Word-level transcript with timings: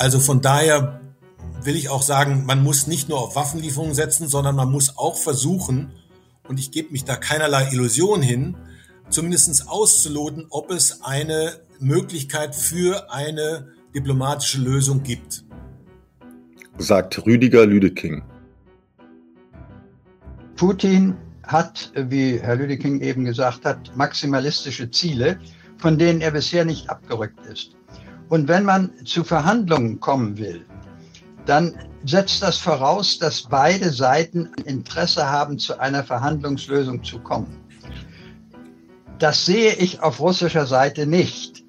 Also 0.00 0.18
von 0.18 0.40
daher 0.40 0.98
will 1.62 1.76
ich 1.76 1.90
auch 1.90 2.00
sagen, 2.00 2.46
man 2.46 2.62
muss 2.62 2.86
nicht 2.86 3.10
nur 3.10 3.18
auf 3.18 3.36
Waffenlieferungen 3.36 3.94
setzen, 3.94 4.28
sondern 4.28 4.56
man 4.56 4.70
muss 4.70 4.96
auch 4.96 5.18
versuchen, 5.18 5.92
und 6.48 6.58
ich 6.58 6.70
gebe 6.70 6.90
mich 6.92 7.04
da 7.04 7.16
keinerlei 7.16 7.68
Illusion 7.70 8.22
hin, 8.22 8.56
zumindest 9.10 9.68
auszuloten, 9.68 10.46
ob 10.48 10.70
es 10.70 11.02
eine 11.02 11.60
Möglichkeit 11.80 12.54
für 12.54 13.12
eine 13.12 13.74
diplomatische 13.94 14.62
Lösung 14.62 15.02
gibt. 15.02 15.44
Sagt 16.78 17.26
Rüdiger 17.26 17.66
Lüdeking. 17.66 18.22
Putin 20.56 21.14
hat, 21.42 21.92
wie 21.94 22.40
Herr 22.40 22.56
Lüdeking 22.56 23.02
eben 23.02 23.26
gesagt 23.26 23.66
hat, 23.66 23.94
maximalistische 23.98 24.90
Ziele, 24.90 25.38
von 25.76 25.98
denen 25.98 26.22
er 26.22 26.30
bisher 26.30 26.64
nicht 26.64 26.88
abgerückt 26.88 27.44
ist. 27.52 27.76
Und 28.30 28.46
wenn 28.46 28.64
man 28.64 28.92
zu 29.04 29.24
Verhandlungen 29.24 29.98
kommen 29.98 30.38
will, 30.38 30.64
dann 31.46 31.74
setzt 32.04 32.42
das 32.42 32.58
voraus, 32.58 33.18
dass 33.18 33.42
beide 33.42 33.90
Seiten 33.90 34.50
Interesse 34.64 35.28
haben, 35.28 35.58
zu 35.58 35.78
einer 35.80 36.04
Verhandlungslösung 36.04 37.02
zu 37.02 37.18
kommen. 37.18 37.58
Das 39.18 39.44
sehe 39.44 39.74
ich 39.74 40.00
auf 40.00 40.20
russischer 40.20 40.64
Seite 40.64 41.06
nicht. 41.06 41.64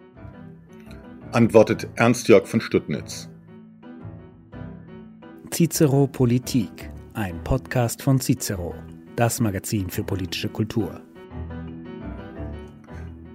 Antwortet 1.31 1.88
Ernst-Jörg 1.95 2.48
von 2.48 2.62
Stuttnitz. 2.62 3.28
Cicero 5.52 6.08
Politik, 6.08 6.91
ein 7.14 7.44
Podcast 7.44 8.03
von 8.03 8.22
Cicero, 8.22 8.75
das 9.16 9.39
Magazin 9.39 9.89
für 9.89 10.03
politische 10.03 10.48
Kultur. 10.48 11.02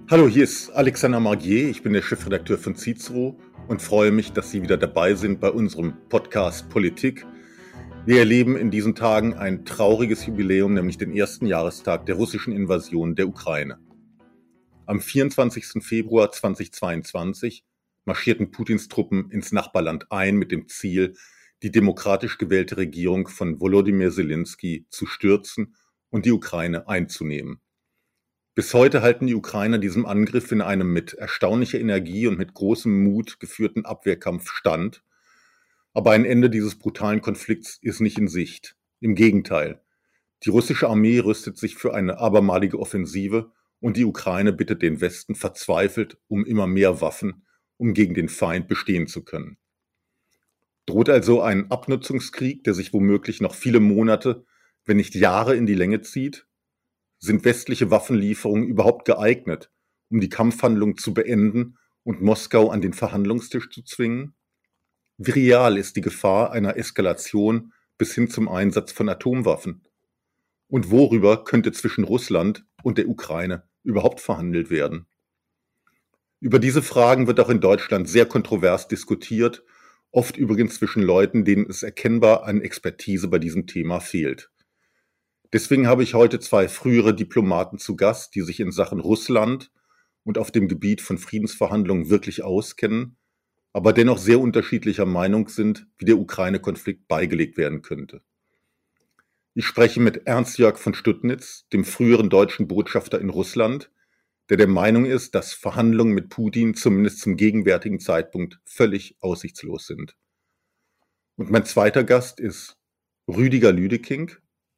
Hallo, 0.08 0.28
hier 0.28 0.44
ist 0.44 0.70
Alexander 0.70 1.18
Margier, 1.18 1.68
ich 1.68 1.82
bin 1.82 1.92
der 1.92 2.00
Chefredakteur 2.00 2.58
von 2.58 2.76
Cicero 2.76 3.36
und 3.66 3.82
freue 3.82 4.12
mich, 4.12 4.30
dass 4.30 4.52
Sie 4.52 4.62
wieder 4.62 4.76
dabei 4.76 5.16
sind 5.16 5.40
bei 5.40 5.50
unserem 5.50 5.94
Podcast 6.08 6.68
Politik. 6.68 7.26
Wir 8.04 8.20
erleben 8.20 8.56
in 8.56 8.70
diesen 8.70 8.94
Tagen 8.94 9.34
ein 9.34 9.64
trauriges 9.64 10.24
Jubiläum, 10.24 10.74
nämlich 10.74 10.96
den 10.96 11.10
ersten 11.10 11.44
Jahrestag 11.44 12.06
der 12.06 12.14
russischen 12.14 12.52
Invasion 12.52 13.16
der 13.16 13.26
Ukraine. 13.26 13.80
Am 14.86 15.00
24. 15.00 15.82
Februar 15.82 16.30
2022 16.30 17.64
marschierten 18.04 18.52
Putins 18.52 18.86
Truppen 18.86 19.32
ins 19.32 19.50
Nachbarland 19.50 20.12
ein 20.12 20.36
mit 20.36 20.52
dem 20.52 20.68
Ziel, 20.68 21.14
die 21.64 21.72
demokratisch 21.72 22.38
gewählte 22.38 22.76
Regierung 22.76 23.26
von 23.26 23.58
Volodymyr 23.58 24.12
Zelensky 24.12 24.86
zu 24.88 25.06
stürzen 25.06 25.74
und 26.10 26.26
die 26.26 26.32
Ukraine 26.32 26.86
einzunehmen. 26.86 27.60
Bis 28.56 28.72
heute 28.72 29.02
halten 29.02 29.26
die 29.26 29.34
Ukrainer 29.34 29.76
diesem 29.76 30.06
Angriff 30.06 30.50
in 30.50 30.62
einem 30.62 30.90
mit 30.90 31.12
erstaunlicher 31.12 31.78
Energie 31.78 32.26
und 32.26 32.38
mit 32.38 32.54
großem 32.54 33.04
Mut 33.04 33.38
geführten 33.38 33.84
Abwehrkampf 33.84 34.48
stand. 34.48 35.04
Aber 35.92 36.12
ein 36.12 36.24
Ende 36.24 36.48
dieses 36.48 36.78
brutalen 36.78 37.20
Konflikts 37.20 37.78
ist 37.82 38.00
nicht 38.00 38.16
in 38.16 38.28
Sicht. 38.28 38.74
Im 38.98 39.14
Gegenteil. 39.14 39.82
Die 40.42 40.48
russische 40.48 40.88
Armee 40.88 41.18
rüstet 41.18 41.58
sich 41.58 41.74
für 41.74 41.92
eine 41.92 42.16
abermalige 42.16 42.78
Offensive 42.78 43.52
und 43.80 43.98
die 43.98 44.06
Ukraine 44.06 44.54
bittet 44.54 44.80
den 44.80 45.02
Westen 45.02 45.34
verzweifelt 45.34 46.16
um 46.26 46.46
immer 46.46 46.66
mehr 46.66 47.02
Waffen, 47.02 47.44
um 47.76 47.92
gegen 47.92 48.14
den 48.14 48.30
Feind 48.30 48.68
bestehen 48.68 49.06
zu 49.06 49.22
können. 49.22 49.58
Droht 50.86 51.10
also 51.10 51.42
ein 51.42 51.70
Abnutzungskrieg, 51.70 52.64
der 52.64 52.72
sich 52.72 52.94
womöglich 52.94 53.42
noch 53.42 53.54
viele 53.54 53.80
Monate, 53.80 54.46
wenn 54.86 54.96
nicht 54.96 55.14
Jahre 55.14 55.56
in 55.56 55.66
die 55.66 55.74
Länge 55.74 56.00
zieht? 56.00 56.46
Sind 57.18 57.44
westliche 57.44 57.90
Waffenlieferungen 57.90 58.66
überhaupt 58.66 59.04
geeignet, 59.04 59.70
um 60.10 60.20
die 60.20 60.28
Kampfhandlung 60.28 60.96
zu 60.96 61.14
beenden 61.14 61.78
und 62.04 62.22
Moskau 62.22 62.70
an 62.70 62.80
den 62.80 62.92
Verhandlungstisch 62.92 63.70
zu 63.70 63.82
zwingen? 63.82 64.34
Wie 65.18 65.30
real 65.30 65.78
ist 65.78 65.96
die 65.96 66.02
Gefahr 66.02 66.52
einer 66.52 66.76
Eskalation 66.76 67.72
bis 67.98 68.14
hin 68.14 68.28
zum 68.28 68.48
Einsatz 68.48 68.92
von 68.92 69.08
Atomwaffen? 69.08 69.82
Und 70.68 70.90
worüber 70.90 71.44
könnte 71.44 71.72
zwischen 71.72 72.04
Russland 72.04 72.64
und 72.82 72.98
der 72.98 73.08
Ukraine 73.08 73.64
überhaupt 73.82 74.20
verhandelt 74.20 74.68
werden? 74.68 75.06
Über 76.40 76.58
diese 76.58 76.82
Fragen 76.82 77.26
wird 77.26 77.40
auch 77.40 77.48
in 77.48 77.60
Deutschland 77.60 78.08
sehr 78.08 78.26
kontrovers 78.26 78.88
diskutiert, 78.88 79.64
oft 80.10 80.36
übrigens 80.36 80.76
zwischen 80.76 81.02
Leuten, 81.02 81.44
denen 81.44 81.66
es 81.68 81.82
erkennbar 81.82 82.44
an 82.44 82.60
Expertise 82.60 83.28
bei 83.28 83.38
diesem 83.38 83.66
Thema 83.66 84.00
fehlt. 84.00 84.50
Deswegen 85.56 85.86
habe 85.86 86.02
ich 86.02 86.12
heute 86.12 86.38
zwei 86.38 86.68
frühere 86.68 87.14
Diplomaten 87.14 87.78
zu 87.78 87.96
Gast, 87.96 88.34
die 88.34 88.42
sich 88.42 88.60
in 88.60 88.72
Sachen 88.72 89.00
Russland 89.00 89.72
und 90.22 90.36
auf 90.36 90.50
dem 90.50 90.68
Gebiet 90.68 91.00
von 91.00 91.16
Friedensverhandlungen 91.16 92.10
wirklich 92.10 92.44
auskennen, 92.44 93.16
aber 93.72 93.94
dennoch 93.94 94.18
sehr 94.18 94.38
unterschiedlicher 94.38 95.06
Meinung 95.06 95.48
sind, 95.48 95.86
wie 95.96 96.04
der 96.04 96.18
Ukraine-Konflikt 96.18 97.08
beigelegt 97.08 97.56
werden 97.56 97.80
könnte. 97.80 98.20
Ich 99.54 99.64
spreche 99.64 99.98
mit 99.98 100.26
Ernst-Jörg 100.26 100.76
von 100.76 100.92
Stuttnitz, 100.92 101.66
dem 101.72 101.86
früheren 101.86 102.28
deutschen 102.28 102.68
Botschafter 102.68 103.18
in 103.18 103.30
Russland, 103.30 103.90
der 104.50 104.58
der 104.58 104.68
Meinung 104.68 105.06
ist, 105.06 105.34
dass 105.34 105.54
Verhandlungen 105.54 106.12
mit 106.12 106.28
Putin 106.28 106.74
zumindest 106.74 107.20
zum 107.20 107.38
gegenwärtigen 107.38 107.98
Zeitpunkt 107.98 108.60
völlig 108.66 109.16
aussichtslos 109.20 109.86
sind. 109.86 110.18
Und 111.36 111.50
mein 111.50 111.64
zweiter 111.64 112.04
Gast 112.04 112.40
ist 112.40 112.76
Rüdiger 113.26 113.72
Lüdeking, 113.72 114.32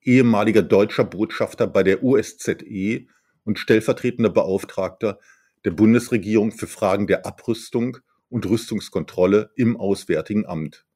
ehemaliger 0.08 0.62
deutscher 0.62 1.04
Botschafter 1.04 1.66
bei 1.66 1.82
der 1.82 2.02
USZE 2.02 3.06
und 3.44 3.58
stellvertretender 3.58 4.30
Beauftragter 4.30 5.18
der 5.66 5.70
Bundesregierung 5.72 6.50
für 6.50 6.66
Fragen 6.66 7.06
der 7.06 7.26
Abrüstung 7.26 7.98
und 8.30 8.48
Rüstungskontrolle 8.48 9.50
im 9.54 9.76
Auswärtigen 9.76 10.46
Amt. 10.46 10.86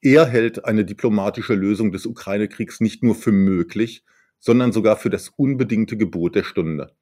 Er 0.00 0.26
hält 0.26 0.64
eine 0.64 0.84
diplomatische 0.84 1.54
Lösung 1.54 1.92
des 1.92 2.06
Ukraine-Kriegs 2.06 2.80
nicht 2.80 3.04
nur 3.04 3.14
für 3.14 3.30
möglich, 3.30 4.02
sondern 4.40 4.72
sogar 4.72 4.96
für 4.96 5.10
das 5.10 5.28
unbedingte 5.28 5.96
Gebot 5.96 6.34
der 6.34 6.44
Stunde. 6.44 6.92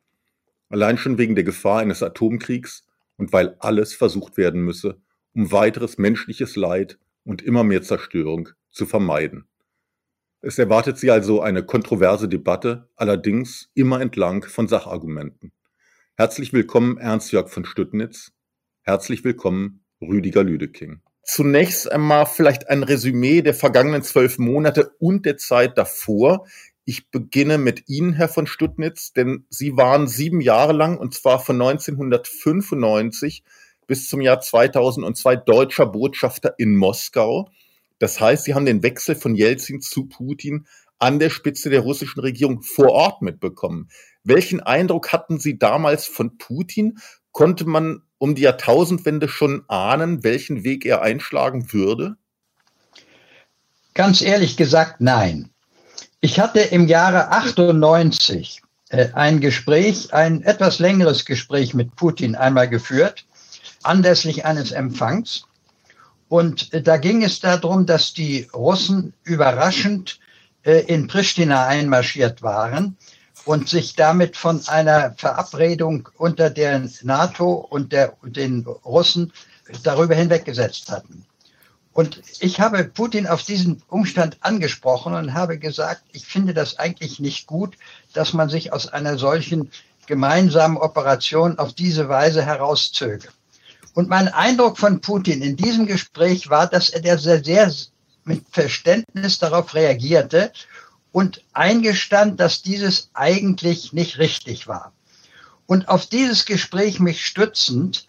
Allein 0.69 0.99
schon 0.99 1.17
wegen 1.17 1.35
der 1.35 1.45
Gefahr 1.45 1.79
eines 1.79 2.03
Atomkriegs 2.03 2.85
und 3.17 3.33
weil 3.33 3.57
alles 3.61 3.95
versucht 3.95 4.37
werden 4.37 4.61
müsse, 4.61 5.01
um 5.33 5.51
weiteres 5.51 5.97
menschliches 5.97 6.57
Leid 6.57 6.99
und 7.25 7.41
immer 7.41 7.65
mehr 7.65 7.83
Zerstörung 7.83 8.51
zu 8.71 8.85
vermeiden. 8.85 9.47
Es 10.41 10.57
erwartet 10.57 10.99
sie 10.99 11.11
also 11.11 11.41
eine 11.41 11.65
kontroverse 11.65 12.29
Debatte, 12.29 12.89
allerdings 12.95 13.71
immer 13.75 14.01
entlang 14.01 14.45
von 14.45 14.69
Sachargumenten. 14.69 15.51
Herzlich 16.17 16.53
willkommen 16.53 16.97
Ernst-Jörg 16.97 17.49
von 17.49 17.65
Stüttnitz. 17.65 18.31
Herzlich 18.83 19.25
willkommen 19.25 19.85
Rüdiger 20.01 20.45
Lüdeking. 20.45 21.01
Zunächst 21.25 21.91
einmal 21.91 22.25
vielleicht 22.27 22.69
ein 22.69 22.85
Resümee 22.85 23.43
der 23.43 23.53
vergangenen 23.53 24.05
zwölf 24.05 24.39
Monate 24.39 24.93
und 25.01 25.27
der 25.27 25.39
Zeit 25.39 25.77
davor. 25.77 26.47
Ich 26.85 27.11
beginne 27.11 27.59
mit 27.59 27.89
Ihnen, 27.89 28.13
Herr 28.13 28.29
von 28.29 28.47
Stuttnitz, 28.47 29.13
denn 29.13 29.45
Sie 29.51 29.77
waren 29.77 30.07
sieben 30.07 30.41
Jahre 30.41 30.73
lang, 30.73 30.99
und 30.99 31.15
zwar 31.15 31.41
von 31.41 31.61
1995 31.61 33.43
bis 33.89 34.09
zum 34.09 34.21
Jahr 34.21 34.41
2002 34.41 35.35
deutscher 35.35 35.87
Botschafter 35.87 36.55
in 36.59 36.77
Moskau. 36.77 37.51
Das 37.99 38.21
heißt, 38.21 38.45
Sie 38.45 38.55
haben 38.55 38.67
den 38.67 38.83
Wechsel 38.83 39.17
von 39.17 39.35
Jelzin 39.35 39.81
zu 39.81 40.07
Putin 40.07 40.67
an 40.99 41.19
der 41.19 41.31
Spitze 41.31 41.71
der 41.71 41.81
russischen 41.81 42.21
Regierung 42.21 42.63
vor 42.63 42.91
Ort 42.91 43.23
mitbekommen. 43.23 43.89
Welchen 44.25 44.61
Eindruck 44.61 45.13
hatten 45.13 45.39
Sie 45.39 45.59
damals 45.59 46.07
von 46.07 46.39
Putin? 46.39 46.99
Konnte 47.33 47.65
man 47.65 48.03
um 48.19 48.35
die 48.35 48.43
Jahrtausendwende 48.43 49.29
schon 49.29 49.65
ahnen, 49.69 50.25
welchen 50.25 50.65
Weg 50.65 50.85
er 50.85 51.03
einschlagen 51.03 51.73
würde? 51.73 52.17
Ganz 53.95 54.23
ehrlich 54.23 54.57
gesagt, 54.57 55.01
nein. 55.01 55.51
Ich 56.21 56.41
hatte 56.41 56.61
im 56.61 56.89
Jahre 56.89 57.31
98 57.31 58.63
äh, 58.91 59.09
ein 59.13 59.41
Gespräch, 59.41 60.13
ein 60.13 60.43
etwas 60.43 60.79
längeres 60.79 61.25
Gespräch 61.25 61.75
mit 61.75 61.95
Putin 61.97 62.35
einmal 62.35 62.69
geführt, 62.69 63.27
anlässlich 63.83 64.45
eines 64.45 64.73
Empfangs. 64.73 65.48
Und 66.29 66.73
äh, 66.73 66.83
da 66.83 66.97
ging 66.97 67.23
es 67.23 67.41
darum, 67.41 67.87
dass 67.87 68.13
die 68.13 68.49
Russen 68.55 69.15
überraschend 69.25 70.21
äh, 70.63 70.81
in 70.87 71.07
Pristina 71.07 71.67
einmarschiert 71.67 72.43
waren 72.43 72.97
und 73.45 73.69
sich 73.69 73.95
damit 73.95 74.37
von 74.37 74.67
einer 74.69 75.15
Verabredung 75.17 76.09
unter 76.17 76.51
der 76.51 76.87
NATO 77.03 77.53
und 77.55 77.93
der, 77.93 78.15
den 78.23 78.67
Russen 78.67 79.33
darüber 79.83 80.15
hinweggesetzt 80.15 80.91
hatten. 80.91 81.25
Und 81.93 82.23
ich 82.39 82.61
habe 82.61 82.85
Putin 82.85 83.27
auf 83.27 83.43
diesen 83.43 83.83
Umstand 83.89 84.37
angesprochen 84.41 85.15
und 85.15 85.35
habe 85.35 85.59
gesagt, 85.59 86.03
ich 86.13 86.27
finde 86.27 86.55
das 86.55 86.79
eigentlich 86.79 87.19
nicht 87.19 87.47
gut, 87.47 87.77
dass 88.13 88.35
man 88.35 88.49
sich 88.49 88.73
aus 88.73 88.87
einer 88.87 89.19
solchen 89.19 89.71
gemeinsamen 90.07 90.77
Operation 90.77 91.59
auf 91.59 91.73
diese 91.73 92.09
Weise 92.09 92.45
herauszöge. 92.45 93.29
Und 93.95 94.09
mein 94.09 94.29
Eindruck 94.29 94.79
von 94.79 95.01
Putin 95.01 95.43
in 95.43 95.57
diesem 95.57 95.87
Gespräch 95.87 96.51
war, 96.51 96.67
dass 96.67 96.91
er 96.91 97.19
sehr, 97.19 97.43
sehr 97.43 97.73
mit 98.25 98.45
Verständnis 98.51 99.39
darauf 99.39 99.75
reagierte 99.75 100.53
und 101.13 101.43
eingestand, 101.53 102.39
dass 102.39 102.63
dieses 102.63 103.11
eigentlich 103.15 103.93
nicht 103.93 104.19
richtig 104.19 104.69
war. 104.69 104.93
Und 105.67 105.89
auf 105.89 106.07
dieses 106.07 106.45
Gespräch 106.45 107.01
mich 107.01 107.25
stützend 107.25 108.07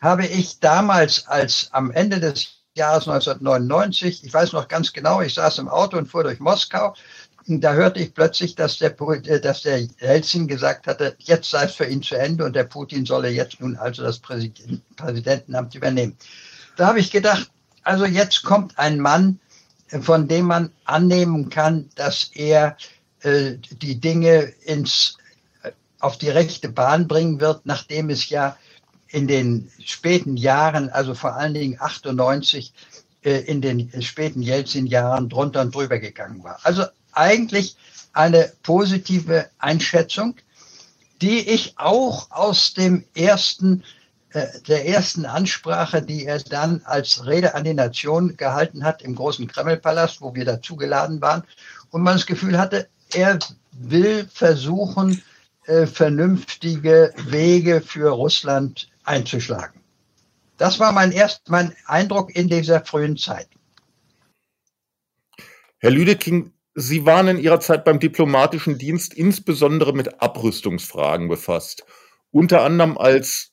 habe 0.00 0.26
ich 0.26 0.60
damals, 0.60 1.26
als 1.26 1.68
am 1.72 1.90
Ende 1.90 2.20
des 2.20 2.58
Jahres 2.74 3.08
1999. 3.08 4.24
Ich 4.24 4.32
weiß 4.32 4.52
noch 4.52 4.68
ganz 4.68 4.92
genau, 4.92 5.20
ich 5.20 5.34
saß 5.34 5.58
im 5.58 5.68
Auto 5.68 5.98
und 5.98 6.06
fuhr 6.06 6.22
durch 6.22 6.40
Moskau. 6.40 6.94
Da 7.50 7.72
hörte 7.72 8.00
ich 8.00 8.12
plötzlich, 8.12 8.54
dass 8.54 8.76
der, 8.76 8.94
äh, 9.00 9.40
dass 9.40 9.62
der 9.62 9.80
Jelzin 10.00 10.46
gesagt 10.48 10.86
hatte, 10.86 11.16
jetzt 11.18 11.50
sei 11.50 11.64
es 11.64 11.74
für 11.74 11.86
ihn 11.86 12.02
zu 12.02 12.14
Ende 12.14 12.44
und 12.44 12.54
der 12.54 12.64
Putin 12.64 13.06
solle 13.06 13.30
jetzt 13.30 13.60
nun 13.60 13.76
also 13.76 14.02
das 14.02 14.18
Präsidentenamt 14.18 15.74
übernehmen. 15.74 16.16
Da 16.76 16.88
habe 16.88 17.00
ich 17.00 17.10
gedacht, 17.10 17.50
also 17.84 18.04
jetzt 18.04 18.42
kommt 18.42 18.78
ein 18.78 19.00
Mann, 19.00 19.40
von 20.02 20.28
dem 20.28 20.44
man 20.44 20.70
annehmen 20.84 21.48
kann, 21.48 21.88
dass 21.94 22.30
er 22.34 22.76
äh, 23.22 23.54
die 23.80 23.98
Dinge 23.98 24.52
ins, 24.64 25.16
äh, 25.62 25.70
auf 26.00 26.18
die 26.18 26.28
rechte 26.28 26.68
Bahn 26.68 27.08
bringen 27.08 27.40
wird, 27.40 27.64
nachdem 27.64 28.10
es 28.10 28.28
ja 28.28 28.58
in 29.08 29.26
den 29.26 29.70
späten 29.82 30.36
Jahren, 30.36 30.90
also 30.90 31.14
vor 31.14 31.34
allen 31.34 31.54
Dingen 31.54 31.80
98, 31.80 32.74
äh, 33.24 33.40
in 33.40 33.62
den 33.62 33.90
späten 34.02 34.42
Jelzin-Jahren 34.42 35.30
drunter 35.30 35.62
und 35.62 35.74
drüber 35.74 35.98
gegangen 35.98 36.44
war. 36.44 36.60
Also 36.62 36.84
eigentlich 37.18 37.76
eine 38.12 38.52
positive 38.62 39.48
Einschätzung, 39.58 40.36
die 41.20 41.40
ich 41.40 41.74
auch 41.78 42.30
aus 42.30 42.74
dem 42.74 43.04
ersten 43.14 43.82
äh, 44.30 44.46
der 44.68 44.86
ersten 44.86 45.24
Ansprache, 45.24 46.02
die 46.02 46.26
er 46.26 46.38
dann 46.40 46.82
als 46.84 47.24
Rede 47.26 47.54
an 47.54 47.64
die 47.64 47.74
Nation 47.74 48.36
gehalten 48.36 48.84
hat 48.84 49.02
im 49.02 49.14
großen 49.14 49.48
Kremlpalast, 49.48 50.20
wo 50.20 50.34
wir 50.34 50.44
dazugeladen 50.44 51.20
waren, 51.20 51.42
und 51.90 52.02
man 52.02 52.16
das 52.16 52.26
Gefühl 52.26 52.58
hatte, 52.58 52.88
er 53.14 53.38
will 53.72 54.28
versuchen, 54.30 55.22
äh, 55.64 55.86
vernünftige 55.86 57.14
Wege 57.24 57.80
für 57.80 58.10
Russland 58.10 58.90
einzuschlagen. 59.04 59.80
Das 60.58 60.78
war 60.78 60.92
mein 60.92 61.12
erst 61.12 61.48
mein 61.48 61.74
Eindruck 61.86 62.34
in 62.34 62.48
dieser 62.48 62.84
frühen 62.84 63.16
Zeit. 63.16 63.48
Herr 65.78 65.90
Lüdeking, 65.90 66.52
Sie 66.80 67.04
waren 67.04 67.26
in 67.26 67.38
Ihrer 67.38 67.58
Zeit 67.58 67.84
beim 67.84 67.98
diplomatischen 67.98 68.78
Dienst 68.78 69.12
insbesondere 69.12 69.92
mit 69.92 70.22
Abrüstungsfragen 70.22 71.26
befasst, 71.26 71.84
unter 72.30 72.62
anderem 72.62 72.96
als 72.96 73.50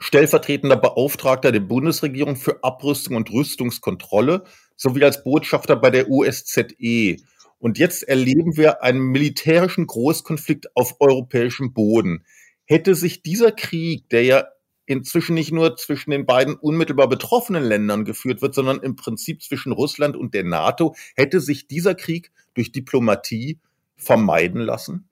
stellvertretender 0.00 0.76
Beauftragter 0.76 1.52
der 1.52 1.60
Bundesregierung 1.60 2.34
für 2.34 2.64
Abrüstung 2.64 3.14
und 3.14 3.30
Rüstungskontrolle 3.30 4.42
sowie 4.74 5.04
als 5.04 5.22
Botschafter 5.22 5.76
bei 5.76 5.90
der 5.90 6.10
USZE. 6.10 7.18
Und 7.60 7.78
jetzt 7.78 8.02
erleben 8.02 8.56
wir 8.56 8.82
einen 8.82 9.02
militärischen 9.02 9.86
Großkonflikt 9.86 10.74
auf 10.74 10.96
europäischem 10.98 11.72
Boden. 11.72 12.24
Hätte 12.64 12.96
sich 12.96 13.22
dieser 13.22 13.52
Krieg, 13.52 14.08
der 14.08 14.24
ja 14.24 14.48
inzwischen 14.88 15.34
nicht 15.34 15.52
nur 15.52 15.76
zwischen 15.76 16.10
den 16.10 16.24
beiden 16.24 16.56
unmittelbar 16.56 17.08
betroffenen 17.08 17.62
Ländern 17.62 18.06
geführt 18.06 18.40
wird, 18.40 18.54
sondern 18.54 18.80
im 18.80 18.96
Prinzip 18.96 19.42
zwischen 19.42 19.70
Russland 19.70 20.16
und 20.16 20.32
der 20.32 20.44
NATO, 20.44 20.94
hätte 21.14 21.40
sich 21.40 21.68
dieser 21.68 21.94
Krieg 21.94 22.32
durch 22.54 22.72
Diplomatie 22.72 23.58
vermeiden 23.96 24.62
lassen? 24.62 25.08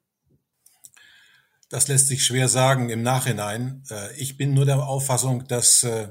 Das 1.68 1.88
lässt 1.88 2.08
sich 2.08 2.24
schwer 2.24 2.48
sagen 2.48 2.88
im 2.88 3.02
Nachhinein. 3.02 3.82
Äh, 3.90 4.16
ich 4.16 4.38
bin 4.38 4.54
nur 4.54 4.64
der 4.64 4.86
Auffassung, 4.86 5.46
dass, 5.46 5.82
äh, 5.82 6.08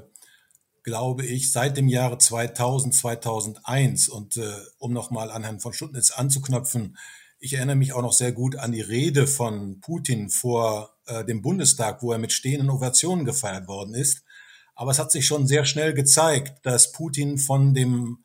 glaube 0.84 1.26
ich, 1.26 1.50
seit 1.50 1.76
dem 1.76 1.88
Jahre 1.88 2.18
2000, 2.18 2.94
2001 2.94 4.08
und 4.08 4.36
äh, 4.36 4.52
um 4.78 4.92
nochmal 4.92 5.32
an 5.32 5.42
Herrn 5.42 5.58
von 5.58 5.72
Stuttnitz 5.72 6.12
anzuknöpfen, 6.12 6.96
ich 7.38 7.54
erinnere 7.54 7.76
mich 7.76 7.92
auch 7.92 8.02
noch 8.02 8.12
sehr 8.12 8.32
gut 8.32 8.56
an 8.56 8.72
die 8.72 8.80
Rede 8.80 9.26
von 9.26 9.80
Putin 9.80 10.30
vor 10.30 10.96
dem 11.28 11.40
Bundestag, 11.40 12.02
wo 12.02 12.10
er 12.10 12.18
mit 12.18 12.32
stehenden 12.32 12.68
Ovationen 12.68 13.24
gefeiert 13.24 13.68
worden 13.68 13.94
ist. 13.94 14.24
Aber 14.74 14.90
es 14.90 14.98
hat 14.98 15.12
sich 15.12 15.26
schon 15.26 15.46
sehr 15.46 15.64
schnell 15.64 15.94
gezeigt, 15.94 16.66
dass 16.66 16.92
Putin 16.92 17.38
von 17.38 17.74
dem 17.74 18.24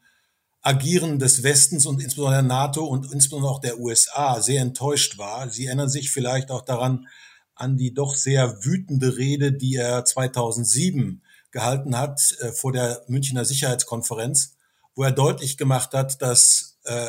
Agieren 0.61 1.17
des 1.17 1.43
Westens 1.43 1.85
und 1.85 2.01
insbesondere 2.01 2.41
der 2.41 2.47
NATO 2.47 2.85
und 2.85 3.11
insbesondere 3.11 3.51
auch 3.51 3.61
der 3.61 3.79
USA 3.79 4.41
sehr 4.41 4.61
enttäuscht 4.61 5.17
war. 5.17 5.49
Sie 5.49 5.65
erinnern 5.65 5.89
sich 5.89 6.11
vielleicht 6.11 6.51
auch 6.51 6.61
daran, 6.61 7.07
an 7.55 7.77
die 7.77 7.93
doch 7.93 8.15
sehr 8.15 8.63
wütende 8.63 9.17
Rede, 9.17 9.53
die 9.53 9.75
er 9.75 10.05
2007 10.05 11.23
gehalten 11.51 11.97
hat 11.97 12.35
äh, 12.39 12.51
vor 12.51 12.71
der 12.71 13.03
Münchner 13.07 13.45
Sicherheitskonferenz, 13.45 14.55
wo 14.95 15.03
er 15.03 15.11
deutlich 15.11 15.57
gemacht 15.57 15.93
hat, 15.93 16.21
dass 16.21 16.79
äh, 16.83 17.07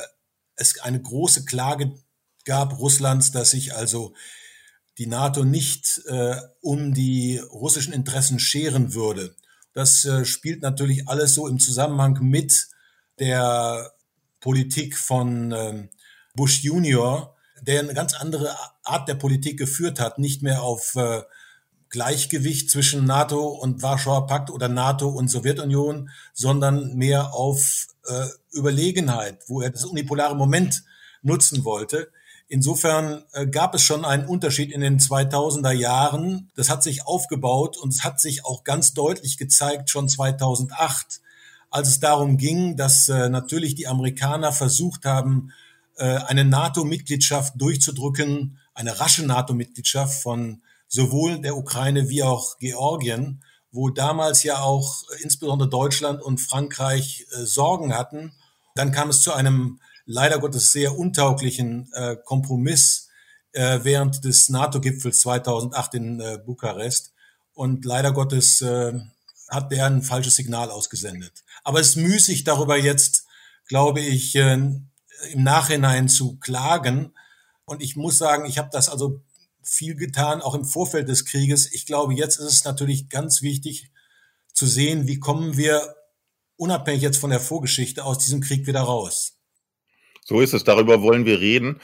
es 0.57 0.81
eine 0.81 1.01
große 1.01 1.45
Klage 1.45 1.93
gab 2.45 2.79
Russlands, 2.79 3.33
dass 3.33 3.51
sich 3.51 3.75
also 3.75 4.15
die 4.99 5.07
NATO 5.07 5.45
nicht 5.45 6.03
äh, 6.07 6.37
um 6.61 6.93
die 6.93 7.39
russischen 7.39 7.93
Interessen 7.93 8.39
scheren 8.39 8.95
würde. 8.95 9.35
Das 9.73 10.05
äh, 10.05 10.25
spielt 10.25 10.63
natürlich 10.63 11.09
alles 11.09 11.35
so 11.35 11.49
im 11.49 11.59
Zusammenhang 11.59 12.19
mit 12.21 12.69
der 13.19 13.93
Politik 14.41 14.99
von 14.99 15.53
äh, 15.53 15.89
Bush 16.35 16.63
Junior, 16.63 17.37
der 17.63 17.81
eine 17.81 17.95
ganz 17.95 18.15
andere 18.15 18.55
Art 18.83 19.09
der 19.09 19.15
Politik 19.15 19.59
geführt 19.59 20.01
hat, 20.01 20.19
nicht 20.19 20.43
mehr 20.43 20.63
auf 20.63 20.95
äh, 20.97 21.23
Gleichgewicht 21.89 22.71
zwischen 22.71 23.05
NATO 23.05 23.49
und 23.49 23.83
Warschauer 23.83 24.27
Pakt 24.27 24.51
oder 24.51 24.69
NATO 24.69 25.09
und 25.09 25.29
Sowjetunion, 25.29 26.11
sondern 26.33 26.95
mehr 26.95 27.35
auf 27.35 27.87
äh, 28.07 28.27
Überlegenheit, 28.53 29.39
wo 29.49 29.61
er 29.61 29.71
das 29.71 29.85
unipolare 29.85 30.37
Moment 30.37 30.85
nutzen 31.23 31.65
wollte. 31.65 32.11
Insofern 32.49 33.25
äh, 33.33 33.47
gab 33.47 33.75
es 33.75 33.83
schon 33.83 34.05
einen 34.05 34.27
Unterschied 34.27 34.73
in 34.73 34.83
den 34.83 34.99
2000er 34.99 35.73
Jahren. 35.73 36.51
Das 36.55 36.69
hat 36.69 36.83
sich 36.83 37.07
aufgebaut 37.07 37.79
und 37.79 37.91
es 37.91 38.05
hat 38.05 38.21
sich 38.21 38.45
auch 38.45 38.65
ganz 38.65 38.93
deutlich 38.93 39.39
gezeigt 39.39 39.89
schon 39.89 40.09
2008, 40.09 41.21
als 41.71 41.89
es 41.89 42.01
darum 42.01 42.37
ging, 42.37 42.77
dass 42.77 43.09
äh, 43.09 43.31
natürlich 43.31 43.75
die 43.75 43.87
Amerikaner 43.87 44.53
versucht 44.53 45.07
haben, 45.07 45.53
äh, 45.97 46.05
eine 46.05 46.45
NATO-Mitgliedschaft 46.45 47.55
durchzudrücken, 47.57 48.59
eine 48.75 49.01
rasche 49.01 49.25
NATO-Mitgliedschaft 49.25 50.23
von 50.23 50.63
sowohl 50.89 51.41
der 51.41 51.57
Ukraine 51.57 52.11
wie 52.11 52.23
auch 52.23 52.59
Georgien, 52.59 53.43
wo 53.73 53.89
damals 53.89 54.43
ja 54.43 54.61
auch 54.61 55.03
insbesondere 55.21 55.69
Deutschland 55.69 56.23
und 56.23 56.39
Frankreich 56.41 57.27
äh, 57.33 57.45
Sorgen 57.45 57.95
hatten. 57.95 58.33
Dann 58.75 58.93
kam 58.93 59.09
es 59.09 59.23
zu 59.23 59.33
einem 59.33 59.81
leider 60.05 60.39
Gottes 60.39 60.73
sehr 60.73 60.97
untauglichen 60.97 61.91
äh, 61.95 62.17
Kompromiss 62.23 63.09
äh, 63.53 63.81
während 63.83 64.25
des 64.25 64.51
NATO-Gipfels 64.51 65.21
2008 65.21 65.95
in 65.95 66.21
äh, 66.21 66.39
Bukarest. 66.45 67.13
Und 67.55 67.85
leider 67.85 68.13
Gottes 68.13 68.61
äh, 68.61 68.93
hat 69.49 69.73
der 69.73 69.87
ein 69.87 70.03
falsches 70.03 70.37
Signal 70.37 70.71
ausgesendet. 70.71 71.45
Aber 71.65 71.81
es 71.81 71.91
ist 71.91 71.97
müßig 71.97 72.45
darüber 72.45 72.77
jetzt, 72.77 73.27
glaube 73.69 74.01
ich, 74.01 74.35
äh, 74.37 74.55
im 74.55 74.83
Nachhinein 75.35 76.09
zu 76.09 76.37
klagen. 76.37 77.13
Und 77.65 77.83
ich 77.83 77.97
muss 77.97 78.19
sagen, 78.19 78.45
ich 78.47 78.59
habe 78.59 78.71
das 78.73 78.89
also 78.89 79.23
viel 79.63 79.95
getan, 79.95 80.41
auch 80.41 80.55
im 80.55 80.65
Vorfeld 80.65 81.09
des 81.09 81.25
Krieges. 81.25 81.73
Ich 81.73 81.87
glaube, 81.87 82.15
jetzt 82.15 82.39
ist 82.39 82.47
es 82.47 82.65
natürlich 82.65 83.09
ganz 83.09 83.43
wichtig 83.43 83.91
zu 84.53 84.67
sehen, 84.67 85.07
wie 85.07 85.19
kommen 85.19 85.57
wir 85.57 85.95
unabhängig 86.57 87.03
jetzt 87.03 87.19
von 87.19 87.31
der 87.31 87.41
Vorgeschichte 87.41 88.05
aus 88.05 88.19
diesem 88.19 88.41
Krieg 88.41 88.67
wieder 88.67 88.81
raus. 88.81 89.39
So 90.25 90.41
ist 90.41 90.55
es, 90.55 90.65
darüber 90.65 91.03
wollen 91.03 91.27
wir 91.27 91.41
reden. 91.41 91.81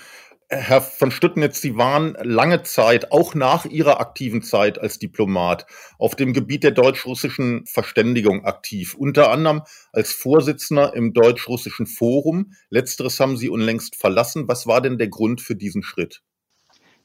Herr 0.50 0.80
von 0.80 1.10
Stüttnitz, 1.10 1.60
Sie 1.60 1.76
waren 1.76 2.16
lange 2.22 2.62
Zeit, 2.62 3.12
auch 3.12 3.34
nach 3.34 3.66
Ihrer 3.66 4.00
aktiven 4.00 4.40
Zeit 4.40 4.78
als 4.78 4.98
Diplomat, 4.98 5.66
auf 5.98 6.14
dem 6.14 6.32
Gebiet 6.32 6.64
der 6.64 6.70
deutsch-russischen 6.70 7.66
Verständigung 7.66 8.46
aktiv, 8.46 8.94
unter 8.94 9.30
anderem 9.30 9.62
als 9.92 10.12
Vorsitzender 10.12 10.94
im 10.94 11.12
deutsch-russischen 11.12 11.86
Forum. 11.86 12.54
Letzteres 12.70 13.20
haben 13.20 13.36
Sie 13.36 13.50
unlängst 13.50 13.96
verlassen. 13.96 14.48
Was 14.48 14.66
war 14.66 14.80
denn 14.80 14.96
der 14.96 15.08
Grund 15.08 15.42
für 15.42 15.54
diesen 15.54 15.82
Schritt? 15.82 16.22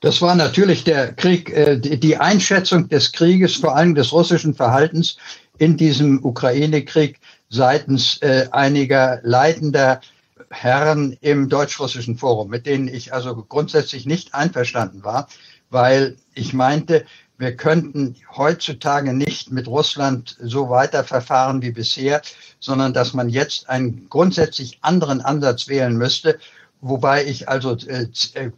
Das 0.04 0.22
war 0.22 0.36
natürlich 0.36 0.84
der 0.84 1.14
Krieg, 1.14 1.50
äh, 1.50 1.78
die 1.80 2.18
Einschätzung 2.18 2.90
des 2.90 3.14
Krieges, 3.14 3.56
vor 3.56 3.74
allem 3.74 3.96
des 3.96 4.12
russischen 4.12 4.54
Verhaltens 4.54 5.16
in 5.58 5.78
diesem 5.78 6.26
Ukraine-Krieg 6.26 7.22
seitens 7.50 8.18
äh, 8.22 8.50
einiger 8.52 9.22
leitender 9.24 10.02
Herren 10.50 11.16
im 11.22 11.48
deutsch-russischen 11.48 12.18
Forum, 12.18 12.50
mit 12.50 12.66
denen 12.66 12.90
ich 12.90 13.14
also 13.14 13.34
grundsätzlich 13.48 14.06
nicht 14.06 14.36
einverstanden 14.36 15.06
war, 15.06 15.30
weil 15.70 16.18
ich 16.34 16.52
meinte, 16.52 17.06
wir 17.38 17.56
könnten 17.56 18.18
heutzutage 18.36 19.14
nicht 19.14 19.52
mit 19.52 19.70
Russland 19.70 20.36
so 20.42 20.70
weiterverfahren 20.70 21.62
wie 21.62 21.72
bisher, 21.72 22.22
sondern 22.60 22.94
dass 22.94 23.14
man 23.14 23.30
jetzt 23.30 23.70
einen 23.70 24.10
grundsätzlich 24.10 24.80
anderen 24.82 25.22
Ansatz 25.22 25.70
wählen 25.70 25.96
müsste, 25.96 26.40
wobei 26.84 27.26
ich 27.26 27.48
also 27.48 27.78
äh, 27.88 28.08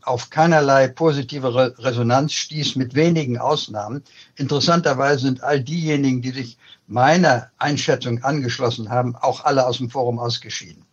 auf 0.01 0.32
keinerlei 0.32 0.88
positive 0.88 1.77
Resonanz 1.77 2.34
stieß, 2.34 2.75
mit 2.75 2.96
wenigen 2.96 3.38
Ausnahmen. 3.38 4.03
Interessanterweise 4.36 5.20
sind 5.20 5.44
all 5.44 5.62
diejenigen, 5.62 6.22
die 6.22 6.32
sich 6.32 6.58
meiner 6.88 7.51
Einschätzung 7.58 8.24
angeschlossen 8.24 8.89
haben, 8.89 9.15
auch 9.15 9.46
alle 9.46 9.65
aus 9.65 9.77
dem 9.77 9.89
Forum 9.89 10.20
ausgeschieden. 10.20 10.84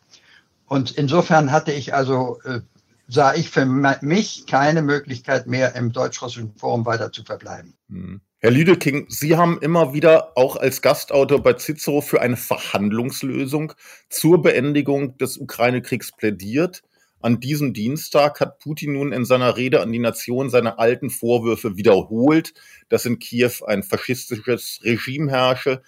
Und 0.66 0.92
insofern 0.92 1.50
hatte 1.52 1.72
ich 1.72 1.94
also, 1.94 2.38
äh, 2.44 2.60
sah 3.08 3.34
ich 3.34 3.48
für 3.50 3.64
mich 3.64 4.46
keine 4.46 4.82
Möglichkeit 4.82 5.46
mehr, 5.46 5.74
im 5.74 5.92
deutsch-russischen 5.92 6.54
Forum 6.56 6.84
weiter 6.84 7.12
zu 7.12 7.24
verbleiben. 7.24 7.74
Hm. 7.88 8.20
Herr 8.40 8.50
Lüdeking, 8.50 9.06
Sie 9.08 9.36
haben 9.36 9.58
immer 9.60 9.94
wieder 9.94 10.36
auch 10.36 10.56
als 10.56 10.82
Gastautor 10.82 11.42
bei 11.42 11.54
Cicero 11.54 12.00
für 12.00 12.20
eine 12.20 12.36
Verhandlungslösung 12.36 13.72
zur 14.10 14.42
Beendigung 14.42 15.16
des 15.16 15.38
Ukraine-Kriegs 15.38 16.10
plädiert. 16.12 16.82
An 17.22 17.38
diesem 17.38 17.72
Dienstag 17.72 18.40
hat 18.40 18.58
Putin 18.58 18.94
nun 18.94 19.12
in 19.12 19.24
seiner 19.24 19.56
Rede 19.56 19.80
an 19.80 19.92
die 19.92 20.00
Nation 20.00 20.50
seine 20.50 20.78
alten 20.80 21.08
Vorwürfe 21.08 21.76
wiederholt, 21.76 22.52
dass 22.88 23.06
in 23.06 23.20
Kiew 23.20 23.64
ein 23.64 23.84
faschistisches 23.84 24.80
Regime 24.82 25.30
herrsche, 25.30 25.82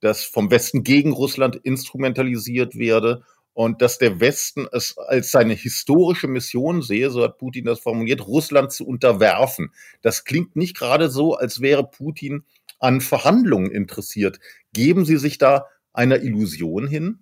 das 0.00 0.24
vom 0.24 0.50
Westen 0.50 0.84
gegen 0.84 1.12
Russland 1.12 1.56
instrumentalisiert 1.56 2.76
werde 2.76 3.22
und 3.52 3.82
dass 3.82 3.98
der 3.98 4.20
Westen 4.20 4.66
es 4.72 4.96
als 4.96 5.30
seine 5.30 5.52
historische 5.52 6.28
Mission 6.28 6.80
sehe, 6.80 7.10
so 7.10 7.22
hat 7.22 7.38
Putin 7.38 7.66
das 7.66 7.80
formuliert, 7.80 8.26
Russland 8.26 8.72
zu 8.72 8.86
unterwerfen. 8.86 9.72
Das 10.00 10.24
klingt 10.24 10.56
nicht 10.56 10.76
gerade 10.76 11.10
so, 11.10 11.34
als 11.34 11.60
wäre 11.60 11.84
Putin 11.84 12.44
an 12.78 13.00
Verhandlungen 13.00 13.70
interessiert. 13.70 14.40
Geben 14.72 15.04
Sie 15.04 15.18
sich 15.18 15.38
da 15.38 15.66
einer 15.92 16.22
Illusion 16.22 16.86
hin? 16.86 17.18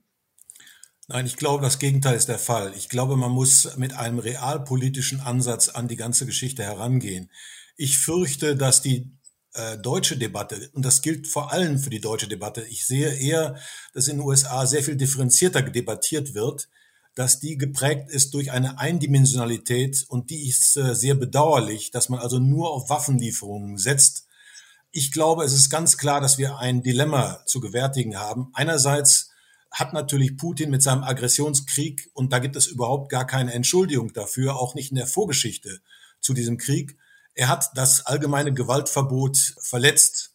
Nein, 1.09 1.27
ich 1.27 1.37
glaube, 1.37 1.63
das 1.63 1.79
Gegenteil 1.79 2.17
ist 2.17 2.29
der 2.29 2.39
Fall. 2.39 2.73
Ich 2.77 2.89
glaube, 2.89 3.17
man 3.17 3.31
muss 3.31 3.77
mit 3.77 3.93
einem 3.93 4.19
realpolitischen 4.19 5.21
Ansatz 5.21 5.69
an 5.69 5.87
die 5.87 5.97
ganze 5.97 6.27
Geschichte 6.27 6.65
herangehen. 6.65 7.31
Ich 7.77 7.99
fürchte, 7.99 8.57
dass 8.57 8.83
die 8.83 9.13
äh, 9.55 9.79
deutsche 9.79 10.17
Debatte, 10.17 10.69
und 10.73 10.85
das 10.85 11.03
gilt 11.03 11.29
vor 11.29 11.53
allem 11.53 11.79
für 11.79 11.91
die 11.91 12.01
deutsche 12.01 12.27
Debatte, 12.27 12.63
ich 12.63 12.85
sehe 12.87 13.15
eher, 13.15 13.57
dass 13.95 14.09
in 14.09 14.17
den 14.17 14.27
USA 14.27 14.67
sehr 14.67 14.83
viel 14.83 14.97
differenzierter 14.97 15.63
debattiert 15.63 16.35
wird, 16.35 16.69
dass 17.15 17.39
die 17.39 17.57
geprägt 17.57 18.11
ist 18.11 18.35
durch 18.35 18.51
eine 18.51 18.81
Eindimensionalität 18.81 20.05
und 20.09 20.31
die 20.31 20.49
ist 20.49 20.77
äh, 20.77 20.97
sehr 20.97 21.15
bedauerlich, 21.15 21.93
dass 21.93 22.09
man 22.09 22.19
also 22.19 22.41
nur 22.41 22.71
auf 22.71 22.91
Waffenlieferungen 22.91 23.79
setzt. 23.79 24.27
Ich 24.91 25.13
glaube, 25.13 25.45
es 25.45 25.53
ist 25.53 25.71
ganz 25.71 25.99
klar, 25.99 26.21
dass 26.21 26.37
wir 26.37 26.59
ein 26.59 26.83
Dilemma 26.83 27.45
zu 27.47 27.61
gewärtigen 27.61 28.19
haben. 28.19 28.51
Einerseits 28.55 29.31
hat 29.77 29.93
natürlich 29.93 30.39
Putin 30.39 30.71
mit 30.71 30.83
seinem 30.83 31.03
Aggressionskrieg, 31.03 32.11
und 32.15 32.33
da 32.33 32.39
gibt 32.39 32.57
es 32.57 32.67
überhaupt 32.67 33.11
gar 33.11 33.27
keine 33.27 33.53
Entschuldigung 33.53 34.15
dafür, 34.15 34.57
auch 34.57 34.75
nicht 34.75 34.91
in 34.91 34.97
der 34.97 35.07
Vorgeschichte 35.07 35.81
zu 36.21 36.33
diesem 36.33 36.57
Krieg, 36.57 36.97
er 37.35 37.49
hat 37.49 37.73
das 37.75 38.07
allgemeine 38.07 38.55
Gewaltverbot 38.55 39.37
verletzt. 39.61 40.33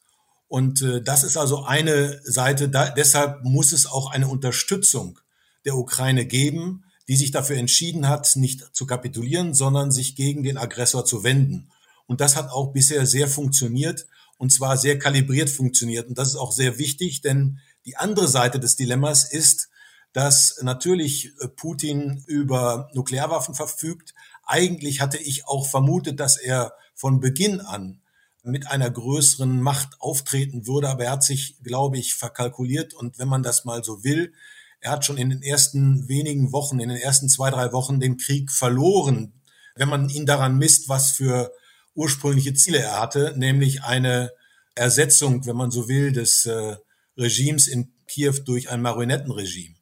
Und 0.47 0.83
äh, 0.83 1.01
das 1.01 1.23
ist 1.23 1.37
also 1.37 1.63
eine 1.63 2.21
Seite. 2.23 2.69
Da, 2.69 2.91
deshalb 2.91 3.43
muss 3.43 3.71
es 3.71 3.87
auch 3.87 4.11
eine 4.11 4.27
Unterstützung 4.27 5.19
der 5.65 5.75
Ukraine 5.75 6.27
geben, 6.27 6.83
die 7.07 7.15
sich 7.15 7.31
dafür 7.31 7.57
entschieden 7.57 8.07
hat, 8.07 8.35
nicht 8.35 8.75
zu 8.75 8.85
kapitulieren, 8.85 9.55
sondern 9.55 9.91
sich 9.91 10.15
gegen 10.15 10.43
den 10.43 10.59
Aggressor 10.59 11.03
zu 11.03 11.23
wenden. 11.23 11.71
Und 12.05 12.21
das 12.21 12.35
hat 12.35 12.51
auch 12.51 12.73
bisher 12.73 13.07
sehr 13.07 13.27
funktioniert 13.27 14.05
und 14.37 14.51
zwar 14.51 14.77
sehr 14.77 14.99
kalibriert 14.99 15.49
funktioniert. 15.49 16.07
Und 16.07 16.19
das 16.19 16.27
ist 16.27 16.35
auch 16.35 16.51
sehr 16.51 16.77
wichtig, 16.77 17.21
denn 17.21 17.59
die 17.85 17.97
andere 17.97 18.27
Seite 18.27 18.59
des 18.59 18.75
Dilemmas 18.75 19.31
ist, 19.31 19.69
dass 20.13 20.59
natürlich 20.61 21.31
äh, 21.39 21.47
Putin 21.47 22.23
über 22.27 22.89
Nuklearwaffen 22.93 23.55
verfügt. 23.55 24.13
Eigentlich 24.45 25.01
hatte 25.01 25.17
ich 25.17 25.47
auch 25.47 25.67
vermutet, 25.67 26.19
dass 26.19 26.37
er 26.37 26.73
von 26.95 27.19
Beginn 27.19 27.61
an 27.61 28.01
mit 28.43 28.67
einer 28.67 28.89
größeren 28.89 29.61
Macht 29.61 29.99
auftreten 29.99 30.65
würde, 30.65 30.89
aber 30.89 31.05
er 31.05 31.11
hat 31.11 31.23
sich, 31.23 31.57
glaube 31.63 31.97
ich, 31.97 32.15
verkalkuliert 32.15 32.93
und 32.93 33.19
wenn 33.19 33.27
man 33.27 33.43
das 33.43 33.65
mal 33.65 33.83
so 33.83 34.03
will, 34.03 34.33
er 34.79 34.91
hat 34.91 35.05
schon 35.05 35.17
in 35.17 35.29
den 35.29 35.43
ersten 35.43 36.07
wenigen 36.07 36.51
Wochen, 36.51 36.79
in 36.79 36.89
den 36.89 36.97
ersten 36.97 37.29
zwei, 37.29 37.51
drei 37.51 37.71
Wochen 37.71 37.99
den 37.99 38.17
Krieg 38.17 38.51
verloren, 38.51 39.33
wenn 39.75 39.89
man 39.89 40.09
ihn 40.09 40.25
daran 40.25 40.57
misst, 40.57 40.89
was 40.89 41.11
für 41.11 41.51
ursprüngliche 41.93 42.55
Ziele 42.55 42.79
er 42.79 42.99
hatte, 42.99 43.35
nämlich 43.37 43.83
eine 43.83 44.31
Ersetzung, 44.73 45.45
wenn 45.45 45.55
man 45.55 45.69
so 45.69 45.87
will, 45.87 46.11
des 46.11 46.45
äh, 46.47 46.77
Regimes 47.21 47.67
in 47.67 47.93
Kiew 48.07 48.33
durch 48.45 48.69
ein 48.69 48.81
Marionettenregime. 48.81 49.75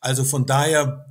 Also 0.00 0.24
von 0.24 0.46
daher 0.46 1.06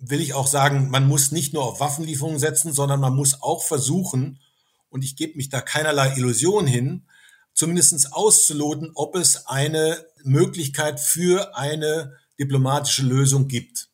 will 0.00 0.20
ich 0.20 0.34
auch 0.34 0.46
sagen, 0.46 0.90
man 0.90 1.06
muss 1.06 1.32
nicht 1.32 1.52
nur 1.52 1.64
auf 1.64 1.80
Waffenlieferungen 1.80 2.38
setzen, 2.38 2.72
sondern 2.72 3.00
man 3.00 3.14
muss 3.14 3.42
auch 3.42 3.62
versuchen, 3.62 4.40
und 4.88 5.04
ich 5.04 5.16
gebe 5.16 5.36
mich 5.36 5.48
da 5.48 5.60
keinerlei 5.60 6.14
Illusion 6.16 6.66
hin, 6.66 7.06
zumindest 7.54 8.12
auszuloten, 8.12 8.92
ob 8.94 9.16
es 9.16 9.46
eine 9.46 10.04
Möglichkeit 10.22 11.00
für 11.00 11.56
eine 11.56 12.16
diplomatische 12.38 13.02
Lösung 13.02 13.48
gibt. 13.48 13.88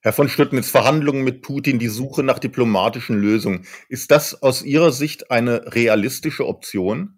Herr 0.00 0.12
von 0.12 0.28
Stüttnitz, 0.28 0.70
Verhandlungen 0.70 1.24
mit 1.24 1.42
Putin, 1.42 1.78
die 1.78 1.88
Suche 1.88 2.22
nach 2.22 2.38
diplomatischen 2.38 3.20
Lösungen. 3.20 3.66
Ist 3.88 4.10
das 4.12 4.42
aus 4.42 4.62
Ihrer 4.62 4.92
Sicht 4.92 5.30
eine 5.30 5.74
realistische 5.74 6.46
Option? 6.46 7.17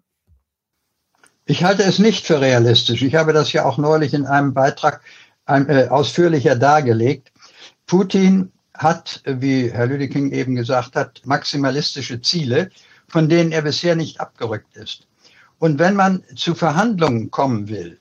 Ich 1.45 1.63
halte 1.63 1.83
es 1.83 1.99
nicht 1.99 2.25
für 2.25 2.39
realistisch. 2.39 3.01
Ich 3.01 3.15
habe 3.15 3.33
das 3.33 3.51
ja 3.51 3.65
auch 3.65 3.77
neulich 3.77 4.13
in 4.13 4.25
einem 4.25 4.53
Beitrag 4.53 5.01
äh, 5.47 5.87
ausführlicher 5.87 6.55
dargelegt. 6.55 7.31
Putin 7.87 8.51
hat, 8.73 9.21
wie 9.25 9.71
Herr 9.71 9.87
Lüdeking 9.87 10.31
eben 10.31 10.55
gesagt 10.55 10.95
hat, 10.95 11.21
maximalistische 11.25 12.21
Ziele, 12.21 12.69
von 13.07 13.27
denen 13.27 13.51
er 13.51 13.63
bisher 13.63 13.95
nicht 13.95 14.19
abgerückt 14.19 14.75
ist. 14.77 15.07
Und 15.59 15.77
wenn 15.77 15.95
man 15.95 16.23
zu 16.35 16.55
Verhandlungen 16.55 17.29
kommen 17.31 17.67
will, 17.69 17.99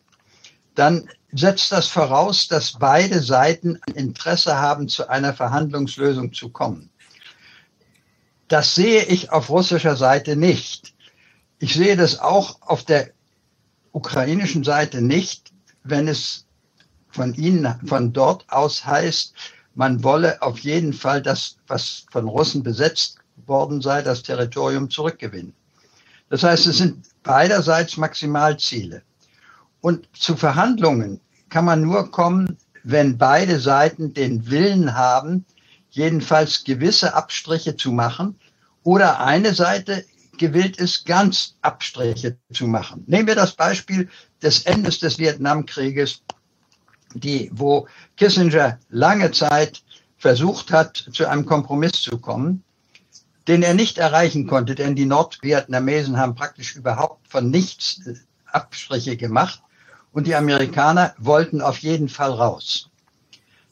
dann 0.74 1.08
setzt 1.32 1.72
das 1.72 1.88
voraus, 1.88 2.48
dass 2.48 2.78
beide 2.78 3.20
Seiten 3.20 3.78
ein 3.88 3.94
Interesse 3.94 4.56
haben, 4.56 4.88
zu 4.88 5.08
einer 5.08 5.34
Verhandlungslösung 5.34 6.32
zu 6.32 6.50
kommen. 6.50 6.90
Das 8.48 8.74
sehe 8.74 9.04
ich 9.04 9.30
auf 9.30 9.50
russischer 9.50 9.96
Seite 9.96 10.36
nicht. 10.36 10.94
Ich 11.58 11.74
sehe 11.74 11.96
das 11.96 12.18
auch 12.18 12.62
auf 12.62 12.84
der 12.84 13.10
ukrainischen 13.92 14.64
Seite 14.64 15.00
nicht, 15.02 15.52
wenn 15.82 16.08
es 16.08 16.46
von 17.10 17.34
ihnen, 17.34 17.74
von 17.86 18.12
dort 18.12 18.44
aus 18.48 18.84
heißt, 18.86 19.34
man 19.74 20.02
wolle 20.04 20.42
auf 20.42 20.58
jeden 20.60 20.92
Fall 20.92 21.22
das, 21.22 21.56
was 21.66 22.06
von 22.10 22.28
Russen 22.28 22.62
besetzt 22.62 23.18
worden 23.46 23.80
sei, 23.80 24.02
das 24.02 24.22
Territorium 24.22 24.90
zurückgewinnen. 24.90 25.54
Das 26.28 26.42
heißt, 26.42 26.66
es 26.66 26.78
sind 26.78 27.06
beiderseits 27.22 27.96
Maximalziele. 27.96 29.02
Und 29.80 30.08
zu 30.12 30.36
Verhandlungen 30.36 31.20
kann 31.48 31.64
man 31.64 31.80
nur 31.82 32.10
kommen, 32.10 32.56
wenn 32.84 33.18
beide 33.18 33.58
Seiten 33.58 34.14
den 34.14 34.50
Willen 34.50 34.94
haben, 34.94 35.44
jedenfalls 35.90 36.64
gewisse 36.64 37.14
Abstriche 37.14 37.76
zu 37.76 37.90
machen 37.90 38.38
oder 38.82 39.20
eine 39.20 39.54
Seite 39.54 40.04
gewillt 40.40 40.78
ist, 40.78 41.04
ganz 41.04 41.54
Abstriche 41.60 42.36
zu 42.52 42.66
machen. 42.66 43.04
Nehmen 43.06 43.28
wir 43.28 43.36
das 43.36 43.52
Beispiel 43.52 44.08
des 44.42 44.62
Endes 44.62 44.98
des 44.98 45.18
Vietnamkrieges 45.18 46.22
die, 47.14 47.50
wo 47.52 47.88
Kissinger 48.16 48.78
lange 48.88 49.30
Zeit 49.32 49.82
versucht 50.16 50.72
hat, 50.72 50.96
zu 51.12 51.28
einem 51.28 51.44
Kompromiss 51.44 51.92
zu 51.92 52.18
kommen, 52.18 52.62
den 53.48 53.62
er 53.62 53.74
nicht 53.74 53.98
erreichen 53.98 54.46
konnte, 54.46 54.74
denn 54.74 54.94
die 54.94 55.06
Nordvietnamesen 55.06 56.16
haben 56.16 56.34
praktisch 56.34 56.76
überhaupt 56.76 57.26
von 57.28 57.50
nichts 57.50 58.06
äh, 58.06 58.14
Abstriche 58.46 59.16
gemacht 59.16 59.62
und 60.12 60.26
die 60.26 60.34
Amerikaner 60.34 61.14
wollten 61.18 61.60
auf 61.60 61.78
jeden 61.78 62.08
Fall 62.08 62.30
raus. 62.30 62.88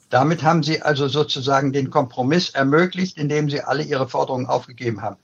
Damit 0.09 0.43
haben 0.43 0.63
sie 0.63 0.81
also 0.81 1.07
sozusagen 1.07 1.71
den 1.71 1.89
Kompromiss 1.89 2.49
ermöglicht, 2.49 3.17
indem 3.17 3.49
sie 3.49 3.61
alle 3.61 3.83
ihre 3.83 4.07
Forderungen 4.07 4.47
aufgegeben 4.47 5.01
haben. 5.01 5.17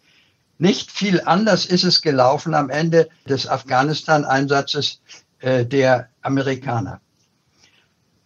Nicht 0.57 0.91
viel 0.91 1.21
anders 1.21 1.65
ist 1.65 1.83
es 1.83 2.01
gelaufen 2.01 2.53
am 2.53 2.69
Ende 2.69 3.09
des 3.27 3.47
Afghanistan-Einsatzes 3.47 5.01
äh, 5.39 5.65
der 5.65 6.09
Amerikaner. 6.21 7.01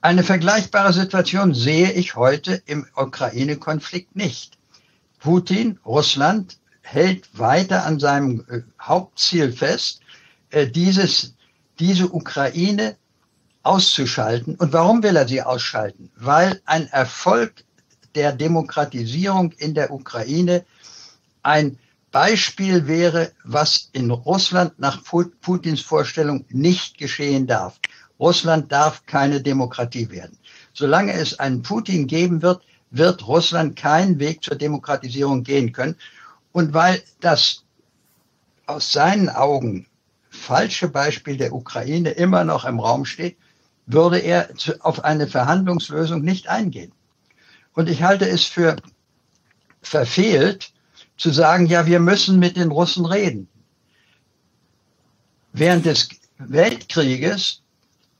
Eine 0.01 0.23
vergleichbare 0.23 0.93
Situation 0.93 1.53
sehe 1.53 1.91
ich 1.91 2.15
heute 2.15 2.61
im 2.65 2.87
Ukraine-Konflikt 2.95 4.15
nicht. 4.15 4.57
Putin, 5.19 5.79
Russland, 5.85 6.59
hält 6.81 7.37
weiter 7.37 7.85
an 7.85 7.99
seinem 7.99 8.45
äh, 8.49 8.61
Hauptziel 8.81 9.51
fest, 9.51 10.01
äh, 10.51 10.67
dieses, 10.67 11.35
diese 11.79 12.07
Ukraine 12.09 12.95
auszuschalten. 13.63 14.55
Und 14.55 14.71
warum 14.71 15.03
will 15.03 15.15
er 15.15 15.27
sie 15.27 15.41
ausschalten? 15.41 16.11
Weil 16.15 16.61
ein 16.65 16.87
Erfolg 16.87 17.65
der 18.15 18.31
Demokratisierung 18.31 19.51
in 19.53 19.73
der 19.73 19.91
Ukraine 19.91 20.65
ein 21.43 21.77
Beispiel 22.11 22.87
wäre, 22.87 23.31
was 23.43 23.89
in 23.93 24.09
Russland 24.11 24.79
nach 24.79 25.03
Putins 25.03 25.81
Vorstellung 25.81 26.45
nicht 26.49 26.97
geschehen 26.97 27.47
darf. 27.47 27.79
Russland 28.19 28.71
darf 28.71 29.05
keine 29.05 29.41
Demokratie 29.41 30.09
werden. 30.09 30.37
Solange 30.73 31.13
es 31.13 31.39
einen 31.39 31.61
Putin 31.61 32.07
geben 32.07 32.41
wird, 32.41 32.63
wird 32.91 33.27
Russland 33.27 33.75
keinen 33.75 34.19
Weg 34.19 34.43
zur 34.43 34.55
Demokratisierung 34.55 35.43
gehen 35.43 35.71
können. 35.71 35.95
Und 36.51 36.73
weil 36.73 37.01
das 37.21 37.63
aus 38.65 38.91
seinen 38.91 39.29
Augen 39.29 39.87
falsche 40.29 40.87
Beispiel 40.87 41.37
der 41.37 41.53
Ukraine 41.53 42.11
immer 42.11 42.43
noch 42.43 42.65
im 42.65 42.79
Raum 42.79 43.05
steht, 43.05 43.37
würde 43.85 44.19
er 44.19 44.49
auf 44.81 45.03
eine 45.03 45.27
Verhandlungslösung 45.27 46.21
nicht 46.21 46.47
eingehen. 46.47 46.91
Und 47.73 47.89
ich 47.89 48.03
halte 48.03 48.27
es 48.27 48.45
für 48.45 48.75
verfehlt 49.81 50.73
zu 51.19 51.31
sagen, 51.31 51.67
ja, 51.67 51.85
wir 51.85 51.99
müssen 51.99 52.39
mit 52.39 52.55
den 52.55 52.71
Russen 52.71 53.05
reden. 53.05 53.47
Während 55.51 55.85
des 55.85 56.09
Weltkrieges 56.37 57.61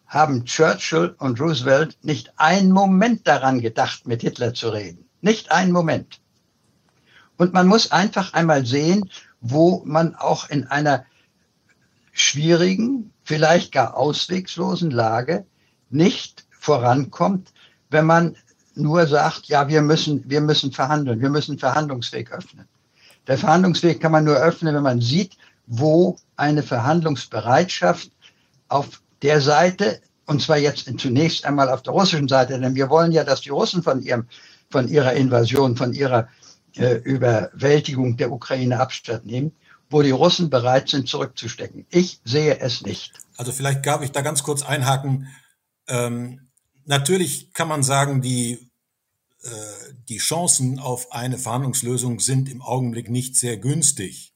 haben 0.05 0.45
Churchill 0.45 1.15
und 1.17 1.39
Roosevelt 1.39 1.97
nicht 2.01 2.33
einen 2.35 2.71
Moment 2.71 3.25
daran 3.27 3.61
gedacht, 3.61 4.05
mit 4.05 4.21
Hitler 4.21 4.53
zu 4.53 4.69
reden. 4.69 5.05
Nicht 5.21 5.51
einen 5.51 5.71
Moment. 5.71 6.19
Und 7.37 7.53
man 7.53 7.67
muss 7.67 7.91
einfach 7.91 8.33
einmal 8.33 8.65
sehen, 8.65 9.09
wo 9.39 9.81
man 9.85 10.15
auch 10.15 10.49
in 10.49 10.67
einer 10.67 11.05
schwierigen, 12.11 13.13
vielleicht 13.23 13.71
gar 13.71 13.95
auswegslosen 13.95 14.91
Lage 14.91 15.45
nicht 15.89 16.45
vorankommt, 16.51 17.53
wenn 17.89 18.05
man 18.05 18.35
nur 18.75 19.07
sagt, 19.07 19.45
ja, 19.45 19.69
wir 19.69 19.81
müssen, 19.81 20.29
wir 20.29 20.41
müssen 20.41 20.73
verhandeln, 20.73 21.21
wir 21.21 21.29
müssen 21.29 21.57
Verhandlungsweg 21.57 22.31
öffnen. 22.31 22.67
Der 23.29 23.37
Verhandlungsweg 23.37 24.01
kann 24.01 24.11
man 24.11 24.25
nur 24.25 24.37
öffnen, 24.37 24.73
wenn 24.73 24.83
man 24.83 25.01
sieht, 25.01 25.37
wo 25.67 26.17
eine 26.35 26.63
Verhandlungsbereitschaft 26.63 28.11
auf 28.69 29.03
der 29.21 29.39
Seite, 29.39 30.01
und 30.25 30.41
zwar 30.41 30.57
jetzt 30.57 30.91
zunächst 30.99 31.45
einmal 31.45 31.69
auf 31.69 31.83
der 31.83 31.93
russischen 31.93 32.27
Seite, 32.27 32.59
denn 32.59 32.73
wir 32.73 32.89
wollen 32.89 33.11
ja, 33.11 33.23
dass 33.23 33.41
die 33.41 33.49
Russen 33.49 33.83
von 33.83 34.01
ihrem, 34.01 34.25
von 34.71 34.87
ihrer 34.87 35.13
Invasion, 35.13 35.77
von 35.77 35.93
ihrer 35.93 36.27
äh, 36.75 36.95
Überwältigung 36.95 38.17
der 38.17 38.31
Ukraine 38.31 38.79
Abstand 38.79 39.27
nehmen, 39.27 39.51
wo 39.91 40.01
die 40.01 40.11
Russen 40.11 40.49
bereit 40.49 40.89
sind, 40.89 41.07
zurückzustecken. 41.07 41.85
Ich 41.91 42.21
sehe 42.25 42.59
es 42.59 42.81
nicht. 42.81 43.13
Also 43.37 43.51
vielleicht 43.51 43.85
darf 43.85 44.01
ich 44.01 44.11
da 44.11 44.21
ganz 44.21 44.41
kurz 44.41 44.63
einhaken. 44.63 45.27
Ähm, 45.87 46.49
natürlich 46.85 47.53
kann 47.53 47.67
man 47.67 47.83
sagen, 47.83 48.23
die, 48.23 48.68
die 50.09 50.17
Chancen 50.17 50.79
auf 50.79 51.13
eine 51.13 51.37
Verhandlungslösung 51.37 52.19
sind 52.19 52.49
im 52.49 52.61
Augenblick 52.61 53.09
nicht 53.09 53.37
sehr 53.37 53.57
günstig. 53.57 54.33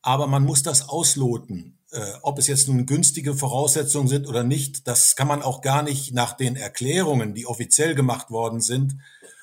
Aber 0.00 0.26
man 0.26 0.44
muss 0.44 0.62
das 0.62 0.88
ausloten. 0.88 1.78
Äh, 1.90 2.12
ob 2.22 2.38
es 2.38 2.46
jetzt 2.46 2.68
nun 2.68 2.84
günstige 2.84 3.34
Voraussetzungen 3.34 4.08
sind 4.08 4.26
oder 4.26 4.44
nicht, 4.44 4.86
das 4.86 5.16
kann 5.16 5.26
man 5.26 5.42
auch 5.42 5.62
gar 5.62 5.82
nicht 5.82 6.12
nach 6.12 6.34
den 6.34 6.54
Erklärungen, 6.54 7.34
die 7.34 7.46
offiziell 7.46 7.94
gemacht 7.94 8.30
worden 8.30 8.60
sind, 8.60 8.96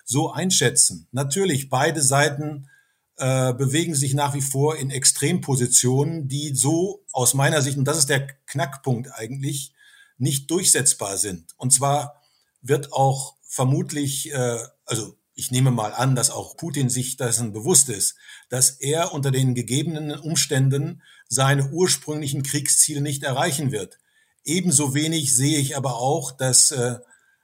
so 0.04 0.32
einschätzen. 0.32 1.08
Natürlich, 1.12 1.70
beide 1.70 2.04
Seiten 2.04 2.70
äh, 3.18 3.52
bewegen 3.54 3.96
sich 3.96 4.14
nach 4.14 4.36
wie 4.36 4.42
vor 4.42 4.76
in 4.76 4.92
Extrempositionen, 4.92 6.28
die 6.28 6.54
so 6.54 7.04
aus 7.12 7.34
meiner 7.34 7.64
Sicht, 7.64 7.80
und 7.80 7.86
das 7.86 7.98
ist 7.98 8.10
der 8.10 8.28
Knackpunkt 8.46 9.12
eigentlich, 9.12 9.74
nicht 10.20 10.52
durchsetzbar 10.52 11.18
sind. 11.18 11.56
Und 11.58 11.74
zwar 11.74 12.22
wird 12.62 12.94
auch 12.94 13.36
vermutlich, 13.56 14.34
äh, 14.34 14.60
also 14.86 15.16
ich 15.34 15.50
nehme 15.50 15.72
mal 15.72 15.94
an, 15.94 16.14
dass 16.14 16.30
auch 16.30 16.58
Putin 16.58 16.90
sich 16.90 17.16
dessen 17.16 17.54
bewusst 17.54 17.88
ist, 17.90 18.16
dass 18.50 18.70
er 18.70 19.14
unter 19.14 19.32
den 19.32 19.56
gegebenen 19.56 20.12
Umständen 20.12 21.02
seine 21.30 21.70
ursprünglichen 21.72 22.44
Kriegsziele 22.44 23.00
nicht 23.00 23.24
erreichen 23.24 23.72
wird. 23.72 23.98
Ebenso 24.44 24.94
wenig 24.94 25.34
sehe 25.34 25.58
ich 25.58 25.78
aber 25.78 25.96
auch, 25.96 26.34
dass 26.34 26.72
äh, 26.72 26.98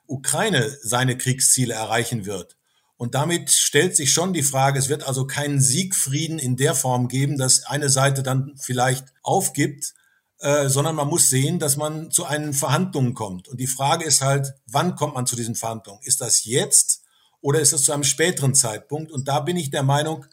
Ukraine 0.05 0.77
seine 0.83 1.17
Kriegsziele 1.17 1.73
erreichen 1.73 2.25
wird. 2.25 2.57
Und 2.97 3.15
damit 3.15 3.49
stellt 3.49 3.95
sich 3.95 4.11
schon 4.11 4.33
die 4.33 4.43
Frage, 4.43 4.79
es 4.79 4.89
wird 4.89 5.07
also 5.07 5.25
keinen 5.25 5.61
Siegfrieden 5.61 6.39
in 6.39 6.57
der 6.57 6.75
Form 6.75 7.07
geben, 7.07 7.37
dass 7.37 7.63
eine 7.63 7.89
Seite 7.89 8.21
dann 8.21 8.53
vielleicht 8.57 9.05
aufgibt, 9.23 9.93
äh, 10.41 10.69
sondern 10.69 10.95
man 10.95 11.07
muss 11.07 11.29
sehen, 11.29 11.59
dass 11.59 11.77
man 11.77 12.09
zu 12.09 12.25
einen 12.25 12.53
Verhandlungen 12.53 13.13
kommt. 13.13 13.47
Und 13.47 13.59
die 13.59 13.67
Frage 13.67 14.05
ist 14.05 14.21
halt, 14.21 14.55
wann 14.65 14.95
kommt 14.95 15.13
man 15.13 15.27
zu 15.27 15.35
diesen 15.35 15.55
Verhandlungen? 15.55 16.01
Ist 16.03 16.19
das 16.19 16.45
jetzt 16.45 17.03
oder 17.41 17.59
ist 17.59 17.73
das 17.73 17.83
zu 17.83 17.91
einem 17.91 18.03
späteren 18.03 18.55
Zeitpunkt? 18.55 19.11
Und 19.11 19.27
da 19.27 19.39
bin 19.39 19.55
ich 19.55 19.69
der 19.69 19.83
Meinung, 19.83 20.25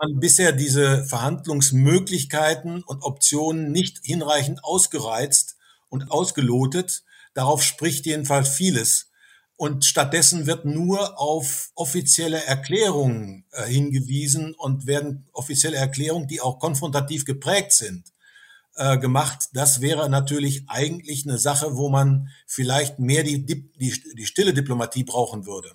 man 0.00 0.18
bisher 0.18 0.52
diese 0.52 1.04
Verhandlungsmöglichkeiten 1.04 2.82
und 2.82 3.02
Optionen 3.02 3.70
nicht 3.70 4.00
hinreichend 4.02 4.64
ausgereizt 4.64 5.56
und 5.88 6.10
ausgelotet. 6.10 7.04
Darauf 7.34 7.62
spricht 7.62 8.06
jedenfalls 8.06 8.48
vieles. 8.48 9.12
Und 9.56 9.84
stattdessen 9.84 10.46
wird 10.46 10.64
nur 10.64 11.20
auf 11.20 11.70
offizielle 11.74 12.44
Erklärungen 12.44 13.44
äh, 13.50 13.66
hingewiesen 13.66 14.54
und 14.54 14.86
werden 14.86 15.28
offizielle 15.32 15.76
Erklärungen, 15.76 16.28
die 16.28 16.40
auch 16.40 16.58
konfrontativ 16.58 17.24
geprägt 17.24 17.72
sind, 17.72 18.12
äh, 18.78 18.98
gemacht. 18.98 19.50
Das 19.52 19.80
wäre 19.80 20.08
natürlich 20.08 20.64
eigentlich 20.68 21.26
eine 21.26 21.38
Sache, 21.38 21.76
wo 21.76 21.88
man 21.88 22.28
vielleicht 22.46 22.98
mehr 22.98 23.24
die, 23.24 23.44
die, 23.44 23.68
die 23.78 24.26
stille 24.26 24.54
Diplomatie 24.54 25.04
brauchen 25.04 25.46
würde. 25.46 25.72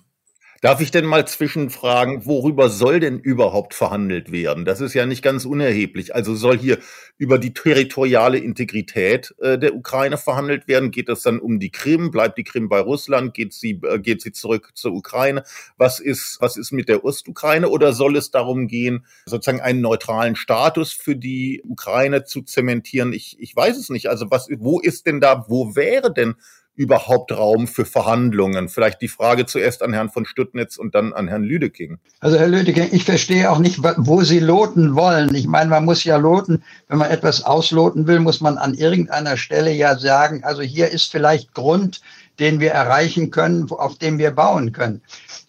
Darf 0.64 0.80
ich 0.80 0.90
denn 0.90 1.04
mal 1.04 1.28
zwischenfragen, 1.28 2.24
worüber 2.24 2.70
soll 2.70 2.98
denn 2.98 3.18
überhaupt 3.18 3.74
verhandelt 3.74 4.32
werden? 4.32 4.64
Das 4.64 4.80
ist 4.80 4.94
ja 4.94 5.04
nicht 5.04 5.20
ganz 5.20 5.44
unerheblich. 5.44 6.14
Also 6.14 6.34
soll 6.34 6.56
hier 6.56 6.78
über 7.18 7.38
die 7.38 7.52
territoriale 7.52 8.38
Integrität 8.38 9.34
äh, 9.42 9.58
der 9.58 9.74
Ukraine 9.74 10.16
verhandelt 10.16 10.66
werden? 10.66 10.90
Geht 10.90 11.10
es 11.10 11.20
dann 11.20 11.38
um 11.38 11.60
die 11.60 11.70
Krim? 11.70 12.10
Bleibt 12.10 12.38
die 12.38 12.44
Krim 12.44 12.70
bei 12.70 12.80
Russland? 12.80 13.34
Geht 13.34 13.52
sie, 13.52 13.78
äh, 13.82 13.98
geht 13.98 14.22
sie 14.22 14.32
zurück 14.32 14.70
zur 14.72 14.94
Ukraine? 14.94 15.44
Was 15.76 16.00
ist, 16.00 16.38
was 16.40 16.56
ist 16.56 16.72
mit 16.72 16.88
der 16.88 17.04
Ostukraine? 17.04 17.68
Oder 17.68 17.92
soll 17.92 18.16
es 18.16 18.30
darum 18.30 18.66
gehen, 18.66 19.04
sozusagen 19.26 19.60
einen 19.60 19.82
neutralen 19.82 20.34
Status 20.34 20.94
für 20.94 21.14
die 21.14 21.60
Ukraine 21.68 22.24
zu 22.24 22.40
zementieren? 22.40 23.12
Ich, 23.12 23.36
ich 23.38 23.54
weiß 23.54 23.76
es 23.76 23.90
nicht. 23.90 24.08
Also 24.08 24.30
was, 24.30 24.48
wo 24.56 24.80
ist 24.80 25.04
denn 25.04 25.20
da, 25.20 25.44
wo 25.46 25.76
wäre 25.76 26.10
denn 26.10 26.36
überhaupt 26.76 27.32
Raum 27.32 27.66
für 27.66 27.84
Verhandlungen? 27.84 28.68
Vielleicht 28.68 29.00
die 29.00 29.08
Frage 29.08 29.46
zuerst 29.46 29.82
an 29.82 29.92
Herrn 29.92 30.10
von 30.10 30.26
Stüttnitz 30.26 30.76
und 30.76 30.94
dann 30.94 31.12
an 31.12 31.28
Herrn 31.28 31.44
Lüdeking. 31.44 31.98
Also 32.20 32.38
Herr 32.38 32.48
Lüdeking, 32.48 32.88
ich 32.92 33.04
verstehe 33.04 33.50
auch 33.50 33.58
nicht, 33.58 33.80
wo 33.82 34.22
Sie 34.22 34.40
loten 34.40 34.94
wollen. 34.94 35.34
Ich 35.34 35.46
meine, 35.46 35.70
man 35.70 35.84
muss 35.84 36.04
ja 36.04 36.16
loten, 36.16 36.62
wenn 36.88 36.98
man 36.98 37.10
etwas 37.10 37.44
ausloten 37.44 38.06
will, 38.06 38.20
muss 38.20 38.40
man 38.40 38.58
an 38.58 38.74
irgendeiner 38.74 39.36
Stelle 39.36 39.72
ja 39.72 39.96
sagen, 39.98 40.44
also 40.44 40.62
hier 40.62 40.90
ist 40.90 41.10
vielleicht 41.10 41.54
Grund, 41.54 42.00
den 42.38 42.60
wir 42.60 42.72
erreichen 42.72 43.30
können, 43.30 43.70
auf 43.70 43.98
dem 43.98 44.18
wir 44.18 44.32
bauen 44.32 44.72
können. 44.72 45.02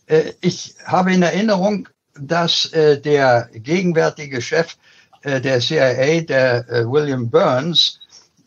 Äh, 0.07 0.33
ich 0.41 0.75
habe 0.85 1.13
in 1.13 1.23
Erinnerung, 1.23 1.89
dass 2.19 2.71
äh, 2.73 2.99
der 2.99 3.49
gegenwärtige 3.53 4.41
Chef 4.41 4.75
äh, 5.21 5.41
der 5.41 5.59
CIA, 5.59 6.21
der 6.21 6.65
William 6.88 7.29
Burns, 7.29 7.99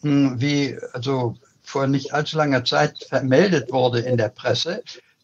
hm, 0.03 0.41
wie 0.41 0.79
also 0.93 1.35
vor 1.69 1.87
nicht 1.87 2.15
allzu 2.15 2.39
langer 2.39 2.65
Zeit 2.65 3.05
vermeldet 3.09 3.71
wurde 3.71 4.01
in 4.01 4.17
der 4.17 4.31
Presse, 4.31 4.83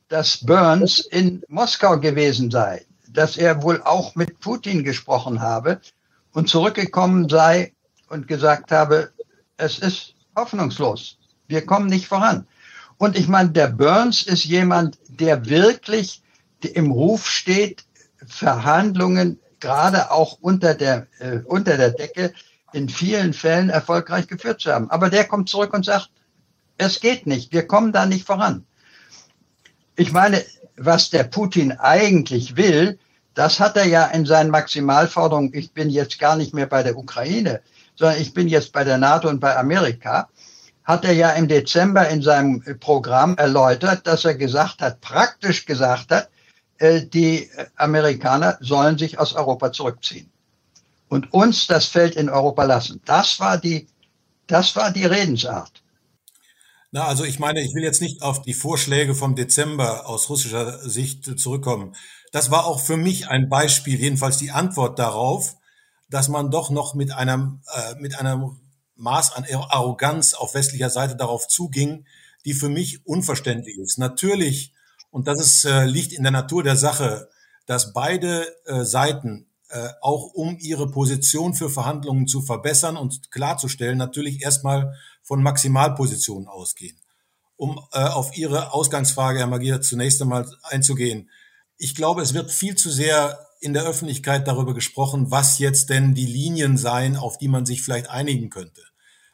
dass 0.09 0.45
Burns 0.45 1.01
in 1.01 1.43
Moskau 1.49 1.99
gewesen 1.99 2.51
sei, 2.51 2.85
dass 3.09 3.39
er 3.39 3.63
wohl 3.63 3.81
auch 3.83 4.15
mit 4.15 4.41
Putin 4.41 4.85
gesprochen 4.85 5.41
habe 5.41 5.81
und 6.33 6.51
zurückgekommen 6.51 7.31
sei 7.31 7.73
und 8.11 8.29
gesagt 8.29 8.73
habe, 8.73 9.11
es 9.57 9.79
ist 9.79 10.15
hoffnungslos, 10.37 11.17
wir 11.49 11.65
kommen 11.65 11.87
nicht 11.87 12.07
voran. 12.09 12.47
Und 12.99 13.17
ich 13.17 13.27
meine, 13.27 13.51
der 13.51 13.69
Burns 13.69 14.23
ist 14.23 14.45
jemand, 14.45 14.99
der 15.09 15.47
wirklich 15.47 16.23
im 16.61 16.91
Ruf 16.91 17.27
steht, 17.27 17.85
Verhandlungen 18.27 19.41
gerade 19.61 20.11
auch 20.11 20.39
unter 20.43 20.75
der, 20.75 21.07
äh, 21.21 21.39
unter 21.47 21.79
der 21.79 21.91
Decke 21.91 22.35
in 22.75 22.89
vielen 22.89 23.33
Fällen 23.33 23.71
erfolgreich 23.71 24.27
geführt 24.27 24.61
zu 24.61 24.73
haben. 24.73 24.91
Aber 24.91 25.09
der 25.09 25.25
kommt 25.25 25.49
zurück 25.49 25.73
und 25.73 25.85
sagt, 25.85 26.11
es 26.79 27.01
geht 27.01 27.27
nicht. 27.27 27.53
Wir 27.53 27.67
kommen 27.67 27.93
da 27.93 28.07
nicht 28.07 28.27
voran. 28.27 28.65
Ich 29.97 30.13
meine, 30.13 30.45
was 30.77 31.11
der 31.11 31.25
Putin 31.25 31.73
eigentlich 31.73 32.57
will, 32.57 32.99
das 33.35 33.61
hat 33.61 33.77
er 33.77 33.87
ja 33.87 34.07
in 34.07 34.27
seinen 34.27 34.51
Maximalforderungen. 34.51 35.53
Ich 35.55 35.73
bin 35.73 35.91
jetzt 35.91 36.19
gar 36.19 36.37
nicht 36.37 36.55
mehr 36.55 36.67
bei 36.67 36.83
der 36.83 36.97
Ukraine, 36.97 37.61
sondern 37.97 38.21
ich 38.21 38.33
bin 38.33 38.49
jetzt 38.49 38.73
bei 38.73 38.85
der 38.85 38.99
NATO 38.99 39.29
und 39.29 39.41
bei 39.41 39.57
Amerika. 39.57 40.29
Hat 40.85 41.05
er 41.05 41.13
ja 41.13 41.31
im 41.31 41.49
Dezember 41.49 42.09
in 42.09 42.23
seinem 42.23 42.63
Programm 42.79 43.37
erläutert, 43.37 44.07
dass 44.07 44.25
er 44.25 44.35
gesagt 44.35 44.83
hat, 44.83 45.01
praktisch 45.01 45.65
gesagt 45.65 46.11
hat, 46.11 46.29
äh, 46.79 47.03
die 47.07 47.49
Amerikaner 47.77 48.59
sollen 48.61 48.99
sich 48.99 49.19
aus 49.19 49.33
Europa 49.33 49.73
zurückziehen 49.73 50.31
und 51.09 51.33
uns 51.33 51.67
das 51.67 51.87
Feld 51.87 52.17
in 52.17 52.29
Europa 52.29 52.65
lassen. 52.65 53.01
Das 53.05 53.41
war 53.41 53.59
die, 53.59 53.87
das 54.47 54.77
war 54.77 54.91
die 54.91 55.07
Redensart. 55.07 55.84
Na, 56.95 57.07
also 57.07 57.25
ich 57.25 57.41
meine, 57.41 57.61
ich 57.61 57.75
will 57.75 57.83
jetzt 57.83 58.01
nicht 58.01 58.23
auf 58.23 58.43
die 58.43 58.55
Vorschläge 58.55 59.17
vom 59.17 59.35
Dezember 59.35 60.07
aus 60.07 60.29
russischer 60.29 60.79
Sicht 60.89 61.41
zurückkommen. 61.41 61.97
Das 62.31 62.53
war 62.53 62.67
auch 62.67 62.79
für 62.79 62.97
mich 62.97 63.27
ein 63.27 63.49
Beispiel, 63.49 63.99
jedenfalls 63.99 64.39
die 64.39 64.53
Antwort 64.53 65.01
darauf, 65.01 65.57
dass 66.09 66.29
man 66.29 66.53
doch 66.53 66.71
noch 66.71 66.95
mit 66.95 67.11
einem, 67.11 67.63
äh, 67.75 68.01
mit 68.01 68.17
einem 68.21 68.61
Maß 68.95 69.33
an 69.33 69.45
Arroganz 69.71 70.35
auf 70.35 70.55
westlicher 70.55 70.89
Seite 70.89 71.17
darauf 71.17 71.49
zuging, 71.49 72.07
die 72.45 72.55
für 72.55 72.69
mich 72.69 73.05
unverständlich 73.05 73.77
ist. 73.77 73.99
Natürlich, 73.99 74.73
und 75.11 75.27
das 75.27 75.41
ist, 75.41 75.65
äh, 75.65 75.87
liegt 75.87 76.13
in 76.13 76.23
der 76.23 76.31
Natur 76.31 76.63
der 76.63 76.77
Sache, 76.77 77.29
dass 77.67 77.93
beide 77.93 78.47
äh, 78.67 78.85
Seiten 78.85 79.49
äh, 79.71 79.89
auch 80.01 80.33
um 80.33 80.59
ihre 80.61 80.89
Position 80.89 81.55
für 81.55 81.71
Verhandlungen 81.71 82.29
zu 82.29 82.41
verbessern 82.41 82.97
und 82.97 83.33
klarzustellen, 83.33 83.99
natürlich 83.99 84.43
erstmal 84.43 84.95
von 85.25 85.43
Maximalpositionen 85.43 86.47
ausgehen. 86.47 86.97
Um 87.57 87.81
äh, 87.93 87.99
auf 87.99 88.37
Ihre 88.37 88.73
Ausgangsfrage, 88.73 89.41
Herr 89.41 89.47
Magier, 89.49 89.81
zunächst 89.81 90.23
einmal 90.23 90.49
einzugehen. 90.63 91.31
Ich 91.77 91.97
glaube, 91.97 92.23
es 92.23 92.35
wird 92.35 92.53
viel 92.53 92.77
zu 92.77 92.91
sehr 92.91 93.39
in 93.61 93.73
der 93.73 93.85
Öffentlichkeit 93.85 94.47
darüber 94.47 94.75
gesprochen, 94.75 95.31
was 95.31 95.59
jetzt 95.59 95.91
denn 95.91 96.15
die 96.15 96.27
Linien 96.27 96.77
seien, 96.77 97.17
auf 97.17 97.39
die 97.39 97.49
man 97.49 97.67
sich 97.67 97.83
vielleicht 97.83 98.11
einigen 98.11 98.51
könnte. 98.51 98.83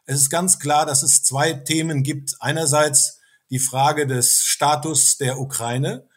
Es 0.07 0.20
ist 0.20 0.31
ganz 0.31 0.59
klar, 0.59 0.87
dass 0.87 1.03
es 1.03 1.22
zwei 1.22 1.53
Themen 1.53 2.03
gibt. 2.03 2.37
Einerseits 2.40 3.20
die 3.50 3.59
Frage 3.59 4.07
des 4.07 4.42
Status 4.44 5.18
der 5.18 5.40
Ukraine, 5.40 6.09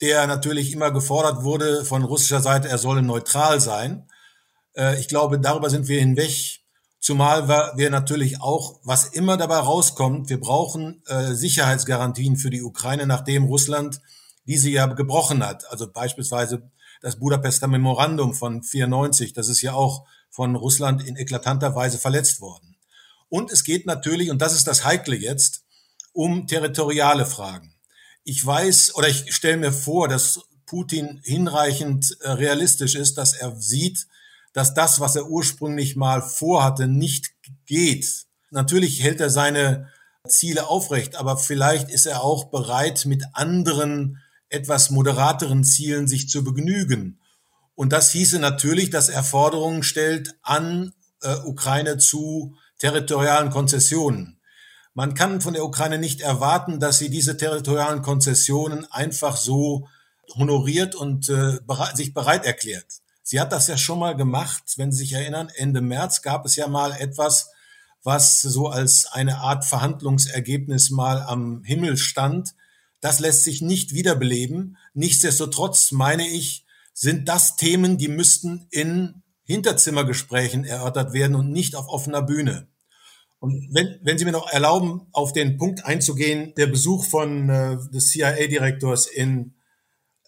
der 0.00 0.26
natürlich 0.26 0.72
immer 0.72 0.90
gefordert 0.90 1.44
wurde 1.44 1.84
von 1.84 2.02
russischer 2.04 2.40
Seite, 2.40 2.68
er 2.68 2.78
solle 2.78 3.02
neutral 3.02 3.60
sein. 3.60 4.08
Äh, 4.76 4.98
ich 5.00 5.08
glaube, 5.08 5.38
darüber 5.38 5.70
sind 5.70 5.88
wir 5.88 6.00
hinweg. 6.00 6.59
Zumal 7.00 7.48
wir 7.48 7.88
natürlich 7.88 8.42
auch, 8.42 8.78
was 8.84 9.06
immer 9.06 9.38
dabei 9.38 9.56
rauskommt, 9.56 10.28
wir 10.28 10.38
brauchen 10.38 11.02
äh, 11.06 11.32
Sicherheitsgarantien 11.34 12.36
für 12.36 12.50
die 12.50 12.62
Ukraine, 12.62 13.06
nachdem 13.06 13.44
Russland 13.44 14.02
diese 14.44 14.68
ja 14.68 14.86
gebrochen 14.86 15.44
hat. 15.44 15.70
Also 15.70 15.90
beispielsweise 15.90 16.70
das 17.00 17.18
Budapester 17.18 17.68
Memorandum 17.68 18.34
von 18.34 18.62
94, 18.62 19.32
das 19.32 19.48
ist 19.48 19.62
ja 19.62 19.72
auch 19.72 20.04
von 20.28 20.54
Russland 20.56 21.02
in 21.02 21.16
eklatanter 21.16 21.74
Weise 21.74 21.98
verletzt 21.98 22.42
worden. 22.42 22.76
Und 23.30 23.50
es 23.50 23.64
geht 23.64 23.86
natürlich, 23.86 24.30
und 24.30 24.42
das 24.42 24.54
ist 24.54 24.66
das 24.66 24.84
Heikle 24.84 25.16
jetzt, 25.16 25.64
um 26.12 26.46
territoriale 26.46 27.24
Fragen. 27.24 27.74
Ich 28.24 28.44
weiß 28.44 28.94
oder 28.96 29.08
ich 29.08 29.34
stelle 29.34 29.56
mir 29.56 29.72
vor, 29.72 30.08
dass 30.08 30.40
Putin 30.66 31.20
hinreichend 31.24 32.18
äh, 32.20 32.30
realistisch 32.30 32.94
ist, 32.94 33.16
dass 33.16 33.32
er 33.32 33.56
sieht, 33.56 34.06
dass 34.52 34.74
das, 34.74 35.00
was 35.00 35.16
er 35.16 35.28
ursprünglich 35.28 35.96
mal 35.96 36.22
vorhatte, 36.22 36.88
nicht 36.88 37.32
geht. 37.66 38.26
Natürlich 38.50 39.02
hält 39.02 39.20
er 39.20 39.30
seine 39.30 39.88
Ziele 40.28 40.68
aufrecht, 40.68 41.16
aber 41.16 41.36
vielleicht 41.36 41.90
ist 41.90 42.06
er 42.06 42.22
auch 42.22 42.44
bereit, 42.50 43.06
mit 43.06 43.24
anderen 43.32 44.18
etwas 44.48 44.90
moderateren 44.90 45.64
Zielen 45.64 46.08
sich 46.08 46.28
zu 46.28 46.42
begnügen. 46.44 47.20
Und 47.74 47.92
das 47.92 48.10
hieße 48.10 48.38
natürlich, 48.38 48.90
dass 48.90 49.08
er 49.08 49.22
Forderungen 49.22 49.82
stellt 49.82 50.34
an 50.42 50.92
äh, 51.22 51.36
Ukraine 51.44 51.98
zu 51.98 52.56
territorialen 52.78 53.50
Konzessionen. 53.50 54.40
Man 54.92 55.14
kann 55.14 55.40
von 55.40 55.54
der 55.54 55.64
Ukraine 55.64 55.98
nicht 55.98 56.20
erwarten, 56.20 56.80
dass 56.80 56.98
sie 56.98 57.10
diese 57.10 57.36
territorialen 57.36 58.02
Konzessionen 58.02 58.90
einfach 58.90 59.36
so 59.36 59.88
honoriert 60.34 60.94
und 60.94 61.28
äh, 61.28 61.58
sich 61.94 62.12
bereit 62.12 62.44
erklärt. 62.44 62.86
Sie 63.30 63.38
hat 63.38 63.52
das 63.52 63.68
ja 63.68 63.78
schon 63.78 64.00
mal 64.00 64.16
gemacht, 64.16 64.64
wenn 64.76 64.90
Sie 64.90 65.04
sich 65.04 65.12
erinnern, 65.12 65.52
Ende 65.54 65.80
März 65.80 66.20
gab 66.20 66.44
es 66.44 66.56
ja 66.56 66.66
mal 66.66 66.90
etwas, 66.98 67.50
was 68.02 68.40
so 68.40 68.66
als 68.66 69.06
eine 69.06 69.38
Art 69.38 69.64
Verhandlungsergebnis 69.64 70.90
mal 70.90 71.22
am 71.22 71.62
Himmel 71.62 71.96
stand. 71.96 72.56
Das 73.00 73.20
lässt 73.20 73.44
sich 73.44 73.62
nicht 73.62 73.94
wiederbeleben. 73.94 74.78
Nichtsdestotrotz 74.94 75.92
meine 75.92 76.26
ich, 76.26 76.66
sind 76.92 77.28
das 77.28 77.54
Themen, 77.54 77.98
die 77.98 78.08
müssten 78.08 78.66
in 78.72 79.22
Hinterzimmergesprächen 79.44 80.64
erörtert 80.64 81.12
werden 81.12 81.36
und 81.36 81.52
nicht 81.52 81.76
auf 81.76 81.86
offener 81.86 82.22
Bühne. 82.22 82.66
Und 83.38 83.68
wenn, 83.72 84.00
wenn 84.02 84.18
Sie 84.18 84.24
mir 84.24 84.32
noch 84.32 84.50
erlauben, 84.50 85.06
auf 85.12 85.32
den 85.32 85.56
Punkt 85.56 85.84
einzugehen, 85.84 86.52
der 86.56 86.66
Besuch 86.66 87.04
von 87.04 87.48
äh, 87.48 87.76
des 87.94 88.08
CIA-Direktors 88.08 89.06
in, 89.06 89.54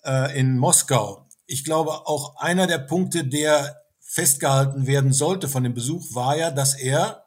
äh, 0.04 0.38
in 0.38 0.56
Moskau. 0.56 1.21
Ich 1.46 1.64
glaube, 1.64 1.90
auch 2.06 2.36
einer 2.36 2.66
der 2.66 2.78
Punkte, 2.78 3.24
der 3.24 3.76
festgehalten 4.00 4.86
werden 4.86 5.12
sollte 5.12 5.48
von 5.48 5.64
dem 5.64 5.74
Besuch, 5.74 6.14
war 6.14 6.36
ja, 6.36 6.50
dass 6.50 6.78
er 6.78 7.24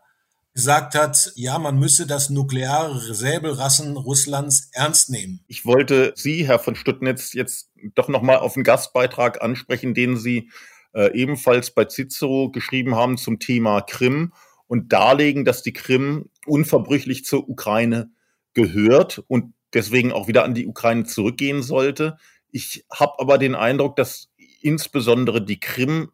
gesagt 0.53 0.95
hat, 0.95 1.33
ja, 1.35 1.59
man 1.59 1.77
müsse 1.77 2.07
das 2.07 2.29
nukleare 2.29 3.13
Säbelrassen 3.13 3.97
Russlands 3.97 4.69
ernst 4.71 5.09
nehmen. 5.09 5.41
Ich 5.47 5.65
wollte 5.65 6.13
Sie, 6.15 6.47
Herr 6.47 6.59
von 6.59 6.75
Stuttnitz, 6.75 7.33
jetzt 7.33 7.71
doch 7.93 8.07
nochmal 8.07 8.37
auf 8.37 8.55
einen 8.55 8.63
Gastbeitrag 8.63 9.41
ansprechen, 9.41 9.93
den 9.93 10.15
Sie 10.15 10.49
äh, 10.93 11.11
ebenfalls 11.13 11.71
bei 11.71 11.85
Cicero 11.85 12.49
geschrieben 12.51 12.95
haben 12.95 13.17
zum 13.17 13.39
Thema 13.39 13.81
Krim 13.81 14.31
und 14.67 14.93
darlegen, 14.93 15.43
dass 15.43 15.61
die 15.61 15.73
Krim 15.73 16.29
unverbrüchlich 16.45 17.25
zur 17.25 17.49
Ukraine 17.49 18.09
gehört 18.53 19.23
und 19.27 19.53
deswegen 19.73 20.13
auch 20.13 20.29
wieder 20.29 20.45
an 20.45 20.53
die 20.53 20.67
Ukraine 20.67 21.03
zurückgehen 21.03 21.63
sollte. 21.63 22.17
Ich 22.55 22.85
habe 22.89 23.19
aber 23.19 23.37
den 23.37 23.53
Eindruck, 23.53 23.97
dass 23.97 24.29
insbesondere 24.61 25.43
die 25.43 25.59
Krim 25.59 26.13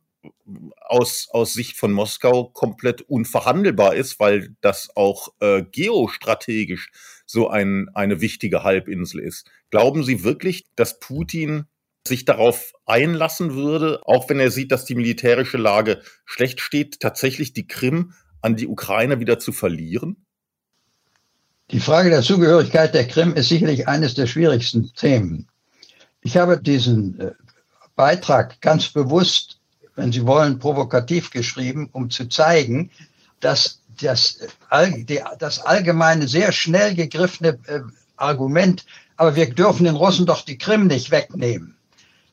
aus, 0.79 1.27
aus 1.29 1.53
Sicht 1.53 1.77
von 1.77 1.91
Moskau 1.91 2.45
komplett 2.45 3.03
unverhandelbar 3.03 3.93
ist, 3.93 4.19
weil 4.19 4.55
das 4.59 4.89
auch 4.95 5.27
äh, 5.39 5.61
geostrategisch 5.61 6.89
so 7.27 7.47
ein, 7.47 7.89
eine 7.93 8.21
wichtige 8.21 8.63
Halbinsel 8.63 9.21
ist. 9.21 9.51
Glauben 9.69 10.03
Sie 10.03 10.23
wirklich, 10.23 10.65
dass 10.75 10.99
Putin 10.99 11.65
sich 12.07 12.25
darauf 12.25 12.73
einlassen 12.87 13.53
würde, 13.53 14.01
auch 14.05 14.27
wenn 14.27 14.39
er 14.39 14.49
sieht, 14.49 14.71
dass 14.71 14.85
die 14.85 14.95
militärische 14.95 15.57
Lage 15.57 16.01
schlecht 16.25 16.59
steht, 16.59 17.01
tatsächlich 17.01 17.53
die 17.53 17.67
Krim 17.67 18.13
an 18.41 18.55
die 18.55 18.65
Ukraine 18.65 19.19
wieder 19.19 19.37
zu 19.37 19.51
verlieren? 19.51 20.25
Die 21.69 21.79
Frage 21.79 22.09
der 22.09 22.23
Zugehörigkeit 22.23 22.95
der 22.95 23.07
Krim 23.07 23.35
ist 23.35 23.49
sicherlich 23.49 23.87
eines 23.87 24.15
der 24.15 24.25
schwierigsten 24.25 24.91
Themen. 24.95 25.50
Ich 26.21 26.37
habe 26.37 26.61
diesen 26.61 27.19
äh, 27.19 27.31
Beitrag 27.95 28.61
ganz 28.61 28.89
bewusst 28.89 29.61
wenn 29.95 30.11
Sie 30.11 30.25
wollen, 30.25 30.59
provokativ 30.59 31.31
geschrieben, 31.31 31.89
um 31.91 32.09
zu 32.09 32.27
zeigen, 32.27 32.91
dass 33.39 33.81
das, 34.01 34.39
das 35.39 35.59
allgemeine, 35.59 36.27
sehr 36.27 36.51
schnell 36.51 36.95
gegriffene 36.95 37.59
äh, 37.67 37.81
Argument, 38.15 38.85
aber 39.17 39.35
wir 39.35 39.53
dürfen 39.53 39.83
den 39.83 39.95
Russen 39.95 40.25
doch 40.25 40.43
die 40.43 40.57
Krim 40.57 40.87
nicht 40.87 41.11
wegnehmen, 41.11 41.75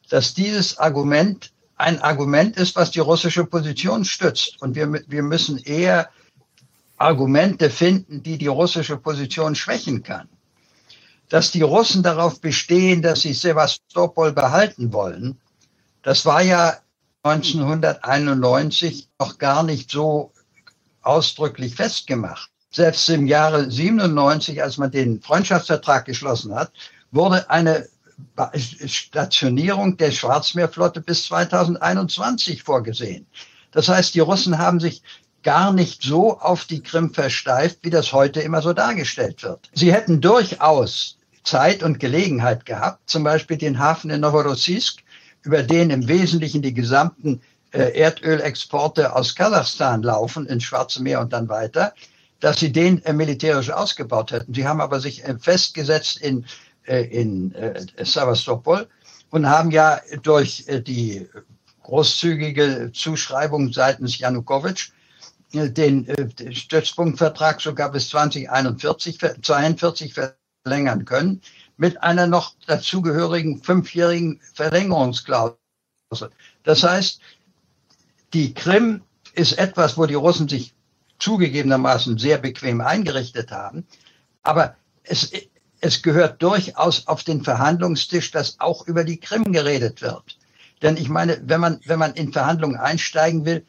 dass 0.09 0.35
dieses 0.35 0.79
Argument 0.79 1.53
ein 1.77 2.01
Argument 2.01 2.57
ist, 2.57 2.77
was 2.77 2.91
die 2.91 3.01
russische 3.01 3.45
Position 3.45 4.05
stützt. 4.05 4.61
Und 4.61 4.75
wir, 4.75 4.93
wir 5.07 5.23
müssen 5.23 5.59
eher 5.59 6.09
Argumente 6.97 7.71
finden, 7.71 8.23
die 8.23 8.39
die 8.39 8.49
russische 8.49 8.97
Position 8.97 9.55
schwächen 9.55 10.03
kann. 10.03 10.29
Dass 11.29 11.51
die 11.51 11.63
Russen 11.63 12.03
darauf 12.03 12.41
bestehen, 12.41 13.03
dass 13.03 13.21
sie 13.21 13.35
Sevastopol 13.35 14.33
behalten 14.33 14.93
wollen, 14.93 15.39
das 16.03 16.25
war 16.25 16.43
ja 16.43 16.79
1991 17.23 19.09
noch 19.19 19.39
gar 19.39 19.63
nicht 19.63 19.91
so 19.91 20.33
ausdrücklich 21.03 21.75
festgemacht. 21.75 22.51
Selbst 22.71 23.09
im 23.09 23.27
Jahre 23.27 23.71
97, 23.71 24.63
als 24.63 24.79
man 24.79 24.91
den 24.91 25.21
Freundschaftsvertrag 25.21 26.05
geschlossen 26.05 26.55
hat, 26.55 26.73
wurde 27.11 27.49
eine 27.51 27.89
Stationierung 28.55 29.97
der 29.97 30.11
Schwarzmeerflotte 30.11 31.01
bis 31.01 31.25
2021 31.25 32.63
vorgesehen. 32.63 33.27
Das 33.71 33.89
heißt, 33.89 34.15
die 34.15 34.21
Russen 34.21 34.59
haben 34.59 34.81
sich 34.81 35.03
gar 35.43 35.73
nicht 35.73 36.03
so 36.03 36.39
auf 36.39 36.65
die 36.65 36.83
Krim 36.83 37.15
versteift, 37.15 37.79
wie 37.83 37.91
das 37.91 38.13
heute 38.13 38.41
immer 38.41 38.61
so 38.61 38.73
dargestellt 38.73 39.43
wird. 39.43 39.71
Sie 39.73 39.93
hätten 39.93 40.21
durchaus 40.21 41.18
Zeit 41.49 41.83
und 41.83 41.99
Gelegenheit 41.99 42.67
gehabt, 42.67 43.09
zum 43.09 43.25
Beispiel 43.25 43.57
den 43.57 43.79
Hafen 43.79 44.11
in 44.11 44.21
Novorossiysk 44.21 45.01
über 45.43 45.63
den 45.63 45.89
im 45.89 46.07
Wesentlichen 46.07 46.61
die 46.61 46.75
gesamten 46.75 47.41
äh, 47.73 47.99
Erdölexporte 47.99 49.17
aus 49.17 49.35
Kasachstan 49.35 50.03
laufen 50.03 50.47
ins 50.47 50.65
Schwarze 50.65 51.03
Meer 51.03 51.21
und 51.21 51.33
dann 51.33 51.49
weiter, 51.49 51.95
dass 52.41 52.61
sie 52.61 52.71
den 52.71 53.03
äh, 53.05 53.15
militärisch 53.15 53.71
ausgebaut 53.71 54.31
hätten. 54.31 54.53
Sie 54.53 54.69
haben 54.69 54.83
aber 54.83 55.01
sich 55.01 55.25
äh, 55.25 55.39
festgesetzt 55.39 56.19
in, 56.19 56.45
in 56.87 57.55
Sevastopol 58.03 58.87
und 59.29 59.47
haben 59.47 59.71
ja 59.71 60.01
durch 60.23 60.65
die 60.87 61.29
großzügige 61.83 62.93
Zuschreibung 62.95 63.75
seitens 63.75 64.19
Janukowitsch 64.19 64.93
den 65.53 66.07
Stützpunktvertrag 66.51 67.61
sogar 67.61 67.93
bis 67.93 68.09
2041, 68.09 69.19
42 69.43 70.15
verlängern 70.69 71.05
können 71.05 71.41
mit 71.77 72.03
einer 72.03 72.27
noch 72.27 72.55
dazugehörigen 72.67 73.63
fünfjährigen 73.63 74.41
Verlängerungsklausel. 74.53 75.57
Das 76.65 76.83
heißt, 76.83 77.21
die 78.35 78.53
Krim 78.53 79.03
ist 79.35 79.59
etwas, 79.59 79.97
wo 79.97 80.07
die 80.07 80.15
Russen 80.15 80.49
sich 80.49 80.75
zugegebenermaßen 81.19 82.19
sehr 82.19 82.39
bequem 82.39 82.81
eingerichtet 82.81 83.51
haben. 83.51 83.87
Aber 84.43 84.77
es, 85.05 85.31
es 85.81 86.03
gehört 86.03 86.43
durchaus 86.43 87.07
auf 87.07 87.23
den 87.23 87.43
Verhandlungstisch, 87.43 88.31
dass 88.31 88.61
auch 88.61 88.87
über 88.87 89.05
die 89.05 89.19
Krim 89.19 89.53
geredet 89.53 90.03
wird. 90.03 90.37
Denn 90.83 90.97
ich 90.97 91.09
meine, 91.09 91.41
wenn 91.45 91.61
man, 91.61 91.81
wenn 91.87 91.99
man 91.99 92.13
in 92.15 92.33
Verhandlungen 92.33 92.77
einsteigen 92.77 93.45
will, 93.45 93.65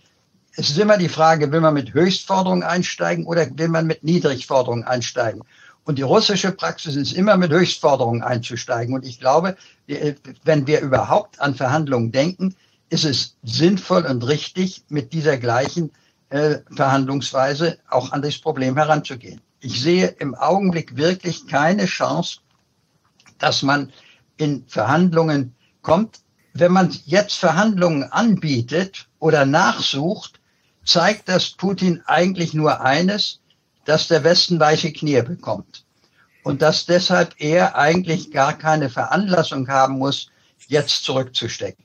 es 0.56 0.72
ist 0.72 0.80
immer 0.80 0.98
die 0.98 1.10
Frage, 1.10 1.52
will 1.52 1.62
man 1.62 1.74
mit 1.74 1.94
Höchstforderungen 1.94 2.64
einsteigen 2.64 3.26
oder 3.26 3.48
will 3.58 3.70
man 3.70 3.88
mit 3.88 4.04
Niedrigforderungen 4.04 4.84
einsteigen? 4.84 5.44
Und 5.90 5.96
die 5.96 6.04
russische 6.04 6.52
Praxis 6.52 6.96
ist 6.96 7.14
immer 7.14 7.36
mit 7.36 7.52
Höchstforderungen 7.52 8.22
einzusteigen. 8.22 8.94
Und 8.94 9.08
ich 9.08 9.20
glaube, 9.20 9.58
wenn 10.44 10.68
wir 10.68 10.82
überhaupt 10.82 11.42
an 11.42 11.56
Verhandlungen 11.56 12.12
denken, 12.12 12.56
ist 12.92 13.06
es 13.06 13.38
sinnvoll 13.42 14.06
und 14.06 14.22
richtig, 14.28 14.84
mit 14.90 15.14
dieser 15.14 15.38
gleichen 15.38 15.90
äh, 16.30 16.58
Verhandlungsweise 16.76 17.80
auch 17.90 18.12
an 18.12 18.22
das 18.22 18.38
Problem 18.38 18.78
heranzugehen. 18.78 19.42
Ich 19.62 19.82
sehe 19.82 20.10
im 20.20 20.36
Augenblick 20.36 20.96
wirklich 20.96 21.48
keine 21.48 21.88
Chance, 21.88 22.42
dass 23.40 23.64
man 23.64 23.92
in 24.38 24.66
Verhandlungen 24.68 25.56
kommt. 25.82 26.20
Wenn 26.54 26.72
man 26.72 26.96
jetzt 27.06 27.34
Verhandlungen 27.34 28.04
anbietet 28.04 29.08
oder 29.18 29.44
nachsucht, 29.44 30.40
zeigt 30.86 31.30
das 31.30 31.50
Putin 31.50 32.04
eigentlich 32.06 32.54
nur 32.54 32.82
eines, 32.82 33.39
dass 33.90 34.08
der 34.08 34.24
Westen 34.24 34.60
weiche 34.60 34.94
Knie 34.94 35.22
bekommt. 35.24 35.84
Und 36.44 36.62
dass 36.62 36.86
deshalb 36.86 37.34
er 37.40 37.76
eigentlich 37.76 38.32
gar 38.32 38.56
keine 38.56 38.90
Veranlassung 38.90 39.68
haben 39.68 39.98
muss, 39.98 40.30
jetzt 40.68 41.04
zurückzustecken. 41.04 41.84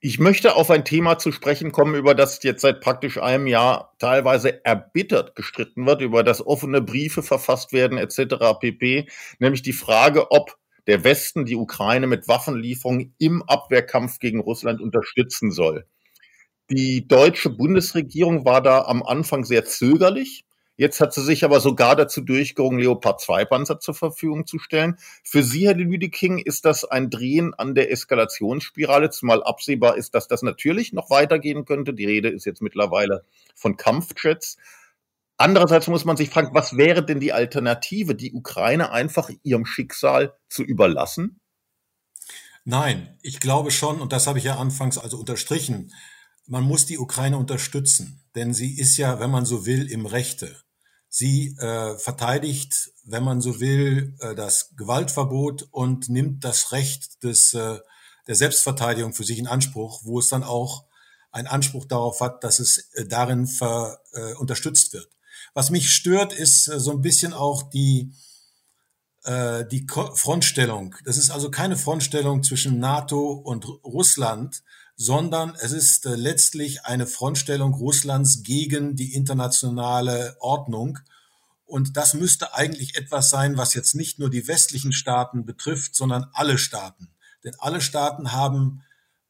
Ich 0.00 0.18
möchte 0.18 0.56
auf 0.56 0.70
ein 0.70 0.84
Thema 0.84 1.18
zu 1.18 1.30
sprechen 1.30 1.70
kommen, 1.70 1.94
über 1.94 2.14
das 2.16 2.42
jetzt 2.42 2.62
seit 2.62 2.80
praktisch 2.80 3.18
einem 3.18 3.46
Jahr 3.46 3.94
teilweise 3.98 4.64
erbittert 4.64 5.36
gestritten 5.36 5.86
wird, 5.86 6.02
über 6.02 6.24
das 6.24 6.44
offene 6.44 6.80
Briefe 6.80 7.22
verfasst 7.22 7.72
werden 7.72 7.96
etc. 7.96 8.58
pp, 8.60 9.08
nämlich 9.38 9.62
die 9.62 9.72
Frage, 9.72 10.32
ob 10.32 10.56
der 10.88 11.04
Westen 11.04 11.44
die 11.44 11.56
Ukraine 11.56 12.08
mit 12.08 12.26
Waffenlieferungen 12.26 13.14
im 13.18 13.42
Abwehrkampf 13.44 14.18
gegen 14.18 14.40
Russland 14.40 14.80
unterstützen 14.80 15.52
soll. 15.52 15.86
Die 16.70 17.06
deutsche 17.06 17.50
Bundesregierung 17.50 18.44
war 18.44 18.62
da 18.62 18.82
am 18.82 19.02
Anfang 19.02 19.44
sehr 19.44 19.64
zögerlich. 19.64 20.44
Jetzt 20.78 21.00
hat 21.00 21.12
sie 21.12 21.24
sich 21.24 21.44
aber 21.44 21.58
sogar 21.58 21.96
dazu 21.96 22.20
durchgerungen, 22.20 22.78
Leopard 22.78 23.20
2 23.20 23.46
Panzer 23.46 23.80
zur 23.80 23.94
Verfügung 23.94 24.46
zu 24.46 24.60
stellen. 24.60 24.96
Für 25.24 25.42
Sie, 25.42 25.66
Herr 25.66 25.74
Lüdeking, 25.74 26.38
ist 26.38 26.64
das 26.64 26.84
ein 26.84 27.10
Drehen 27.10 27.52
an 27.52 27.74
der 27.74 27.90
Eskalationsspirale, 27.90 29.10
zumal 29.10 29.42
absehbar 29.42 29.96
ist, 29.96 30.14
dass 30.14 30.28
das 30.28 30.42
natürlich 30.42 30.92
noch 30.92 31.10
weitergehen 31.10 31.64
könnte. 31.64 31.94
Die 31.94 32.06
Rede 32.06 32.28
ist 32.28 32.46
jetzt 32.46 32.62
mittlerweile 32.62 33.24
von 33.56 33.76
Kampfjets. 33.76 34.56
Andererseits 35.36 35.88
muss 35.88 36.04
man 36.04 36.16
sich 36.16 36.30
fragen, 36.30 36.54
was 36.54 36.76
wäre 36.76 37.04
denn 37.04 37.18
die 37.18 37.32
Alternative, 37.32 38.14
die 38.14 38.32
Ukraine 38.32 38.92
einfach 38.92 39.30
ihrem 39.42 39.66
Schicksal 39.66 40.36
zu 40.48 40.62
überlassen? 40.62 41.40
Nein, 42.64 43.18
ich 43.22 43.40
glaube 43.40 43.72
schon, 43.72 44.00
und 44.00 44.12
das 44.12 44.28
habe 44.28 44.38
ich 44.38 44.44
ja 44.44 44.58
anfangs 44.58 44.96
also 44.96 45.18
unterstrichen, 45.18 45.92
man 46.46 46.62
muss 46.62 46.86
die 46.86 46.98
Ukraine 46.98 47.36
unterstützen, 47.36 48.22
denn 48.36 48.54
sie 48.54 48.78
ist 48.78 48.96
ja, 48.96 49.18
wenn 49.18 49.30
man 49.30 49.44
so 49.44 49.66
will, 49.66 49.90
im 49.90 50.06
Rechte. 50.06 50.62
Sie 51.18 51.56
äh, 51.58 51.98
verteidigt, 51.98 52.92
wenn 53.02 53.24
man 53.24 53.40
so 53.40 53.58
will, 53.58 54.14
äh, 54.20 54.36
das 54.36 54.76
Gewaltverbot 54.76 55.66
und 55.72 56.08
nimmt 56.08 56.44
das 56.44 56.70
Recht 56.70 57.24
des, 57.24 57.54
äh, 57.54 57.80
der 58.28 58.34
Selbstverteidigung 58.36 59.12
für 59.12 59.24
sich 59.24 59.40
in 59.40 59.48
Anspruch, 59.48 60.02
wo 60.04 60.20
es 60.20 60.28
dann 60.28 60.44
auch 60.44 60.84
einen 61.32 61.48
Anspruch 61.48 61.86
darauf 61.86 62.20
hat, 62.20 62.44
dass 62.44 62.60
es 62.60 62.88
äh, 62.92 63.04
darin 63.04 63.48
ver, 63.48 63.98
äh, 64.12 64.34
unterstützt 64.34 64.92
wird. 64.92 65.10
Was 65.54 65.70
mich 65.70 65.90
stört, 65.90 66.32
ist 66.32 66.68
äh, 66.68 66.78
so 66.78 66.92
ein 66.92 67.02
bisschen 67.02 67.32
auch 67.32 67.64
die, 67.64 68.12
äh, 69.24 69.66
die 69.66 69.88
Frontstellung. 69.88 70.94
Das 71.04 71.16
ist 71.16 71.30
also 71.30 71.50
keine 71.50 71.76
Frontstellung 71.76 72.44
zwischen 72.44 72.78
NATO 72.78 73.32
und 73.32 73.66
Russland, 73.82 74.62
sondern 75.00 75.54
es 75.60 75.70
ist 75.70 76.06
äh, 76.06 76.16
letztlich 76.16 76.84
eine 76.84 77.06
Frontstellung 77.06 77.72
Russlands 77.72 78.42
gegen 78.42 78.96
die 78.96 79.14
internationale 79.14 80.36
Ordnung. 80.40 80.98
Und 81.64 81.96
das 81.96 82.14
müsste 82.14 82.52
eigentlich 82.54 82.96
etwas 82.96 83.30
sein, 83.30 83.56
was 83.56 83.74
jetzt 83.74 83.94
nicht 83.94 84.18
nur 84.18 84.28
die 84.28 84.48
westlichen 84.48 84.92
Staaten 84.92 85.46
betrifft, 85.46 85.94
sondern 85.94 86.26
alle 86.32 86.58
Staaten. 86.58 87.14
Denn 87.44 87.54
alle 87.60 87.80
Staaten 87.80 88.32
haben 88.32 88.82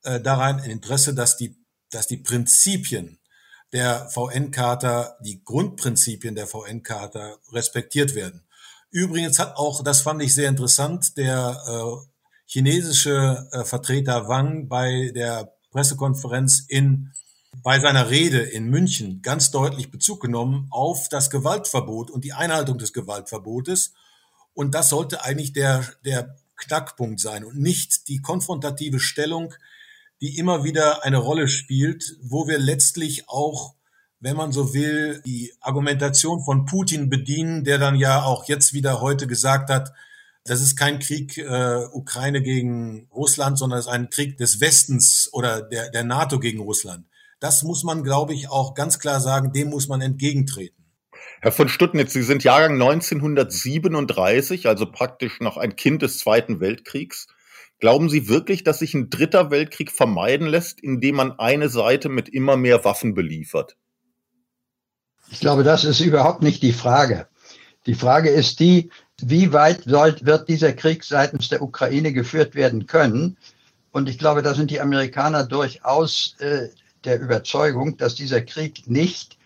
äh, 0.05 0.21
daran 0.21 0.59
ein 0.59 0.71
Interesse, 0.71 1.15
dass 1.15 1.37
die, 1.37 1.63
dass 1.91 2.07
die 2.07 2.17
Prinzipien 2.17 3.19
der 3.75 4.09
VN-Charta, 4.09 5.19
die 5.21 5.45
Grundprinzipien 5.45 6.35
der 6.35 6.47
VN-Charta 6.47 7.37
respektiert 7.53 8.15
werden. 8.15 8.43
Übrigens 8.91 9.39
hat 9.39 9.57
auch, 9.57 9.85
das 9.85 10.01
fand 10.01 10.23
ich 10.23 10.35
sehr 10.35 10.49
interessant, 10.49 11.19
der 11.19 11.63
äh, 11.67 12.07
chinesische 12.47 13.47
äh, 13.53 13.65
Vertreter 13.65 14.29
Wang 14.29 14.69
bei 14.69 15.13
der 15.15 15.58
Pressekonferenz 15.71 16.65
in 16.69 17.13
bei 17.63 17.81
seiner 17.81 18.11
Rede 18.11 18.41
in 18.41 18.69
München 18.69 19.23
ganz 19.23 19.51
deutlich 19.51 19.91
Bezug 19.91 20.21
genommen 20.21 20.69
auf 20.71 21.09
das 21.09 21.31
Gewaltverbot 21.31 22.11
und 22.11 22.25
die 22.25 22.33
Einhaltung 22.33 22.79
des 22.79 22.93
Gewaltverbotes. 22.93 23.95
Und 24.55 24.75
das 24.75 24.91
sollte 24.91 25.25
eigentlich 25.25 25.53
der, 25.53 25.85
der 26.05 26.37
Knackpunkt 26.57 27.21
sein 27.21 27.45
und 27.45 27.59
nicht 27.59 28.09
die 28.09 28.21
konfrontative 28.21 29.01
Stellung, 29.01 29.55
die 30.21 30.37
immer 30.37 30.65
wieder 30.65 31.05
eine 31.05 31.19
Rolle 31.19 31.49
spielt, 31.49 32.17
wo 32.21 32.49
wir 32.49 32.59
letztlich 32.59 33.29
auch, 33.29 33.75
wenn 34.21 34.37
man 34.37 34.51
so 34.51 34.75
will, 34.75 35.23
die 35.25 35.53
Argumentation 35.61 36.43
von 36.43 36.65
Putin 36.65 37.09
bedienen, 37.09 37.65
der 37.65 37.79
dann 37.79 37.95
ja 37.95 38.23
auch 38.23 38.49
jetzt 38.49 38.73
wieder 38.73 39.01
heute 39.01 39.27
gesagt 39.27 39.71
hat, 39.71 39.93
das 40.49 40.61
ist 40.61 40.77
kein 40.77 40.99
Krieg 40.99 41.37
äh, 41.39 41.85
Ukraine 41.93 42.43
gegen 42.43 43.09
Russland, 43.15 43.59
sondern 43.59 43.79
es 43.79 43.87
ist 43.87 43.93
ein 43.93 44.11
Krieg 44.11 44.39
des 44.39 44.61
Westens 44.61 45.29
oder 45.33 45.63
der, 45.63 45.91
der 45.91 46.05
NATO 46.05 46.41
gegen 46.41 46.61
Russland. 46.61 47.07
Das 47.41 47.63
muss 47.63 47.85
man, 47.85 48.03
glaube 48.03 48.35
ich, 48.35 48.49
auch 48.49 48.75
ganz 48.75 48.99
klar 48.99 49.21
sagen, 49.21 49.53
dem 49.53 49.71
muss 49.71 49.89
man 49.89 50.01
entgegentreten. 50.01 50.85
Herr 51.41 51.53
von 51.53 51.69
Stuttnitz, 51.69 52.13
Sie 52.13 52.23
sind 52.23 52.43
Jahrgang 52.43 52.73
1937, 52.73 54.67
also 54.67 54.91
praktisch 54.91 55.41
noch 55.41 55.57
ein 55.57 55.77
Kind 55.77 56.03
des 56.03 56.19
Zweiten 56.19 56.61
Weltkriegs. 56.61 57.29
Glauben 57.79 58.09
Sie 58.09 58.29
wirklich, 58.29 58.65
dass 58.65 58.81
sich 58.81 58.95
ein 58.95 59.09
dritter 59.09 59.53
Weltkrieg 59.53 59.93
vermeiden 59.93 60.49
lässt, 60.49 60.81
indem 60.81 61.15
man 61.15 61.39
eine 61.39 61.69
Seite 61.69 62.09
mit 62.09 62.29
immer 62.29 62.57
mehr 62.57 62.85
Waffen 62.85 63.15
beliefert? 63.15 63.77
Ich 65.31 65.39
glaube, 65.39 65.63
das 65.63 65.85
ist 65.85 66.01
überhaupt 66.01 66.43
nicht 66.43 66.63
die 66.63 66.73
Frage. 66.73 67.29
Die 67.87 67.95
Frage 67.95 68.31
ist 68.31 68.59
die, 68.59 68.91
wie 69.21 69.53
weit 69.53 69.85
soll, 69.85 70.17
wird 70.23 70.49
dieser 70.49 70.73
Krieg 70.73 71.05
seitens 71.05 71.49
der 71.49 71.63
Ukraine 71.63 72.13
geführt 72.13 72.55
werden 72.55 72.87
können? 72.87 73.37
Und 73.91 74.09
ich 74.09 74.19
glaube, 74.19 74.43
da 74.43 74.55
sind 74.55 74.71
die 74.71 74.81
Amerikaner 74.81 75.45
durchaus 75.45 76.37
äh, 76.39 76.69
der 77.05 77.21
Überzeugung, 77.21 77.97
dass 77.97 78.15
dieser 78.15 78.43
Krieg 78.43 78.89
nicht 78.89 79.39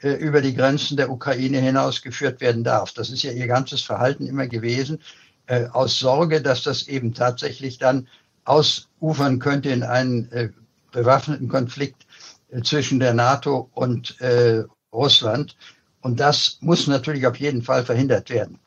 äh, 0.00 0.12
über 0.12 0.40
die 0.40 0.54
Grenzen 0.54 0.96
der 0.96 1.10
Ukraine 1.10 1.58
hinaus 1.58 2.02
geführt 2.02 2.40
werden 2.40 2.64
darf. 2.64 2.92
Das 2.92 3.10
ist 3.10 3.22
ja 3.22 3.32
ihr 3.32 3.46
ganzes 3.46 3.82
Verhalten 3.82 4.26
immer 4.26 4.46
gewesen, 4.46 5.00
äh, 5.46 5.66
aus 5.66 5.98
Sorge, 5.98 6.40
dass 6.40 6.62
das 6.62 6.88
eben 6.88 7.14
tatsächlich 7.14 7.78
dann 7.78 8.08
ausufern 8.44 9.38
könnte 9.38 9.70
in 9.70 9.82
einen 9.82 10.30
äh, 10.32 10.48
bewaffneten 10.92 11.48
Konflikt 11.48 12.06
äh, 12.50 12.62
zwischen 12.62 12.98
der 12.98 13.14
NATO 13.14 13.70
und 13.74 14.20
äh, 14.20 14.64
Russland. 14.92 15.56
Und 16.00 16.18
das 16.18 16.58
muss 16.60 16.86
natürlich 16.86 17.26
auf 17.26 17.36
jeden 17.36 17.62
Fall 17.62 17.84
verhindert 17.84 18.30
werden. 18.30 18.58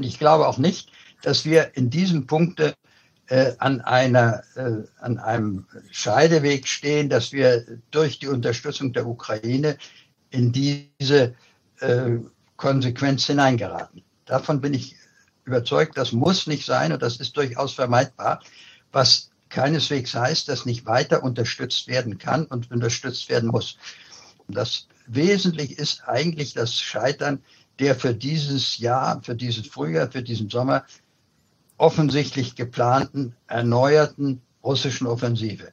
Und 0.00 0.06
ich 0.06 0.18
glaube 0.18 0.48
auch 0.48 0.56
nicht, 0.56 0.90
dass 1.20 1.44
wir 1.44 1.76
in 1.76 1.90
diesem 1.90 2.26
Punkte 2.26 2.72
äh, 3.26 3.52
an, 3.58 3.82
einer, 3.82 4.42
äh, 4.54 4.78
an 4.98 5.18
einem 5.18 5.66
Scheideweg 5.90 6.66
stehen, 6.66 7.10
dass 7.10 7.32
wir 7.32 7.66
durch 7.90 8.18
die 8.18 8.28
Unterstützung 8.28 8.94
der 8.94 9.06
Ukraine 9.06 9.76
in 10.30 10.52
diese 10.52 11.34
äh, 11.80 12.12
Konsequenz 12.56 13.26
hineingeraten. 13.26 14.02
Davon 14.24 14.62
bin 14.62 14.72
ich 14.72 14.96
überzeugt, 15.44 15.98
das 15.98 16.12
muss 16.12 16.46
nicht 16.46 16.64
sein 16.64 16.94
und 16.94 17.02
das 17.02 17.18
ist 17.18 17.36
durchaus 17.36 17.74
vermeidbar, 17.74 18.40
was 18.92 19.28
keineswegs 19.50 20.14
heißt, 20.14 20.48
dass 20.48 20.64
nicht 20.64 20.86
weiter 20.86 21.22
unterstützt 21.22 21.88
werden 21.88 22.16
kann 22.16 22.46
und 22.46 22.70
unterstützt 22.70 23.28
werden 23.28 23.50
muss. 23.50 23.76
Das 24.48 24.88
Wesentliche 25.06 25.74
ist 25.74 26.04
eigentlich 26.06 26.54
das 26.54 26.74
Scheitern 26.74 27.42
der 27.80 27.94
für 27.94 28.14
dieses 28.14 28.78
Jahr, 28.78 29.22
für 29.22 29.34
dieses 29.34 29.66
Frühjahr, 29.66 30.10
für 30.10 30.22
diesen 30.22 30.50
Sommer 30.50 30.84
offensichtlich 31.78 32.54
geplanten, 32.54 33.34
erneuerten 33.46 34.42
russischen 34.62 35.06
Offensive. 35.06 35.72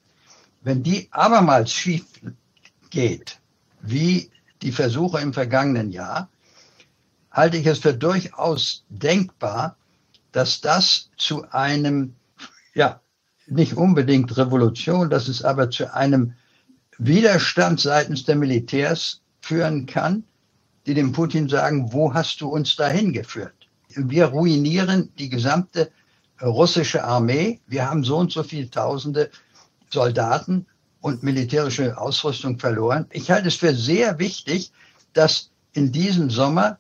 Wenn 0.62 0.82
die 0.82 1.10
abermals 1.12 1.72
schief 1.72 2.06
geht, 2.90 3.40
wie 3.82 4.30
die 4.62 4.72
Versuche 4.72 5.20
im 5.20 5.34
vergangenen 5.34 5.92
Jahr, 5.92 6.30
halte 7.30 7.58
ich 7.58 7.68
es 7.68 7.80
für 7.80 7.94
durchaus 7.94 8.86
denkbar, 8.90 9.76
dass 10.32 10.62
das 10.62 11.10
zu 11.18 11.50
einem, 11.52 12.16
ja, 12.74 13.02
nicht 13.48 13.74
unbedingt 13.74 14.36
Revolution, 14.38 15.10
dass 15.10 15.28
es 15.28 15.44
aber 15.44 15.70
zu 15.70 15.94
einem 15.94 16.34
Widerstand 16.98 17.80
seitens 17.80 18.24
der 18.24 18.36
Militärs 18.36 19.22
führen 19.42 19.86
kann, 19.86 20.24
die 20.88 20.94
dem 20.94 21.12
Putin 21.12 21.50
sagen, 21.50 21.92
wo 21.92 22.14
hast 22.14 22.40
du 22.42 22.48
uns 22.48 22.76
dahin 22.78 23.12
geführt? 23.12 23.68
Wir 23.90 24.26
ruinieren 24.26 25.12
die 25.20 25.30
gesamte 25.30 25.92
russische 26.42 27.04
Armee. 27.04 27.60
Wir 27.68 27.90
haben 27.90 28.04
so 28.04 28.18
und 28.18 28.32
so 28.32 28.44
viele 28.44 28.70
tausende 28.70 29.30
Soldaten 29.90 30.66
und 31.02 31.24
militärische 31.24 31.98
Ausrüstung 31.98 32.58
verloren. 32.58 33.06
Ich 33.12 33.30
halte 33.30 33.50
es 33.50 33.56
für 33.56 33.74
sehr 33.74 34.18
wichtig, 34.20 34.72
dass 35.14 35.52
in 35.74 35.92
diesem 35.92 36.30
Sommer 36.30 36.80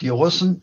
die 0.00 0.08
Russen 0.08 0.62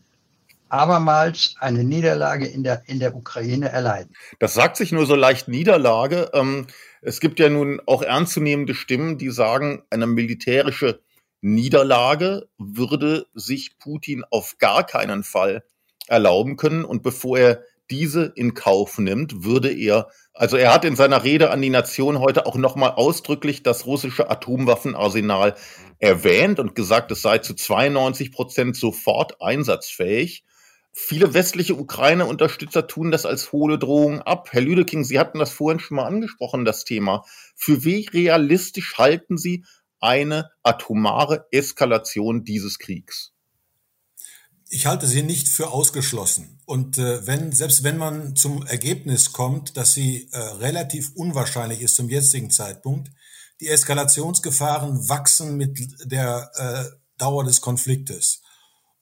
abermals 0.68 1.56
eine 1.58 1.84
Niederlage 1.84 2.46
in 2.46 2.62
der, 2.62 2.82
in 2.86 3.00
der 3.00 3.14
Ukraine 3.14 3.70
erleiden. 3.70 4.14
Das 4.38 4.54
sagt 4.54 4.76
sich 4.76 4.92
nur 4.92 5.04
so 5.06 5.16
leicht 5.16 5.48
Niederlage. 5.48 6.30
Ähm, 6.32 6.66
es 7.02 7.20
gibt 7.20 7.40
ja 7.40 7.48
nun 7.48 7.80
auch 7.86 8.02
ernstzunehmende 8.02 8.74
Stimmen, 8.74 9.18
die 9.18 9.30
sagen, 9.30 9.82
eine 9.90 10.06
militärische 10.06 11.00
Niederlage 11.40 12.48
würde 12.58 13.26
sich 13.34 13.78
Putin 13.78 14.24
auf 14.30 14.58
gar 14.58 14.84
keinen 14.84 15.22
Fall 15.22 15.64
erlauben 16.06 16.56
können. 16.56 16.84
Und 16.84 17.02
bevor 17.02 17.38
er 17.38 17.62
diese 17.90 18.32
in 18.36 18.54
Kauf 18.54 18.98
nimmt, 18.98 19.42
würde 19.44 19.72
er, 19.72 20.08
also 20.32 20.56
er 20.56 20.72
hat 20.72 20.84
in 20.84 20.96
seiner 20.96 21.24
Rede 21.24 21.50
an 21.50 21.60
die 21.60 21.70
Nation 21.70 22.20
heute 22.20 22.46
auch 22.46 22.56
nochmal 22.56 22.92
ausdrücklich 22.92 23.62
das 23.62 23.86
russische 23.86 24.30
Atomwaffenarsenal 24.30 25.54
erwähnt 25.98 26.60
und 26.60 26.74
gesagt, 26.74 27.10
es 27.10 27.22
sei 27.22 27.38
zu 27.38 27.54
92 27.54 28.32
Prozent 28.32 28.76
sofort 28.76 29.42
einsatzfähig. 29.42 30.44
Viele 30.92 31.34
westliche 31.34 31.76
Ukraine-Unterstützer 31.76 32.88
tun 32.88 33.12
das 33.12 33.24
als 33.24 33.52
hohle 33.52 33.78
Drohung 33.78 34.22
ab. 34.22 34.48
Herr 34.50 34.60
Lüdeking, 34.60 35.04
Sie 35.04 35.20
hatten 35.20 35.38
das 35.38 35.52
vorhin 35.52 35.78
schon 35.78 35.96
mal 35.96 36.04
angesprochen, 36.04 36.64
das 36.64 36.84
Thema. 36.84 37.24
Für 37.54 37.84
wie 37.84 38.08
realistisch 38.12 38.98
halten 38.98 39.38
Sie 39.38 39.64
eine 40.00 40.50
atomare 40.62 41.46
Eskalation 41.50 42.44
dieses 42.44 42.78
Kriegs? 42.78 43.32
Ich 44.68 44.86
halte 44.86 45.06
sie 45.06 45.22
nicht 45.22 45.48
für 45.48 45.70
ausgeschlossen. 45.70 46.60
Und 46.64 46.96
äh, 46.98 47.26
wenn, 47.26 47.52
selbst 47.52 47.82
wenn 47.82 47.96
man 47.96 48.36
zum 48.36 48.64
Ergebnis 48.66 49.32
kommt, 49.32 49.76
dass 49.76 49.94
sie 49.94 50.28
äh, 50.30 50.38
relativ 50.38 51.12
unwahrscheinlich 51.16 51.80
ist 51.80 51.96
zum 51.96 52.08
jetzigen 52.08 52.50
Zeitpunkt, 52.50 53.10
die 53.60 53.68
Eskalationsgefahren 53.68 55.08
wachsen 55.08 55.56
mit 55.56 55.78
der 56.04 56.50
äh, 56.54 56.96
Dauer 57.18 57.44
des 57.44 57.60
Konfliktes. 57.60 58.42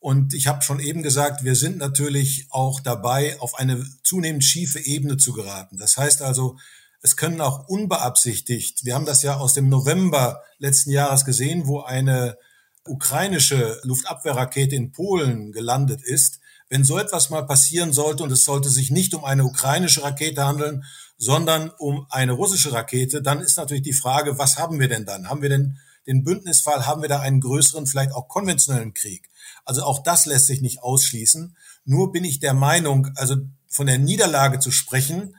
Und 0.00 0.32
ich 0.32 0.46
habe 0.46 0.62
schon 0.62 0.80
eben 0.80 1.02
gesagt, 1.02 1.44
wir 1.44 1.56
sind 1.56 1.78
natürlich 1.78 2.46
auch 2.50 2.80
dabei, 2.80 3.38
auf 3.40 3.56
eine 3.56 3.84
zunehmend 4.04 4.44
schiefe 4.44 4.78
Ebene 4.78 5.16
zu 5.16 5.32
geraten. 5.32 5.76
Das 5.76 5.96
heißt 5.96 6.22
also, 6.22 6.56
es 7.00 7.16
können 7.16 7.40
auch 7.40 7.68
unbeabsichtigt, 7.68 8.84
wir 8.84 8.94
haben 8.94 9.06
das 9.06 9.22
ja 9.22 9.36
aus 9.36 9.54
dem 9.54 9.68
November 9.68 10.42
letzten 10.58 10.90
Jahres 10.90 11.24
gesehen, 11.24 11.66
wo 11.66 11.80
eine 11.80 12.36
ukrainische 12.84 13.80
Luftabwehrrakete 13.84 14.74
in 14.74 14.92
Polen 14.92 15.52
gelandet 15.52 16.02
ist. 16.02 16.40
Wenn 16.68 16.84
so 16.84 16.98
etwas 16.98 17.30
mal 17.30 17.46
passieren 17.46 17.92
sollte 17.92 18.22
und 18.22 18.32
es 18.32 18.44
sollte 18.44 18.68
sich 18.68 18.90
nicht 18.90 19.14
um 19.14 19.24
eine 19.24 19.44
ukrainische 19.44 20.02
Rakete 20.02 20.44
handeln, 20.44 20.84
sondern 21.16 21.70
um 21.78 22.06
eine 22.10 22.32
russische 22.32 22.72
Rakete, 22.72 23.22
dann 23.22 23.40
ist 23.40 23.56
natürlich 23.56 23.82
die 23.82 23.92
Frage, 23.92 24.38
was 24.38 24.58
haben 24.58 24.80
wir 24.80 24.88
denn 24.88 25.06
dann? 25.06 25.28
Haben 25.28 25.42
wir 25.42 25.48
denn 25.48 25.78
den 26.06 26.24
Bündnisfall, 26.24 26.86
haben 26.86 27.02
wir 27.02 27.08
da 27.08 27.20
einen 27.20 27.40
größeren, 27.40 27.86
vielleicht 27.86 28.12
auch 28.12 28.28
konventionellen 28.28 28.94
Krieg? 28.94 29.28
Also 29.64 29.82
auch 29.82 30.02
das 30.02 30.26
lässt 30.26 30.46
sich 30.46 30.60
nicht 30.60 30.82
ausschließen. 30.82 31.56
Nur 31.84 32.12
bin 32.12 32.24
ich 32.24 32.40
der 32.40 32.54
Meinung, 32.54 33.10
also 33.16 33.36
von 33.68 33.86
der 33.86 33.98
Niederlage 33.98 34.58
zu 34.58 34.70
sprechen, 34.70 35.36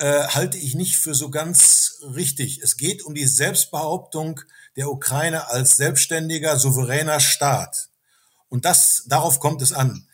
äh, 0.00 0.26
halte 0.28 0.56
ich 0.56 0.74
nicht 0.74 0.96
für 0.96 1.14
so 1.14 1.30
ganz 1.30 1.98
richtig. 2.14 2.60
Es 2.62 2.78
geht 2.78 3.02
um 3.02 3.14
die 3.14 3.26
Selbstbehauptung 3.26 4.40
der 4.76 4.90
Ukraine 4.90 5.48
als 5.48 5.76
selbstständiger, 5.76 6.58
souveräner 6.58 7.20
Staat. 7.20 7.90
Und 8.48 8.64
das, 8.64 9.04
darauf 9.06 9.40
kommt 9.40 9.60
es 9.60 9.72
an. 9.72 10.08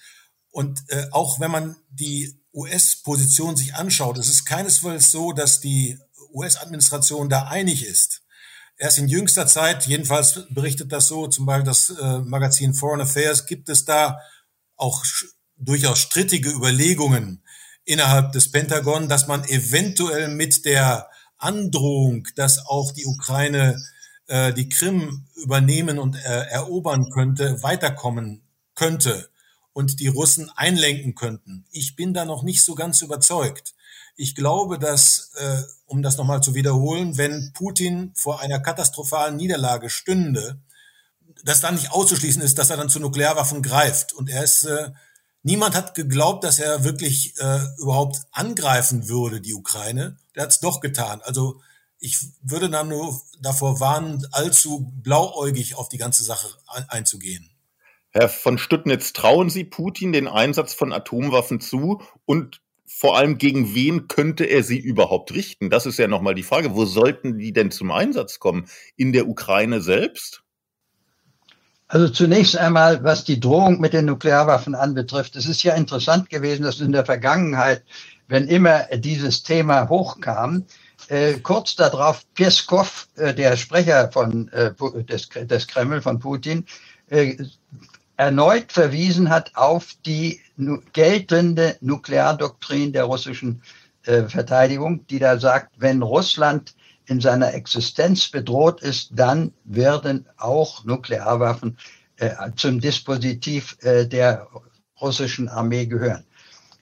Und 0.51 0.83
äh, 0.89 1.07
auch 1.13 1.39
wenn 1.39 1.53
man 1.53 1.77
die 1.89 2.37
US-Position 2.53 3.57
sich 3.57 3.75
anschaut, 3.75 4.19
es 4.19 4.29
ist 4.29 4.45
keinesfalls 4.45 5.13
so, 5.13 5.33
dass 5.33 5.61
die 5.61 5.99
US-Administration 6.33 7.29
da 7.29 7.47
einig 7.47 7.87
ist. 7.87 8.23
Erst 8.79 8.99
in 8.99 9.07
jüngster 9.07 9.47
Zeit, 9.47 9.87
jedenfalls 9.87 10.47
berichtet 10.51 10.91
das 10.91 11.07
so, 11.07 11.29
zum 11.29 11.47
Beispiel 11.47 11.65
das 11.65 11.91
äh, 11.91 12.19
Magazin 12.19 12.75
Foreign 12.75 13.03
Affairs, 13.03 13.47
gibt 13.47 13.69
es 13.69 13.85
da 13.85 14.19
auch 14.75 15.05
durchaus 15.57 16.01
strittige 16.01 16.51
Überlegungen 16.51 17.43
innerhalb 17.87 18.33
des 18.33 18.51
Pentagon, 18.51 19.09
dass 19.09 19.27
man 19.27 19.45
eventuell 19.45 20.29
mit 20.29 20.67
der 20.67 21.09
Androhung, 21.39 22.29
dass 22.35 22.67
auch 22.67 22.93
die 22.93 23.07
Ukraine 23.07 23.81
äh, 24.27 24.53
die 24.53 24.69
Krim 24.69 25.27
übernehmen 25.37 25.99
und 25.99 26.17
äh, 26.17 26.47
erobern 26.49 27.11
könnte, 27.11 27.63
weiterkommen 27.63 28.43
könnte 28.75 29.31
und 29.73 30.01
die 30.01 30.09
Russen 30.09 30.51
einlenken 30.57 31.15
könnten. 31.15 31.65
Ich 31.71 31.97
bin 31.97 32.13
da 32.13 32.25
noch 32.25 32.43
nicht 32.43 32.65
so 32.65 32.75
ganz 32.75 33.03
überzeugt. 33.03 33.75
Ich 34.17 34.35
glaube, 34.35 34.79
dass, 34.79 35.33
äh, 35.37 35.63
um 35.87 36.03
das 36.03 36.17
nochmal 36.17 36.43
zu 36.43 36.55
wiederholen, 36.55 37.19
wenn 37.19 37.53
Putin 37.53 38.13
vor 38.17 38.41
einer 38.41 38.59
katastrophalen 38.59 39.37
Niederlage 39.37 39.91
stünde, 39.91 40.59
dass 41.45 41.61
dann 41.61 41.75
nicht 41.75 41.93
auszuschließen 41.93 42.43
ist, 42.43 42.59
dass 42.59 42.71
er 42.71 42.79
dann 42.79 42.89
zu 42.89 42.99
Nuklearwaffen 42.99 43.63
greift. 43.63 44.13
Und 44.15 44.31
er 44.31 44.43
ist, 44.43 44.65
äh, 44.65 44.91
niemand 45.47 45.75
hat 45.75 45.95
geglaubt, 45.95 46.45
dass 46.45 46.59
er 46.59 46.85
wirklich 46.85 47.35
äh, 47.39 47.61
überhaupt 47.79 48.19
angreifen 48.33 49.09
würde, 49.09 49.41
die 49.41 49.55
Ukraine. 49.55 50.19
Der 50.35 50.43
hat 50.43 50.51
es 50.51 50.61
doch 50.61 50.81
getan. 50.81 51.23
Also 51.23 51.61
ich 51.99 52.19
würde 52.43 52.69
dann 52.69 52.89
nur 52.89 53.19
davor 53.41 53.81
warnen, 53.81 54.27
allzu 54.33 54.93
blauäugig 55.03 55.77
auf 55.77 55.89
die 55.89 55.99
ganze 55.99 56.25
Sache 56.25 56.49
einzugehen. 56.89 57.49
Herr 58.11 58.29
von 58.29 58.59
Stüttnitz, 58.59 59.13
trauen 59.13 59.49
Sie 59.49 59.65
Putin 59.65 60.13
den 60.13 60.27
Einsatz 60.27 60.75
von 60.75 60.93
Atomwaffen 60.93 61.61
zu 61.61 62.03
und 62.25 62.61
vor 62.87 63.17
allem 63.17 63.39
gegen 63.39 63.75
wen 63.75 64.09
könnte 64.09 64.45
er 64.45 64.63
sie 64.63 64.79
überhaupt 64.79 65.33
richten? 65.33 65.71
Das 65.71 65.87
ist 65.87 65.99
ja 65.99 66.07
nochmal 66.07 66.35
die 66.35 66.45
Frage. 66.45 66.75
Wo 66.75 66.85
sollten 66.85 67.39
die 67.39 67.53
denn 67.53 67.71
zum 67.71 67.91
Einsatz 67.91 68.39
kommen? 68.39 68.69
In 68.97 69.13
der 69.13 69.29
Ukraine 69.29 69.81
selbst? 69.81 70.45
Also 71.89 72.09
zunächst 72.09 72.57
einmal, 72.57 73.05
was 73.05 73.25
die 73.25 73.39
Drohung 73.39 73.81
mit 73.81 73.93
den 73.93 74.07
Nuklearwaffen 74.07 74.75
anbetrifft. 74.75 75.37
Es 75.37 75.47
ist 75.47 75.63
ja 75.63 75.75
interessant 75.75 76.31
gewesen, 76.31 76.65
dass 76.65 76.81
in 76.81 76.93
der 76.93 77.05
Vergangenheit, 77.05 77.85
wenn 78.27 78.49
immer 78.49 78.85
dieses 78.97 79.45
Thema 79.45 79.89
hochkam, 79.89 80.65
äh, 81.09 81.35
kurz 81.35 81.77
darauf 81.77 82.25
Peskov, 82.35 83.07
äh, 83.17 83.33
der 83.33 83.57
Sprecher 83.57 84.11
von, 84.11 84.49
äh, 84.49 84.73
des, 85.05 85.29
des 85.29 85.67
Kreml, 85.69 86.03
von 86.03 86.19
Putin, 86.19 86.67
äh, 87.09 87.37
erneut 88.17 88.73
verwiesen 88.73 89.31
hat 89.31 89.53
auf 89.55 89.95
die 90.05 90.41
geltende 90.93 91.77
Nukleardoktrin 91.81 92.93
der 92.93 93.05
russischen 93.05 93.63
äh, 94.05 94.23
Verteidigung, 94.25 95.07
die 95.07 95.19
da 95.19 95.39
sagt, 95.39 95.75
wenn 95.79 96.03
Russland 96.03 96.75
in 97.07 97.21
seiner 97.21 97.55
Existenz 97.55 98.29
bedroht 98.29 98.83
ist, 98.83 99.11
dann 99.13 99.53
werden 99.65 100.27
auch 100.37 100.85
Nuklearwaffen 100.85 101.79
äh, 102.17 102.31
zum 102.57 102.81
Dispositiv 102.81 103.77
äh, 103.83 104.07
der 104.07 104.49
russischen 105.01 105.49
Armee 105.49 105.87
gehören. 105.87 106.25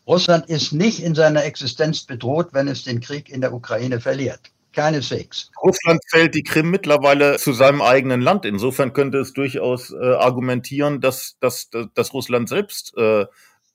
Russland 0.07 0.47
ist 0.47 0.73
nicht 0.73 1.01
in 1.01 1.15
seiner 1.15 1.45
Existenz 1.45 2.05
bedroht, 2.05 2.49
wenn 2.53 2.69
es 2.69 2.85
den 2.85 3.01
Krieg 3.01 3.31
in 3.31 3.41
der 3.41 3.55
Ukraine 3.55 4.01
verliert. 4.01 4.41
Keineswegs. 4.73 5.51
Russland 5.63 6.01
zählt 6.11 6.35
die 6.35 6.43
Krim 6.43 6.71
mittlerweile 6.71 7.37
zu 7.39 7.53
seinem 7.53 7.81
eigenen 7.81 8.21
Land. 8.21 8.45
Insofern 8.45 8.93
könnte 8.93 9.19
es 9.19 9.33
durchaus 9.33 9.93
äh, 9.93 10.15
argumentieren, 10.15 11.01
dass, 11.01 11.37
dass, 11.41 11.71
dass 11.95 12.13
Russland 12.13 12.49
selbst 12.49 12.93
äh, 12.97 13.27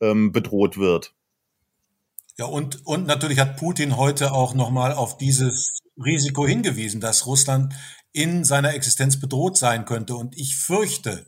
ähm, 0.01 0.31
bedroht 0.31 0.77
wird. 0.77 1.13
Ja, 2.39 2.45
und, 2.45 2.85
und 2.85 3.05
natürlich 3.05 3.37
hat 3.37 3.57
Putin 3.57 3.97
heute 3.97 4.31
auch 4.31 4.53
nochmal 4.53 4.93
auf 4.93 5.17
dieses 5.17 5.81
Risiko 6.01 6.47
hingewiesen, 6.47 7.01
dass 7.01 7.25
Russland 7.25 7.73
in 8.13 8.45
seiner 8.45 8.73
Existenz 8.73 9.19
bedroht 9.19 9.57
sein 9.57 9.83
könnte. 9.83 10.15
Und 10.15 10.37
ich 10.37 10.55
fürchte, 10.55 11.27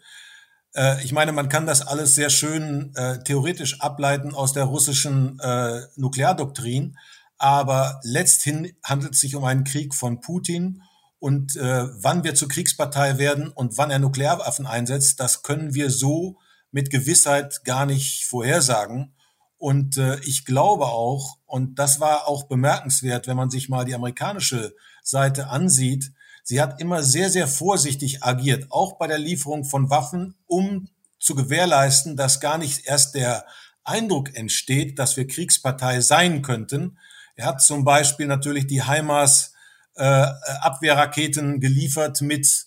äh, 0.74 1.04
ich 1.04 1.12
meine, 1.12 1.34
man 1.34 1.50
kann 1.50 1.66
das 1.66 1.86
alles 1.86 2.16
sehr 2.16 2.30
schön 2.30 2.96
äh, 2.96 3.22
theoretisch 3.26 3.82
ableiten 3.82 4.34
aus 4.34 4.54
der 4.54 4.64
russischen 4.64 5.38
äh, 5.42 5.82
Nukleardoktrin, 5.98 6.98
aber 7.38 8.00
letzthin 8.04 8.72
handelt 8.82 9.16
es 9.16 9.20
sich 9.20 9.36
um 9.36 9.44
einen 9.44 9.66
Krieg 9.66 9.94
von 9.94 10.22
Putin. 10.22 10.82
Und 11.20 11.58
äh, 11.58 11.88
wann 12.02 12.24
wir 12.24 12.36
zur 12.36 12.48
Kriegspartei 12.48 13.18
werden 13.18 13.50
und 13.50 13.78
wann 13.78 13.92
er 13.92 14.00
Nuklearwaffen 14.00 14.66
einsetzt, 14.66 15.20
das 15.20 15.44
können 15.44 15.74
wir 15.74 15.90
so 15.90 16.38
mit 16.72 16.90
Gewissheit 16.90 17.66
gar 17.66 17.86
nicht 17.86 18.24
vorhersagen. 18.28 19.14
Und 19.62 19.98
äh, 19.98 20.20
ich 20.22 20.44
glaube 20.46 20.86
auch, 20.86 21.38
und 21.46 21.78
das 21.78 22.00
war 22.00 22.28
auch 22.28 22.46
bemerkenswert, 22.46 23.28
wenn 23.28 23.38
man 23.38 23.52
sich 23.52 23.70
mal 23.70 23.86
die 23.86 23.94
amerikanische 23.94 24.74
Seite 25.04 25.50
ansieht, 25.50 26.12
sie 26.44 26.60
hat 26.60 26.82
immer 26.82 27.04
sehr, 27.04 27.30
sehr 27.30 27.48
vorsichtig 27.48 28.24
agiert, 28.24 28.72
auch 28.72 28.98
bei 28.98 29.06
der 29.06 29.20
Lieferung 29.20 29.64
von 29.64 29.92
Waffen, 29.92 30.34
um 30.48 30.90
zu 31.20 31.36
gewährleisten, 31.36 32.18
dass 32.18 32.40
gar 32.40 32.58
nicht 32.58 32.88
erst 32.88 33.14
der 33.14 33.46
Eindruck 33.84 34.36
entsteht, 34.36 34.98
dass 34.98 35.16
wir 35.16 35.28
Kriegspartei 35.28 36.02
sein 36.02 36.42
könnten, 36.42 36.98
er 37.36 37.46
hat 37.46 37.62
zum 37.62 37.84
Beispiel 37.84 38.26
natürlich 38.26 38.66
die 38.66 38.84
HIMARS 38.84 39.54
äh, 39.96 40.04
Abwehrraketen 40.04 41.60
geliefert 41.60 42.22
mit 42.22 42.66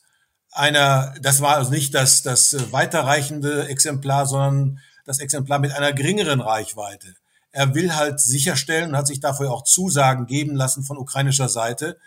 einer, 0.52 1.12
das 1.20 1.40
war 1.40 1.56
also 1.56 1.70
nicht 1.70 1.92
das, 1.92 2.22
das 2.22 2.72
weiterreichende 2.72 3.66
Exemplar, 3.66 4.26
sondern 4.26 4.78
das 5.04 5.18
Exemplar 5.18 5.58
mit 5.58 5.72
einer 5.72 5.92
geringeren 5.92 6.40
Reichweite. 6.40 7.14
Er 7.52 7.74
will 7.74 7.94
halt 7.94 8.20
sicherstellen 8.20 8.90
und 8.90 8.96
hat 8.96 9.06
sich 9.06 9.20
dafür 9.20 9.52
auch 9.52 9.62
Zusagen 9.62 10.26
geben 10.26 10.56
lassen 10.56 10.82
von 10.82 10.98
ukrainischer 10.98 11.48
Seite, 11.48 11.98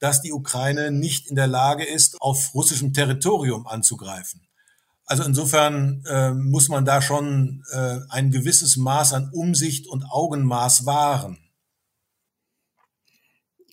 dass 0.00 0.22
die 0.22 0.32
Ukraine 0.32 0.90
nicht 0.90 1.28
in 1.28 1.36
der 1.36 1.46
Lage 1.46 1.84
ist, 1.84 2.20
auf 2.20 2.54
russischem 2.54 2.92
Territorium 2.92 3.66
anzugreifen. 3.66 4.40
Also 5.06 5.22
insofern 5.24 6.02
äh, 6.06 6.30
muss 6.30 6.68
man 6.68 6.84
da 6.84 7.02
schon 7.02 7.62
äh, 7.72 7.98
ein 8.08 8.30
gewisses 8.30 8.76
Maß 8.76 9.12
an 9.12 9.30
Umsicht 9.32 9.86
und 9.86 10.04
Augenmaß 10.10 10.86
wahren. 10.86 11.38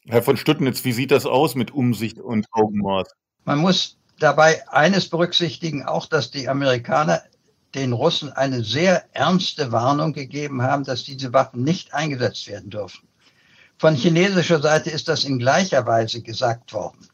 Herr 0.06 0.24
von 0.24 0.36
Stüttnitz, 0.36 0.84
wie 0.84 0.92
sieht 0.92 1.12
das 1.12 1.26
aus 1.26 1.56
mit 1.56 1.72
Umsicht 1.72 2.20
und 2.20 2.48
Augenmaß? 2.52 3.08
Man 3.46 3.60
muss 3.60 3.98
dabei 4.20 4.68
eines 4.68 5.08
berücksichtigen, 5.10 5.86
auch 5.86 6.06
dass 6.06 6.32
die 6.32 6.50
Amerikaner 6.50 7.24
den 7.76 7.94
Russen 7.94 8.32
eine 8.32 8.64
sehr 8.64 9.06
ernste 9.14 9.72
Warnung 9.72 10.14
gegeben 10.14 10.62
haben, 10.62 10.84
dass 10.84 11.04
diese 11.04 11.34
Waffen 11.34 11.64
nicht 11.64 11.94
eingesetzt 11.94 12.48
werden 12.48 12.70
dürfen. 12.70 13.08
Von 13.78 13.96
chinesischer 13.96 14.62
Seite 14.62 14.90
ist 14.90 15.08
das 15.08 15.24
in 15.24 15.40
gleicher 15.40 15.86
Weise 15.86 16.22
gesagt 16.22 16.74
worden. 16.74 17.08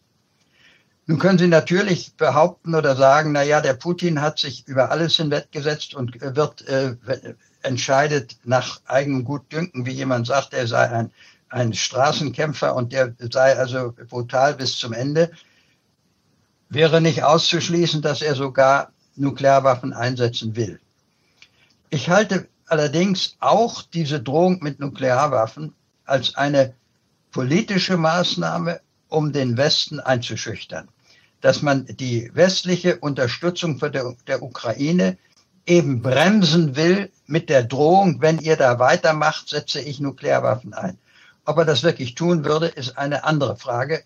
Nun 1.05 1.19
können 1.19 1.37
Sie 1.37 1.47
natürlich 1.47 2.13
behaupten 2.17 2.75
oder 2.75 2.97
sagen, 2.97 3.31
na 3.31 3.41
ja, 3.41 3.61
der 3.61 3.75
Putin 3.75 4.19
hat 4.19 4.39
sich 4.39 4.67
über 4.67 4.91
alles 4.91 5.15
hinweggesetzt 5.15 5.95
und 5.95 6.19
wird 6.19 6.67
äh, 6.67 6.97
entscheidet 7.61 8.37
nach 8.43 8.81
eigenem 8.85 9.23
Gutdünken, 9.23 9.85
wie 9.85 9.91
jemand 9.91 10.27
sagt, 10.27 10.53
er 10.53 10.67
sei 10.67 10.89
ein, 10.89 11.11
ein 11.47 11.73
Straßenkämpfer 11.73 12.75
und 12.75 12.91
der 12.91 13.15
sei 13.31 13.57
also 13.57 13.93
brutal 14.09 14.55
bis 14.55 14.77
zum 14.77 14.91
Ende. 14.91 15.31
Wäre 16.67 16.99
nicht 16.99 17.23
auszuschließen, 17.23 18.01
dass 18.01 18.21
er 18.21 18.35
sogar 18.35 18.91
Nuklearwaffen 19.17 19.93
einsetzen 19.93 20.55
will. 20.55 20.79
Ich 21.89 22.09
halte 22.09 22.47
allerdings 22.67 23.35
auch 23.39 23.81
diese 23.81 24.21
Drohung 24.21 24.59
mit 24.61 24.79
Nuklearwaffen 24.79 25.73
als 26.05 26.35
eine 26.35 26.73
politische 27.31 27.97
Maßnahme, 27.97 28.81
um 29.09 29.31
den 29.31 29.57
Westen 29.57 29.99
einzuschüchtern 29.99 30.89
dass 31.41 31.61
man 31.61 31.85
die 31.85 32.31
westliche 32.33 32.97
Unterstützung 32.97 33.77
für 33.77 33.91
der, 33.91 34.15
der 34.27 34.41
Ukraine 34.41 35.17
eben 35.65 36.01
bremsen 36.01 36.75
will 36.75 37.11
mit 37.25 37.49
der 37.49 37.63
Drohung, 37.63 38.21
wenn 38.21 38.39
ihr 38.39 38.55
da 38.55 38.79
weitermacht, 38.79 39.49
setze 39.49 39.81
ich 39.81 39.99
Nuklearwaffen 39.99 40.73
ein. 40.73 40.97
Ob 41.45 41.57
er 41.57 41.65
das 41.65 41.83
wirklich 41.83 42.15
tun 42.15 42.45
würde, 42.45 42.67
ist 42.67 42.97
eine 42.97 43.23
andere 43.23 43.55
Frage. 43.55 44.03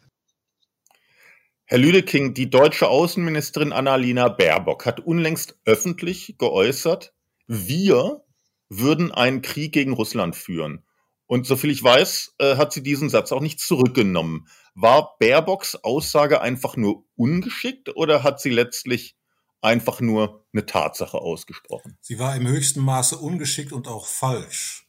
Herr 1.71 1.77
Lüdeking, 1.77 2.33
die 2.33 2.49
deutsche 2.49 2.89
Außenministerin 2.89 3.71
Annalena 3.71 4.27
Baerbock 4.27 4.85
hat 4.85 4.99
unlängst 4.99 5.57
öffentlich 5.63 6.35
geäußert, 6.37 7.13
wir 7.47 8.25
würden 8.67 9.13
einen 9.13 9.41
Krieg 9.41 9.71
gegen 9.71 9.93
Russland 9.93 10.35
führen. 10.35 10.83
Und 11.27 11.47
soviel 11.47 11.71
ich 11.71 11.81
weiß, 11.81 12.35
äh, 12.39 12.57
hat 12.57 12.73
sie 12.73 12.83
diesen 12.83 13.09
Satz 13.09 13.31
auch 13.31 13.39
nicht 13.39 13.61
zurückgenommen. 13.61 14.49
War 14.75 15.15
Baerbocks 15.17 15.75
Aussage 15.75 16.41
einfach 16.41 16.75
nur 16.75 17.05
ungeschickt 17.15 17.95
oder 17.95 18.21
hat 18.21 18.41
sie 18.41 18.49
letztlich 18.49 19.15
einfach 19.61 20.01
nur 20.01 20.45
eine 20.51 20.65
Tatsache 20.65 21.19
ausgesprochen? 21.19 21.97
Sie 22.01 22.19
war 22.19 22.35
im 22.35 22.47
höchsten 22.47 22.81
Maße 22.81 23.15
ungeschickt 23.17 23.71
und 23.71 23.87
auch 23.87 24.07
falsch. 24.07 24.87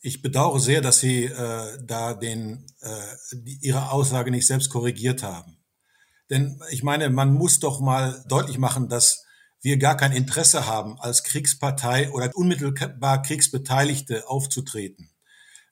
Ich 0.00 0.22
bedauere 0.22 0.58
sehr, 0.58 0.80
dass 0.80 1.00
Sie 1.00 1.24
äh, 1.24 1.78
da 1.82 2.14
den, 2.14 2.66
äh, 2.80 2.90
die, 3.34 3.58
Ihre 3.60 3.90
Aussage 3.90 4.30
nicht 4.30 4.46
selbst 4.46 4.70
korrigiert 4.70 5.22
haben. 5.22 5.58
Denn 6.30 6.60
ich 6.70 6.82
meine, 6.82 7.10
man 7.10 7.32
muss 7.34 7.60
doch 7.60 7.80
mal 7.80 8.24
deutlich 8.28 8.58
machen, 8.58 8.88
dass 8.88 9.24
wir 9.60 9.78
gar 9.78 9.96
kein 9.96 10.12
Interesse 10.12 10.66
haben, 10.66 10.98
als 11.00 11.24
Kriegspartei 11.24 12.10
oder 12.10 12.30
unmittelbar 12.34 13.22
Kriegsbeteiligte 13.22 14.28
aufzutreten. 14.28 15.10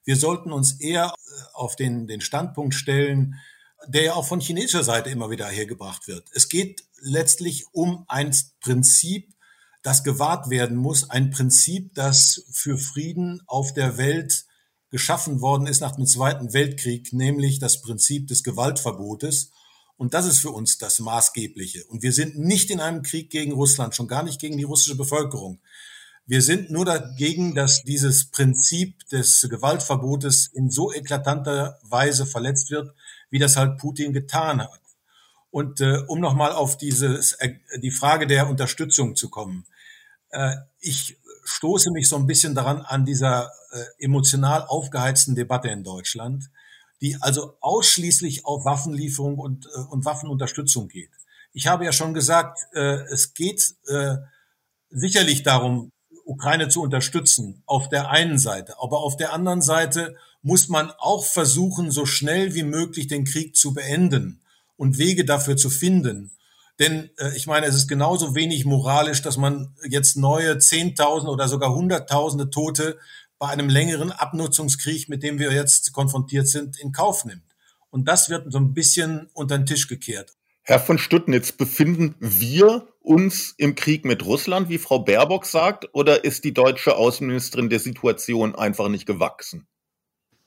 Wir 0.03 0.15
sollten 0.15 0.51
uns 0.51 0.79
eher 0.79 1.13
äh, 1.13 1.31
auf 1.53 1.75
den, 1.75 2.07
den 2.07 2.21
Standpunkt 2.21 2.73
stellen, 2.73 3.35
der 3.87 4.03
ja 4.03 4.13
auch 4.13 4.25
von 4.25 4.39
chinesischer 4.39 4.83
Seite 4.83 5.09
immer 5.09 5.29
wieder 5.29 5.47
hergebracht 5.47 6.07
wird. 6.07 6.29
Es 6.33 6.49
geht 6.49 6.83
letztlich 7.01 7.65
um 7.71 8.05
ein 8.07 8.35
Prinzip, 8.61 9.33
das 9.81 10.03
gewahrt 10.03 10.49
werden 10.49 10.77
muss, 10.77 11.09
ein 11.09 11.29
Prinzip, 11.29 11.93
das 11.93 12.45
für 12.51 12.77
Frieden 12.77 13.41
auf 13.47 13.73
der 13.73 13.97
Welt 13.97 14.45
geschaffen 14.89 15.41
worden 15.41 15.67
ist 15.67 15.81
nach 15.81 15.95
dem 15.95 16.05
Zweiten 16.05 16.53
Weltkrieg, 16.53 17.11
nämlich 17.13 17.59
das 17.59 17.81
Prinzip 17.81 18.27
des 18.27 18.43
Gewaltverbotes. 18.43 19.51
Und 19.97 20.13
das 20.13 20.25
ist 20.25 20.39
für 20.39 20.49
uns 20.49 20.77
das 20.77 20.99
Maßgebliche. 20.99 21.85
Und 21.85 22.03
wir 22.03 22.11
sind 22.11 22.37
nicht 22.37 22.69
in 22.71 22.79
einem 22.79 23.03
Krieg 23.03 23.29
gegen 23.29 23.53
Russland, 23.53 23.95
schon 23.95 24.07
gar 24.07 24.23
nicht 24.23 24.39
gegen 24.41 24.57
die 24.57 24.63
russische 24.63 24.95
Bevölkerung. 24.95 25.59
Wir 26.25 26.41
sind 26.41 26.71
nur 26.71 26.85
dagegen, 26.85 27.53
dass 27.53 27.83
dieses 27.83 28.31
Prinzip 28.31 29.07
des 29.09 29.45
Gewaltverbotes 29.49 30.47
in 30.47 30.69
so 30.69 30.93
eklatanter 30.93 31.79
Weise 31.83 32.25
verletzt 32.25 32.71
wird, 32.71 32.93
wie 33.29 33.39
das 33.39 33.57
halt 33.57 33.77
Putin 33.77 34.13
getan 34.13 34.61
hat. 34.61 34.81
Und 35.51 35.81
äh, 35.81 35.97
um 36.07 36.19
nochmal 36.19 36.53
auf 36.53 36.77
dieses, 36.77 37.33
äh, 37.33 37.55
die 37.81 37.91
Frage 37.91 38.25
der 38.25 38.49
Unterstützung 38.49 39.15
zu 39.15 39.29
kommen. 39.29 39.65
Äh, 40.29 40.55
ich 40.79 41.17
stoße 41.43 41.91
mich 41.91 42.07
so 42.07 42.15
ein 42.15 42.25
bisschen 42.25 42.55
daran 42.55 42.81
an 42.81 43.05
dieser 43.05 43.51
äh, 43.71 43.83
emotional 43.99 44.63
aufgeheizten 44.65 45.35
Debatte 45.35 45.67
in 45.67 45.83
Deutschland, 45.83 46.49
die 47.03 47.17
also 47.19 47.57
ausschließlich 47.59 48.45
auf 48.45 48.63
Waffenlieferung 48.63 49.37
und, 49.37 49.67
äh, 49.67 49.79
und 49.91 50.05
Waffenunterstützung 50.05 50.87
geht. 50.87 51.11
Ich 51.51 51.67
habe 51.67 51.83
ja 51.85 51.91
schon 51.91 52.13
gesagt, 52.13 52.59
äh, 52.73 53.03
es 53.11 53.33
geht 53.33 53.75
äh, 53.87 54.15
sicherlich 54.89 55.43
darum, 55.43 55.91
Ukraine 56.25 56.69
zu 56.69 56.81
unterstützen, 56.81 57.61
auf 57.65 57.89
der 57.89 58.09
einen 58.09 58.39
Seite. 58.39 58.75
Aber 58.79 58.99
auf 58.99 59.17
der 59.17 59.33
anderen 59.33 59.61
Seite 59.61 60.15
muss 60.41 60.69
man 60.69 60.91
auch 60.91 61.25
versuchen, 61.25 61.91
so 61.91 62.05
schnell 62.05 62.55
wie 62.55 62.63
möglich 62.63 63.07
den 63.07 63.25
Krieg 63.25 63.57
zu 63.57 63.73
beenden 63.73 64.41
und 64.77 64.97
Wege 64.97 65.25
dafür 65.25 65.57
zu 65.57 65.69
finden. 65.69 66.31
Denn 66.79 67.09
äh, 67.17 67.35
ich 67.35 67.47
meine, 67.47 67.65
es 67.65 67.75
ist 67.75 67.89
genauso 67.89 68.33
wenig 68.33 68.63
moralisch, 68.63 69.21
dass 69.21 69.35
man 69.35 69.75
jetzt 69.87 70.15
neue 70.15 70.57
Zehntausende 70.57 71.33
oder 71.33 71.49
sogar 71.49 71.75
Hunderttausende 71.75 72.49
Tote 72.49 72.97
bei 73.43 73.49
einem 73.49 73.67
längeren 73.67 74.13
Abnutzungskrieg, 74.13 75.09
mit 75.09 75.21
dem 75.21 75.37
wir 75.37 75.51
jetzt 75.51 75.91
konfrontiert 75.91 76.47
sind, 76.47 76.79
in 76.79 76.93
Kauf 76.93 77.25
nimmt. 77.25 77.43
Und 77.89 78.07
das 78.07 78.29
wird 78.29 78.49
so 78.49 78.57
ein 78.57 78.73
bisschen 78.73 79.29
unter 79.33 79.57
den 79.57 79.65
Tisch 79.65 79.89
gekehrt. 79.89 80.31
Herr 80.61 80.79
von 80.79 80.97
Stuttnitz, 80.97 81.51
befinden 81.51 82.15
wir 82.21 82.87
uns 83.01 83.53
im 83.57 83.75
Krieg 83.75 84.05
mit 84.05 84.25
Russland, 84.25 84.69
wie 84.69 84.77
Frau 84.77 84.99
Baerbock 84.99 85.45
sagt, 85.45 85.89
oder 85.91 86.23
ist 86.23 86.45
die 86.45 86.53
deutsche 86.53 86.95
Außenministerin 86.95 87.69
der 87.69 87.81
Situation 87.81 88.55
einfach 88.55 88.87
nicht 88.87 89.05
gewachsen? 89.05 89.67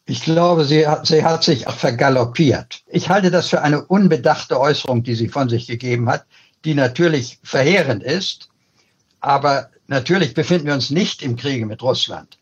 Ich 0.07 0.23
glaube, 0.23 0.65
sie 0.65 0.87
hat, 0.87 1.07
sie 1.07 1.23
hat 1.23 1.45
sich 1.45 1.67
vergaloppiert. 1.67 2.83
Ich 2.87 3.11
halte 3.11 3.31
das 3.31 3.51
für 3.51 3.61
eine 3.61 3.85
unbedachte 3.85 4.59
Äußerung, 4.59 5.03
die 5.03 5.17
sie 5.17 5.29
von 5.29 5.51
sich 5.51 5.67
gegeben 5.67 6.09
hat, 6.09 6.25
die 6.65 6.73
natürlich 6.73 7.41
verheerend 7.43 8.03
ist. 8.03 8.49
Aber 9.21 9.69
natürlich 9.87 10.33
befinden 10.33 10.69
wir 10.69 10.73
uns 10.73 10.89
nicht 10.89 11.21
im 11.21 11.37
Kriege 11.37 11.67
mit 11.67 11.83
Russland. 11.83 12.39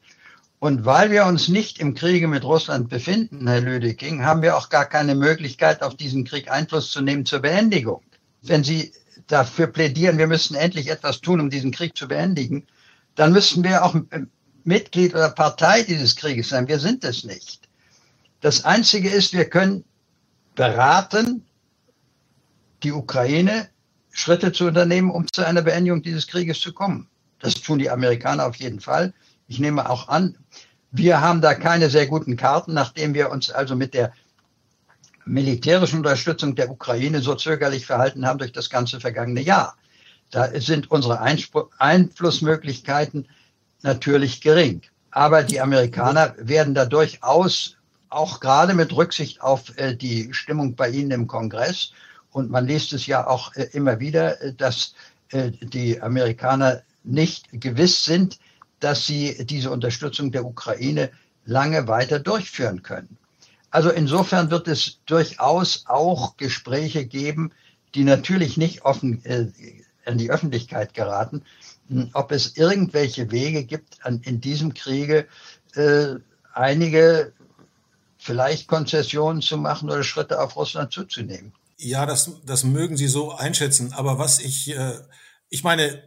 Und 0.64 0.86
weil 0.86 1.10
wir 1.10 1.26
uns 1.26 1.48
nicht 1.48 1.78
im 1.78 1.92
Kriege 1.94 2.26
mit 2.26 2.42
Russland 2.42 2.88
befinden, 2.88 3.46
Herr 3.46 3.60
Lüdeking, 3.60 4.24
haben 4.24 4.40
wir 4.40 4.56
auch 4.56 4.70
gar 4.70 4.86
keine 4.86 5.14
Möglichkeit, 5.14 5.82
auf 5.82 5.94
diesen 5.94 6.24
Krieg 6.24 6.50
Einfluss 6.50 6.90
zu 6.90 7.02
nehmen 7.02 7.26
zur 7.26 7.40
Beendigung. 7.40 8.00
Wenn 8.40 8.64
Sie 8.64 8.90
dafür 9.26 9.66
plädieren, 9.66 10.16
wir 10.16 10.26
müssen 10.26 10.54
endlich 10.54 10.88
etwas 10.88 11.20
tun, 11.20 11.40
um 11.40 11.50
diesen 11.50 11.70
Krieg 11.70 11.94
zu 11.94 12.08
beendigen, 12.08 12.66
dann 13.14 13.30
müssten 13.30 13.62
wir 13.62 13.84
auch 13.84 13.94
Mitglied 14.64 15.14
oder 15.14 15.28
Partei 15.28 15.82
dieses 15.82 16.16
Krieges 16.16 16.48
sein. 16.48 16.66
Wir 16.66 16.78
sind 16.78 17.04
es 17.04 17.24
nicht. 17.24 17.68
Das 18.40 18.64
Einzige 18.64 19.10
ist, 19.10 19.34
wir 19.34 19.50
können 19.50 19.84
beraten, 20.54 21.44
die 22.82 22.92
Ukraine 22.92 23.68
Schritte 24.12 24.50
zu 24.50 24.64
unternehmen, 24.64 25.10
um 25.10 25.30
zu 25.30 25.46
einer 25.46 25.60
Beendigung 25.60 26.02
dieses 26.02 26.26
Krieges 26.26 26.58
zu 26.58 26.72
kommen. 26.72 27.06
Das 27.40 27.52
tun 27.52 27.80
die 27.80 27.90
Amerikaner 27.90 28.46
auf 28.46 28.56
jeden 28.56 28.80
Fall. 28.80 29.12
Ich 29.46 29.58
nehme 29.58 29.88
auch 29.88 30.08
an, 30.08 30.36
wir 30.90 31.20
haben 31.20 31.40
da 31.40 31.54
keine 31.54 31.90
sehr 31.90 32.06
guten 32.06 32.36
Karten, 32.36 32.72
nachdem 32.72 33.14
wir 33.14 33.30
uns 33.30 33.50
also 33.50 33.74
mit 33.74 33.94
der 33.94 34.12
militärischen 35.24 35.98
Unterstützung 35.98 36.54
der 36.54 36.70
Ukraine 36.70 37.20
so 37.20 37.34
zögerlich 37.34 37.86
verhalten 37.86 38.26
haben 38.26 38.38
durch 38.38 38.52
das 38.52 38.70
ganze 38.70 39.00
vergangene 39.00 39.40
Jahr. 39.40 39.76
Da 40.30 40.48
sind 40.60 40.90
unsere 40.90 41.20
Einflussmöglichkeiten 41.20 43.28
natürlich 43.82 44.40
gering. 44.40 44.82
Aber 45.10 45.42
die 45.42 45.60
Amerikaner 45.60 46.34
werden 46.38 46.74
da 46.74 46.86
durchaus, 46.86 47.76
auch 48.08 48.40
gerade 48.40 48.74
mit 48.74 48.94
Rücksicht 48.94 49.42
auf 49.42 49.76
äh, 49.76 49.96
die 49.96 50.32
Stimmung 50.32 50.76
bei 50.76 50.90
ihnen 50.90 51.10
im 51.10 51.26
Kongress, 51.26 51.92
und 52.30 52.50
man 52.50 52.66
liest 52.66 52.92
es 52.92 53.06
ja 53.06 53.26
auch 53.26 53.54
äh, 53.54 53.68
immer 53.72 54.00
wieder, 54.00 54.40
äh, 54.40 54.52
dass 54.52 54.94
die 55.32 56.00
Amerikaner 56.00 56.82
nicht 57.02 57.48
gewiss 57.52 58.04
sind, 58.04 58.38
dass 58.84 59.06
sie 59.06 59.46
diese 59.46 59.70
Unterstützung 59.70 60.30
der 60.30 60.44
Ukraine 60.44 61.10
lange 61.46 61.88
weiter 61.88 62.18
durchführen 62.18 62.82
können. 62.82 63.16
Also 63.70 63.88
insofern 63.88 64.50
wird 64.50 64.68
es 64.68 65.00
durchaus 65.06 65.84
auch 65.86 66.36
Gespräche 66.36 67.06
geben, 67.06 67.50
die 67.94 68.04
natürlich 68.04 68.58
nicht 68.58 68.84
offen 68.84 69.24
äh, 69.24 69.46
in 70.04 70.18
die 70.18 70.30
Öffentlichkeit 70.30 70.92
geraten, 70.92 71.42
ob 72.12 72.30
es 72.30 72.58
irgendwelche 72.58 73.30
Wege 73.30 73.64
gibt, 73.64 74.04
an, 74.04 74.20
in 74.22 74.42
diesem 74.42 74.74
Kriege 74.74 75.26
äh, 75.74 76.16
einige 76.52 77.32
vielleicht 78.18 78.68
Konzessionen 78.68 79.40
zu 79.40 79.56
machen 79.56 79.88
oder 79.88 80.04
Schritte 80.04 80.40
auf 80.42 80.56
Russland 80.56 80.92
zuzunehmen. 80.92 81.54
Ja, 81.78 82.04
das, 82.04 82.30
das 82.44 82.64
mögen 82.64 82.98
Sie 82.98 83.08
so 83.08 83.32
einschätzen. 83.32 83.94
Aber 83.94 84.18
was 84.18 84.40
ich, 84.40 84.76
äh, 84.76 84.92
ich 85.48 85.64
meine, 85.64 86.02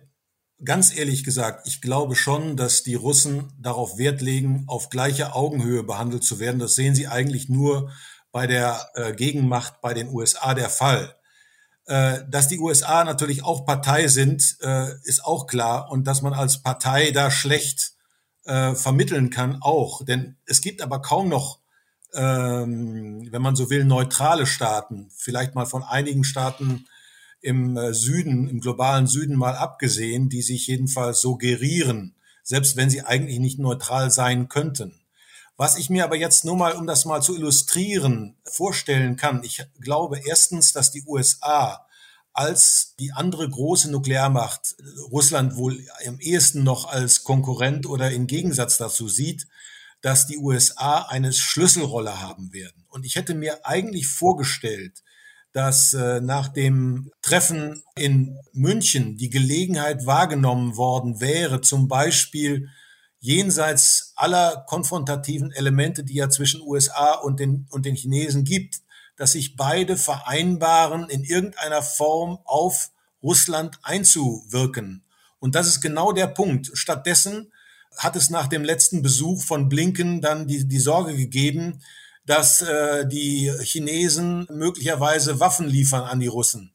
Ganz 0.63 0.95
ehrlich 0.95 1.23
gesagt, 1.23 1.67
ich 1.67 1.81
glaube 1.81 2.15
schon, 2.15 2.57
dass 2.57 2.81
die 2.81 2.95
Russen 2.95 3.53
darauf 3.59 3.99
Wert 3.99 4.21
legen, 4.21 4.63
auf 4.65 4.89
gleicher 4.89 5.35
Augenhöhe 5.35 5.83
behandelt 5.83 6.23
zu 6.23 6.39
werden. 6.39 6.57
Das 6.57 6.73
sehen 6.73 6.95
sie 6.95 7.07
eigentlich 7.07 7.47
nur 7.47 7.91
bei 8.31 8.47
der 8.47 8.89
äh, 8.95 9.13
Gegenmacht 9.13 9.81
bei 9.81 9.93
den 9.93 10.09
USA 10.09 10.55
der 10.55 10.69
Fall. 10.69 11.15
Äh, 11.85 12.23
dass 12.27 12.47
die 12.47 12.57
USA 12.59 13.03
natürlich 13.03 13.43
auch 13.43 13.67
Partei 13.67 14.07
sind, 14.07 14.57
äh, 14.61 14.93
ist 15.03 15.23
auch 15.23 15.45
klar. 15.45 15.91
Und 15.91 16.05
dass 16.07 16.23
man 16.23 16.33
als 16.33 16.63
Partei 16.63 17.11
da 17.11 17.29
schlecht 17.29 17.93
äh, 18.45 18.73
vermitteln 18.73 19.29
kann, 19.29 19.59
auch. 19.61 20.03
Denn 20.03 20.37
es 20.45 20.61
gibt 20.61 20.81
aber 20.81 21.03
kaum 21.03 21.29
noch, 21.29 21.59
ähm, 22.13 23.27
wenn 23.31 23.41
man 23.43 23.55
so 23.55 23.69
will, 23.69 23.85
neutrale 23.85 24.47
Staaten. 24.47 25.11
Vielleicht 25.15 25.53
mal 25.53 25.67
von 25.67 25.83
einigen 25.83 26.23
Staaten 26.23 26.87
im 27.47 27.93
Süden, 27.93 28.49
im 28.49 28.59
globalen 28.59 29.07
Süden 29.07 29.37
mal 29.37 29.55
abgesehen, 29.55 30.27
die 30.27 30.41
sich 30.41 30.67
jedenfalls 30.67 31.21
so 31.21 31.37
gerieren, 31.37 32.13
selbst 32.43 32.75
wenn 32.75 32.89
sie 32.89 33.03
eigentlich 33.03 33.39
nicht 33.39 33.57
neutral 33.57 34.11
sein 34.11 34.49
könnten. 34.49 34.99
Was 35.55 35.77
ich 35.77 35.89
mir 35.89 36.03
aber 36.03 36.17
jetzt 36.17 36.43
nur 36.43 36.57
mal, 36.57 36.73
um 36.73 36.85
das 36.85 37.05
mal 37.05 37.21
zu 37.21 37.35
illustrieren, 37.35 38.35
vorstellen 38.43 39.15
kann, 39.15 39.43
ich 39.43 39.65
glaube 39.79 40.19
erstens, 40.25 40.73
dass 40.73 40.91
die 40.91 41.03
USA 41.07 41.87
als 42.33 42.95
die 42.99 43.13
andere 43.13 43.49
große 43.49 43.89
Nuklearmacht 43.89 44.75
Russland 45.09 45.55
wohl 45.55 45.79
am 46.05 46.19
ehesten 46.19 46.63
noch 46.63 46.85
als 46.85 47.23
Konkurrent 47.23 47.87
oder 47.87 48.11
im 48.11 48.27
Gegensatz 48.27 48.77
dazu 48.77 49.07
sieht, 49.07 49.47
dass 50.01 50.27
die 50.27 50.37
USA 50.37 51.03
eine 51.03 51.31
Schlüsselrolle 51.31 52.19
haben 52.19 52.51
werden. 52.51 52.85
Und 52.89 53.05
ich 53.05 53.15
hätte 53.15 53.35
mir 53.35 53.65
eigentlich 53.65 54.07
vorgestellt, 54.07 55.01
dass 55.57 55.95
äh, 55.95 56.21
nach 56.21 56.49
dem 56.49 57.09
Treffen 57.23 57.81
in 57.95 58.37
München 58.53 59.17
die 59.17 59.31
Gelegenheit 59.31 60.05
wahrgenommen 60.05 60.77
worden 60.77 61.19
wäre, 61.19 61.61
zum 61.61 61.87
Beispiel 61.87 62.69
jenseits 63.19 64.13
aller 64.15 64.65
konfrontativen 64.67 65.51
Elemente, 65.51 66.03
die 66.03 66.13
ja 66.13 66.29
zwischen 66.29 66.61
USA 66.61 67.13
und 67.13 67.39
den, 67.39 67.65
und 67.71 67.87
den 67.87 67.95
Chinesen 67.95 68.43
gibt, 68.43 68.81
dass 69.15 69.31
sich 69.31 69.55
beide 69.55 69.97
vereinbaren, 69.97 71.09
in 71.09 71.23
irgendeiner 71.23 71.81
Form 71.81 72.37
auf 72.45 72.91
Russland 73.23 73.79
einzuwirken. 73.81 75.01
Und 75.39 75.55
das 75.55 75.65
ist 75.65 75.81
genau 75.81 76.11
der 76.11 76.27
Punkt. 76.27 76.69
Stattdessen 76.75 77.51
hat 77.97 78.15
es 78.15 78.29
nach 78.29 78.45
dem 78.45 78.63
letzten 78.63 79.01
Besuch 79.01 79.43
von 79.43 79.69
Blinken 79.69 80.21
dann 80.21 80.47
die, 80.47 80.67
die 80.67 80.79
Sorge 80.79 81.15
gegeben, 81.15 81.81
dass 82.27 82.61
äh, 82.61 83.07
die 83.07 83.51
Chinesen 83.61 84.47
möglicherweise 84.51 85.39
Waffen 85.39 85.67
liefern 85.67 86.03
an 86.03 86.19
die 86.19 86.27
Russen. 86.27 86.73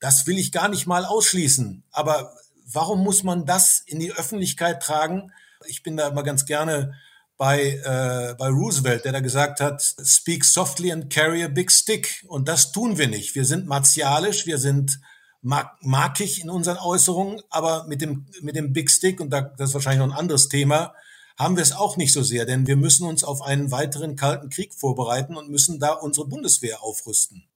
Das 0.00 0.26
will 0.26 0.38
ich 0.38 0.52
gar 0.52 0.68
nicht 0.68 0.86
mal 0.86 1.04
ausschließen. 1.04 1.84
Aber 1.92 2.34
warum 2.72 3.02
muss 3.02 3.22
man 3.22 3.46
das 3.46 3.82
in 3.86 4.00
die 4.00 4.12
Öffentlichkeit 4.12 4.82
tragen? 4.82 5.32
Ich 5.66 5.82
bin 5.82 5.96
da 5.96 6.08
immer 6.08 6.24
ganz 6.24 6.46
gerne 6.46 6.94
bei, 7.36 7.80
äh, 7.84 8.34
bei 8.34 8.48
Roosevelt, 8.48 9.04
der 9.04 9.12
da 9.12 9.20
gesagt 9.20 9.60
hat, 9.60 9.80
speak 10.04 10.44
softly 10.44 10.90
and 10.90 11.12
carry 11.12 11.44
a 11.44 11.48
big 11.48 11.70
stick. 11.70 12.24
Und 12.26 12.48
das 12.48 12.72
tun 12.72 12.98
wir 12.98 13.06
nicht. 13.06 13.36
Wir 13.36 13.44
sind 13.44 13.68
martialisch, 13.68 14.46
wir 14.46 14.58
sind 14.58 15.00
markig 15.40 16.42
in 16.42 16.50
unseren 16.50 16.78
Äußerungen, 16.78 17.40
aber 17.50 17.86
mit 17.86 18.02
dem, 18.02 18.26
mit 18.42 18.56
dem 18.56 18.72
Big 18.72 18.90
Stick, 18.90 19.20
und 19.20 19.30
da, 19.30 19.40
das 19.40 19.70
ist 19.70 19.74
wahrscheinlich 19.74 20.04
noch 20.04 20.12
ein 20.12 20.18
anderes 20.18 20.48
Thema, 20.48 20.92
haben 21.38 21.56
wir 21.56 21.62
es 21.62 21.72
auch 21.72 21.96
nicht 21.96 22.12
so 22.12 22.22
sehr, 22.22 22.44
denn 22.44 22.66
wir 22.66 22.76
müssen 22.76 23.06
uns 23.06 23.22
auf 23.22 23.42
einen 23.42 23.70
weiteren 23.70 24.16
Kalten 24.16 24.50
Krieg 24.50 24.74
vorbereiten 24.74 25.36
und 25.36 25.50
müssen 25.50 25.78
da 25.78 25.92
unsere 25.92 26.26
Bundeswehr 26.26 26.82
aufrüsten. 26.82 27.48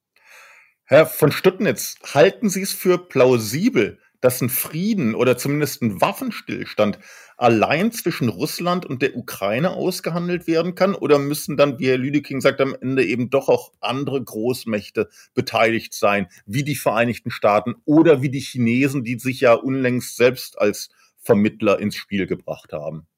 Herr 0.85 1.07
von 1.07 1.33
Stuttnitz, 1.33 1.97
halten 2.15 2.49
Sie 2.49 2.63
es 2.63 2.73
für 2.73 2.99
plausibel, 2.99 3.99
dass 4.21 4.41
ein 4.41 4.51
Frieden 4.51 5.15
oder 5.17 5.37
zumindest 5.37 5.83
ein 5.83 6.01
Waffenstillstand 6.01 7.01
allein 7.37 7.91
zwischen 7.91 8.29
Russland 8.29 8.87
und 8.87 9.03
der 9.03 9.17
Ukraine 9.17 9.71
ausgehandelt 9.71 10.47
werden 10.47 10.77
kann? 10.77 10.95
Oder 10.95 11.19
müssen 11.19 11.57
dann, 11.57 11.81
wie 11.81 11.89
Herr 11.89 11.99
Lüdeking 11.99 12.41
sagt, 12.41 12.61
am 12.61 12.77
Ende 12.81 13.05
eben 13.05 13.31
doch 13.31 13.49
auch 13.49 13.73
andere 13.81 14.23
Großmächte 14.23 15.09
beteiligt 15.35 15.93
sein, 15.93 16.29
wie 16.47 16.63
die 16.63 16.77
Vereinigten 16.77 17.33
Staaten 17.33 17.75
oder 17.85 18.23
wie 18.23 18.31
die 18.31 18.41
Chinesen, 18.41 19.03
die 19.03 19.19
sich 19.19 19.41
ja 19.41 19.55
unlängst 19.55 20.17
selbst 20.17 20.59
als 20.59 20.91
Vermittler 21.19 21.81
ins 21.81 21.97
Spiel 21.97 22.27
gebracht 22.27 22.73
haben? 22.73 23.09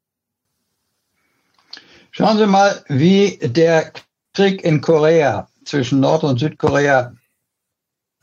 Schauen 2.16 2.38
Sie 2.38 2.46
mal, 2.46 2.84
wie 2.86 3.38
der 3.42 3.92
Krieg 4.34 4.62
in 4.62 4.80
Korea 4.80 5.48
zwischen 5.64 5.98
Nord- 5.98 6.22
und 6.22 6.38
Südkorea 6.38 7.12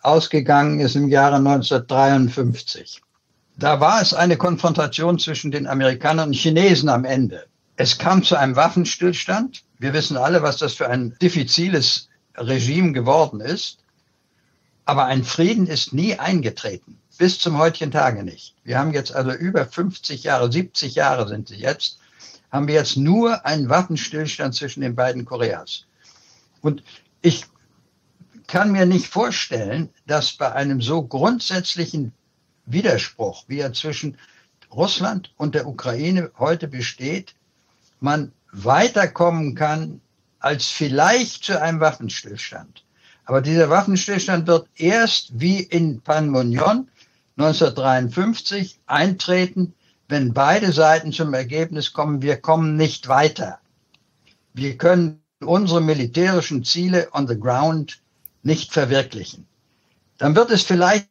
ausgegangen 0.02 0.80
ist 0.80 0.96
im 0.96 1.10
Jahre 1.10 1.36
1953. 1.36 3.02
Da 3.58 3.82
war 3.82 4.02
es 4.02 4.14
eine 4.14 4.38
Konfrontation 4.38 5.20
zwischen 5.20 5.52
den 5.52 5.68
Amerikanern 5.68 6.30
und 6.30 6.36
Chinesen 6.36 6.88
am 6.88 7.04
Ende. 7.04 7.48
Es 7.76 7.98
kam 7.98 8.24
zu 8.24 8.38
einem 8.38 8.56
Waffenstillstand. 8.56 9.64
Wir 9.78 9.92
wissen 9.92 10.16
alle, 10.16 10.42
was 10.42 10.56
das 10.56 10.74
für 10.74 10.88
ein 10.88 11.18
diffiziles 11.22 12.08
Regime 12.38 12.94
geworden 12.94 13.42
ist. 13.42 13.80
Aber 14.86 15.04
ein 15.04 15.26
Frieden 15.26 15.68
ist 15.68 15.92
nie 15.92 16.18
eingetreten. 16.18 16.98
Bis 17.18 17.40
zum 17.40 17.58
heutigen 17.58 17.92
Tage 17.92 18.24
nicht. 18.24 18.56
Wir 18.64 18.80
haben 18.80 18.94
jetzt 18.94 19.14
also 19.14 19.34
über 19.34 19.66
50 19.66 20.24
Jahre, 20.24 20.50
70 20.50 20.96
Jahre 20.96 21.28
sind 21.28 21.50
sie 21.50 21.58
jetzt, 21.58 21.98
haben 22.52 22.68
wir 22.68 22.76
jetzt 22.76 22.98
nur 22.98 23.46
einen 23.46 23.70
Waffenstillstand 23.70 24.54
zwischen 24.56 24.82
den 24.82 24.96
beiden 24.96 25.26
Koreas. 25.26 25.86
Und 26.62 26.84
ich 27.22 27.46
kann 28.48 28.72
mir 28.72 28.86
nicht 28.86 29.08
vorstellen, 29.08 29.90
dass 30.06 30.34
bei 30.34 30.52
einem 30.52 30.82
so 30.82 31.04
grundsätzlichen 31.04 32.12
Widerspruch, 32.66 33.46
wie 33.48 33.60
er 33.60 33.74
zwischen 33.74 34.18
Russland 34.72 35.34
und 35.38 35.56
der 35.56 35.68
Ukraine 35.68 36.32
heute 36.38 36.68
besteht, 36.68 37.36
man 38.00 38.32
weiterkommen 38.52 39.56
kann 39.56 40.02
als 40.40 40.68
vielleicht 40.68 41.46
zu 41.46 41.62
einem 41.62 41.80
Waffenstillstand. 41.80 42.84
Aber 43.26 43.42
dieser 43.42 43.70
Waffenstillstand 43.70 44.48
wird 44.48 44.68
erst 44.76 45.40
wie 45.40 45.62
in 45.62 46.02
Panmunjom 46.02 46.90
1953 47.38 48.80
eintreten, 48.88 49.74
wenn 50.12 50.34
beide 50.34 50.74
Seiten 50.74 51.14
zum 51.14 51.34
Ergebnis 51.34 51.94
kommen, 51.94 52.22
wir 52.22 52.38
kommen 52.38 52.76
nicht 52.76 53.08
weiter. 53.08 53.60
Wir 54.54 54.78
können 54.78 55.24
unsere 55.40 55.82
militärischen 55.82 56.66
Ziele 56.66 57.08
on 57.14 57.28
the 57.28 57.40
ground 57.40 58.04
nicht 58.44 58.74
verwirklichen. 58.74 59.48
Dann 60.18 60.36
wird 60.36 60.52
es 60.52 60.64
vielleicht 60.64 61.08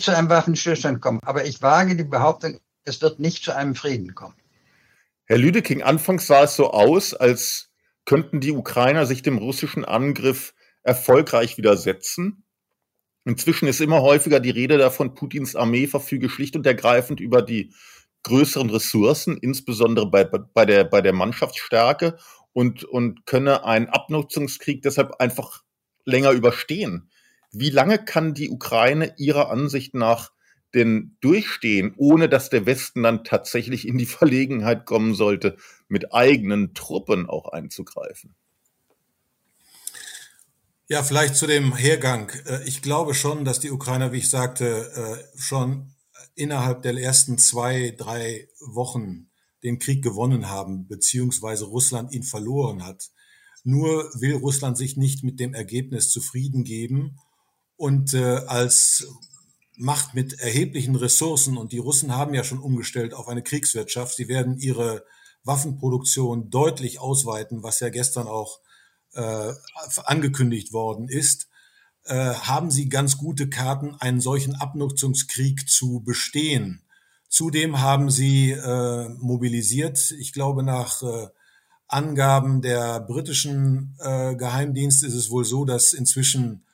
zu 0.00 0.16
einem 0.16 0.30
Waffenstillstand 0.30 1.02
kommen. 1.02 1.20
Aber 1.22 1.44
ich 1.44 1.60
wage 1.60 1.94
die 1.94 2.04
Behauptung, 2.04 2.60
es 2.84 3.02
wird 3.02 3.20
nicht 3.20 3.44
zu 3.44 3.54
einem 3.54 3.74
Frieden 3.74 4.14
kommen. 4.14 4.34
Herr 5.26 5.38
Lüdeking, 5.38 5.82
anfangs 5.82 6.26
sah 6.26 6.44
es 6.44 6.56
so 6.56 6.70
aus, 6.70 7.12
als 7.12 7.68
könnten 8.06 8.40
die 8.40 8.52
Ukrainer 8.52 9.04
sich 9.04 9.22
dem 9.22 9.36
russischen 9.36 9.84
Angriff 9.84 10.54
erfolgreich 10.82 11.58
widersetzen. 11.58 12.42
Inzwischen 13.26 13.68
ist 13.68 13.82
immer 13.82 14.00
häufiger 14.00 14.40
die 14.40 14.50
Rede 14.50 14.78
davon, 14.78 15.14
Putins 15.14 15.54
Armee 15.54 15.86
verfüge 15.86 16.30
schlicht 16.30 16.56
und 16.56 16.66
ergreifend 16.66 17.20
über 17.20 17.42
die 17.42 17.74
größeren 18.22 18.70
Ressourcen, 18.70 19.36
insbesondere 19.36 20.10
bei, 20.10 20.24
bei, 20.24 20.66
der, 20.66 20.84
bei 20.84 21.00
der 21.00 21.12
Mannschaftsstärke 21.12 22.18
und, 22.52 22.84
und 22.84 23.26
könne 23.26 23.64
einen 23.64 23.88
Abnutzungskrieg 23.88 24.82
deshalb 24.82 25.14
einfach 25.20 25.62
länger 26.04 26.32
überstehen. 26.32 27.10
Wie 27.52 27.70
lange 27.70 27.98
kann 27.98 28.34
die 28.34 28.50
Ukraine 28.50 29.14
ihrer 29.16 29.50
Ansicht 29.50 29.94
nach 29.94 30.32
denn 30.74 31.16
durchstehen, 31.20 31.94
ohne 31.96 32.28
dass 32.28 32.48
der 32.48 32.64
Westen 32.64 33.02
dann 33.02 33.24
tatsächlich 33.24 33.88
in 33.88 33.98
die 33.98 34.06
Verlegenheit 34.06 34.86
kommen 34.86 35.14
sollte, 35.14 35.56
mit 35.88 36.14
eigenen 36.14 36.74
Truppen 36.74 37.28
auch 37.28 37.48
einzugreifen? 37.48 38.34
Ja, 40.88 41.04
vielleicht 41.04 41.36
zu 41.36 41.46
dem 41.46 41.76
Hergang. 41.76 42.32
Äh, 42.46 42.64
ich 42.64 42.82
glaube 42.82 43.14
schon, 43.14 43.44
dass 43.44 43.60
die 43.60 43.70
Ukrainer, 43.70 44.12
wie 44.12 44.18
ich 44.18 44.28
sagte, 44.28 45.20
äh, 45.24 45.38
schon 45.38 45.94
innerhalb 46.34 46.82
der 46.82 46.96
ersten 46.96 47.38
zwei, 47.38 47.94
drei 47.96 48.48
Wochen 48.60 49.30
den 49.62 49.78
Krieg 49.78 50.02
gewonnen 50.02 50.48
haben, 50.48 50.86
beziehungsweise 50.86 51.66
Russland 51.66 52.12
ihn 52.12 52.22
verloren 52.22 52.84
hat. 52.84 53.10
Nur 53.62 54.10
will 54.14 54.36
Russland 54.36 54.78
sich 54.78 54.96
nicht 54.96 55.22
mit 55.22 55.38
dem 55.38 55.54
Ergebnis 55.54 56.10
zufrieden 56.10 56.64
geben 56.64 57.18
und 57.76 58.14
äh, 58.14 58.36
als 58.46 59.06
Macht 59.76 60.14
mit 60.14 60.38
erheblichen 60.38 60.94
Ressourcen, 60.94 61.56
und 61.56 61.72
die 61.72 61.78
Russen 61.78 62.14
haben 62.14 62.34
ja 62.34 62.44
schon 62.44 62.58
umgestellt 62.58 63.14
auf 63.14 63.28
eine 63.28 63.42
Kriegswirtschaft, 63.42 64.14
sie 64.14 64.28
werden 64.28 64.58
ihre 64.58 65.04
Waffenproduktion 65.44 66.50
deutlich 66.50 67.00
ausweiten, 67.00 67.62
was 67.62 67.80
ja 67.80 67.88
gestern 67.88 68.28
auch 68.28 68.60
äh, 69.14 69.52
angekündigt 70.04 70.72
worden 70.74 71.08
ist, 71.08 71.48
äh, 72.04 72.34
haben 72.34 72.70
sie 72.70 72.88
ganz 72.88 73.18
gute 73.18 73.48
Karten, 73.48 73.94
einen 74.00 74.20
solchen 74.20 74.54
Abnutzungskrieg 74.54 75.68
zu 75.68 76.00
bestehen. 76.00 76.82
Zudem 77.28 77.80
haben 77.80 78.10
sie 78.10 78.50
äh, 78.50 79.08
mobilisiert, 79.18 80.10
ich 80.18 80.32
glaube 80.32 80.62
nach 80.62 81.02
äh, 81.02 81.28
Angaben 81.86 82.62
der 82.62 83.00
britischen 83.00 83.96
äh, 83.98 84.34
Geheimdienste 84.36 85.06
ist 85.06 85.14
es 85.14 85.30
wohl 85.30 85.44
so, 85.44 85.64
dass 85.64 85.92
inzwischen 85.92 86.64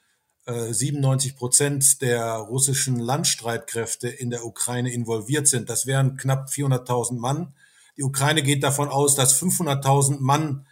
97 0.46 1.32
äh, 1.32 1.34
Prozent 1.34 2.02
der 2.02 2.34
russischen 2.34 3.00
Landstreitkräfte 3.00 4.08
in 4.08 4.30
der 4.30 4.44
Ukraine 4.44 4.92
involviert 4.92 5.48
sind. 5.48 5.68
Das 5.68 5.86
wären 5.86 6.16
knapp 6.16 6.50
400.000 6.50 7.18
Mann. 7.18 7.54
Die 7.96 8.04
Ukraine 8.04 8.42
geht 8.42 8.62
davon 8.62 8.88
aus, 8.88 9.16
dass 9.16 9.40
500.000 9.40 10.18
Mann 10.20 10.66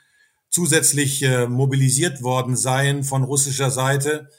zusätzlich 0.49 1.23
äh, 1.23 1.49
mobilisiert 1.49 2.23
worden 2.23 2.57
seien 2.57 3.03
von 3.03 3.25
russischer 3.25 3.71
Seite. 3.71 4.31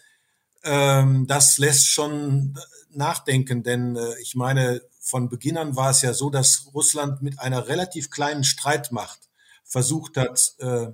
Ähm, 0.66 1.28
das 1.28 1.58
lässt 1.58 1.88
schon 1.88 2.58
nachdenken, 2.92 3.64
denn 3.64 3.96
äh, 3.96 4.20
ich 4.22 4.36
meine, 4.36 4.82
von 5.00 5.30
Beginn 5.30 5.58
an 5.58 5.76
war 5.76 5.92
es 5.92 6.02
ja 6.02 6.14
so, 6.14 6.30
dass 6.30 6.68
Russland 6.74 7.22
mit 7.22 7.40
einer 7.40 7.68
relativ 7.68 8.10
kleinen 8.10 8.44
Streitmacht 8.44 9.20
versucht 9.64 10.18
hat, 10.18 10.56
äh, 10.60 10.88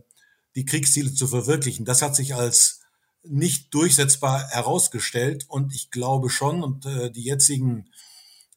die 0.56 0.66
Kriegsziele 0.66 1.14
zu 1.14 1.28
verwirklichen. 1.28 1.86
Das 1.86 2.02
hat 2.02 2.16
sich 2.16 2.36
als 2.36 2.82
nicht 3.24 3.74
durchsetzbar 3.74 4.50
herausgestellt 4.50 5.46
und 5.48 5.74
ich 5.74 5.92
glaube 5.92 6.30
schon, 6.30 6.64
und 6.64 6.86
äh, 6.86 7.12
die 7.12 7.24
jetzigen 7.24 7.90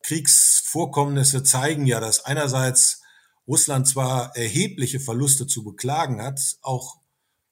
Kriegsvorkommnisse 0.02 1.44
zeigen 1.44 1.86
ja, 1.86 2.00
dass 2.00 2.24
einerseits 2.24 3.02
Russland 3.46 3.86
zwar 3.86 4.34
erhebliche 4.36 5.00
Verluste 5.00 5.46
zu 5.46 5.62
beklagen 5.62 6.20
hat, 6.20 6.40
auch 6.62 6.98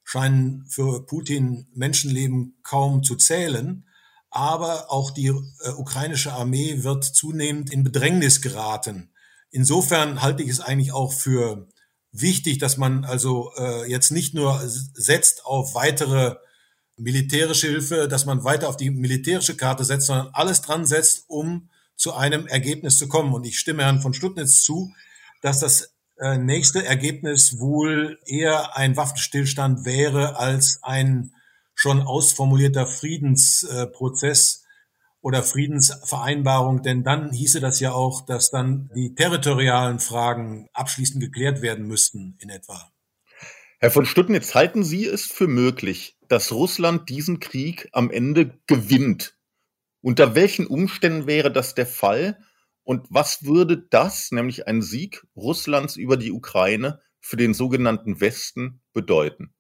scheinen 0.04 0.66
für 0.68 1.06
Putin 1.06 1.68
Menschenleben 1.74 2.56
kaum 2.62 3.02
zu 3.02 3.16
zählen, 3.16 3.86
aber 4.30 4.90
auch 4.90 5.10
die 5.10 5.26
äh, 5.26 5.70
ukrainische 5.76 6.32
Armee 6.32 6.82
wird 6.82 7.04
zunehmend 7.04 7.72
in 7.72 7.84
Bedrängnis 7.84 8.40
geraten. 8.40 9.10
Insofern 9.50 10.22
halte 10.22 10.42
ich 10.42 10.48
es 10.48 10.60
eigentlich 10.60 10.92
auch 10.92 11.12
für 11.12 11.68
wichtig, 12.12 12.58
dass 12.58 12.76
man 12.76 13.04
also 13.04 13.52
äh, 13.56 13.90
jetzt 13.90 14.10
nicht 14.10 14.34
nur 14.34 14.60
setzt 14.64 15.44
auf 15.44 15.74
weitere 15.74 16.36
militärische 16.96 17.68
Hilfe, 17.68 18.08
dass 18.08 18.26
man 18.26 18.44
weiter 18.44 18.68
auf 18.68 18.76
die 18.76 18.90
militärische 18.90 19.56
Karte 19.56 19.84
setzt, 19.84 20.06
sondern 20.06 20.30
alles 20.32 20.62
dran 20.62 20.86
setzt, 20.86 21.24
um 21.28 21.70
zu 21.96 22.14
einem 22.14 22.46
Ergebnis 22.46 22.98
zu 22.98 23.08
kommen. 23.08 23.34
Und 23.34 23.44
ich 23.44 23.58
stimme 23.58 23.82
Herrn 23.82 24.00
von 24.00 24.14
Stuttnitz 24.14 24.62
zu, 24.62 24.92
dass 25.40 25.60
das 25.60 25.91
äh, 26.18 26.38
nächste 26.38 26.84
Ergebnis 26.84 27.58
wohl 27.58 28.18
eher 28.26 28.76
ein 28.76 28.96
Waffenstillstand 28.96 29.84
wäre 29.84 30.36
als 30.38 30.80
ein 30.82 31.34
schon 31.74 32.02
ausformulierter 32.02 32.86
Friedensprozess 32.86 34.64
oder 35.20 35.42
Friedensvereinbarung, 35.42 36.82
denn 36.82 37.04
dann 37.04 37.32
hieße 37.32 37.60
das 37.60 37.80
ja 37.80 37.92
auch, 37.92 38.26
dass 38.26 38.50
dann 38.50 38.90
die 38.94 39.14
territorialen 39.14 40.00
Fragen 40.00 40.68
abschließend 40.72 41.22
geklärt 41.22 41.62
werden 41.62 41.86
müssten 41.86 42.36
in 42.40 42.50
etwa. 42.50 42.92
Herr 43.78 43.90
von 43.90 44.06
Stuttnitz, 44.06 44.54
halten 44.54 44.84
Sie 44.84 45.06
es 45.06 45.26
für 45.26 45.48
möglich, 45.48 46.16
dass 46.28 46.52
Russland 46.52 47.08
diesen 47.08 47.40
Krieg 47.40 47.88
am 47.92 48.10
Ende 48.10 48.58
gewinnt? 48.66 49.36
Unter 50.00 50.34
welchen 50.34 50.66
Umständen 50.66 51.26
wäre 51.26 51.52
das 51.52 51.74
der 51.74 51.86
Fall? 51.86 52.38
Und 52.84 53.06
was 53.10 53.44
würde 53.44 53.78
das, 53.78 54.32
nämlich 54.32 54.66
ein 54.66 54.82
Sieg 54.82 55.24
Russlands 55.36 55.96
über 55.96 56.16
die 56.16 56.32
Ukraine, 56.32 57.00
für 57.20 57.36
den 57.36 57.54
sogenannten 57.54 58.20
Westen 58.20 58.80
bedeuten? 58.92 59.54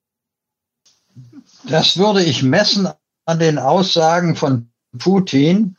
Das 1.64 1.96
würde 1.96 2.24
ich 2.24 2.42
messen 2.42 2.88
an 3.24 3.38
den 3.38 3.58
Aussagen 3.58 4.34
von 4.34 4.70
Putin, 4.98 5.76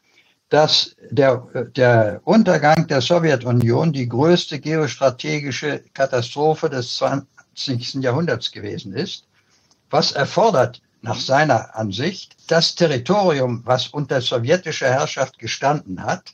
dass 0.49 0.95
der, 1.09 1.47
der 1.75 2.21
Untergang 2.23 2.87
der 2.87 3.01
Sowjetunion 3.01 3.91
die 3.91 4.07
größte 4.07 4.59
geostrategische 4.59 5.83
Katastrophe 5.93 6.69
des 6.69 6.95
20. 6.97 7.95
Jahrhunderts 7.95 8.51
gewesen 8.51 8.93
ist. 8.93 9.27
Was 9.89 10.11
erfordert 10.11 10.81
nach 11.01 11.19
seiner 11.19 11.75
Ansicht 11.75 12.35
das 12.47 12.75
Territorium, 12.75 13.63
was 13.65 13.87
unter 13.87 14.21
sowjetischer 14.21 14.87
Herrschaft 14.89 15.37
gestanden 15.39 16.03
hat, 16.03 16.33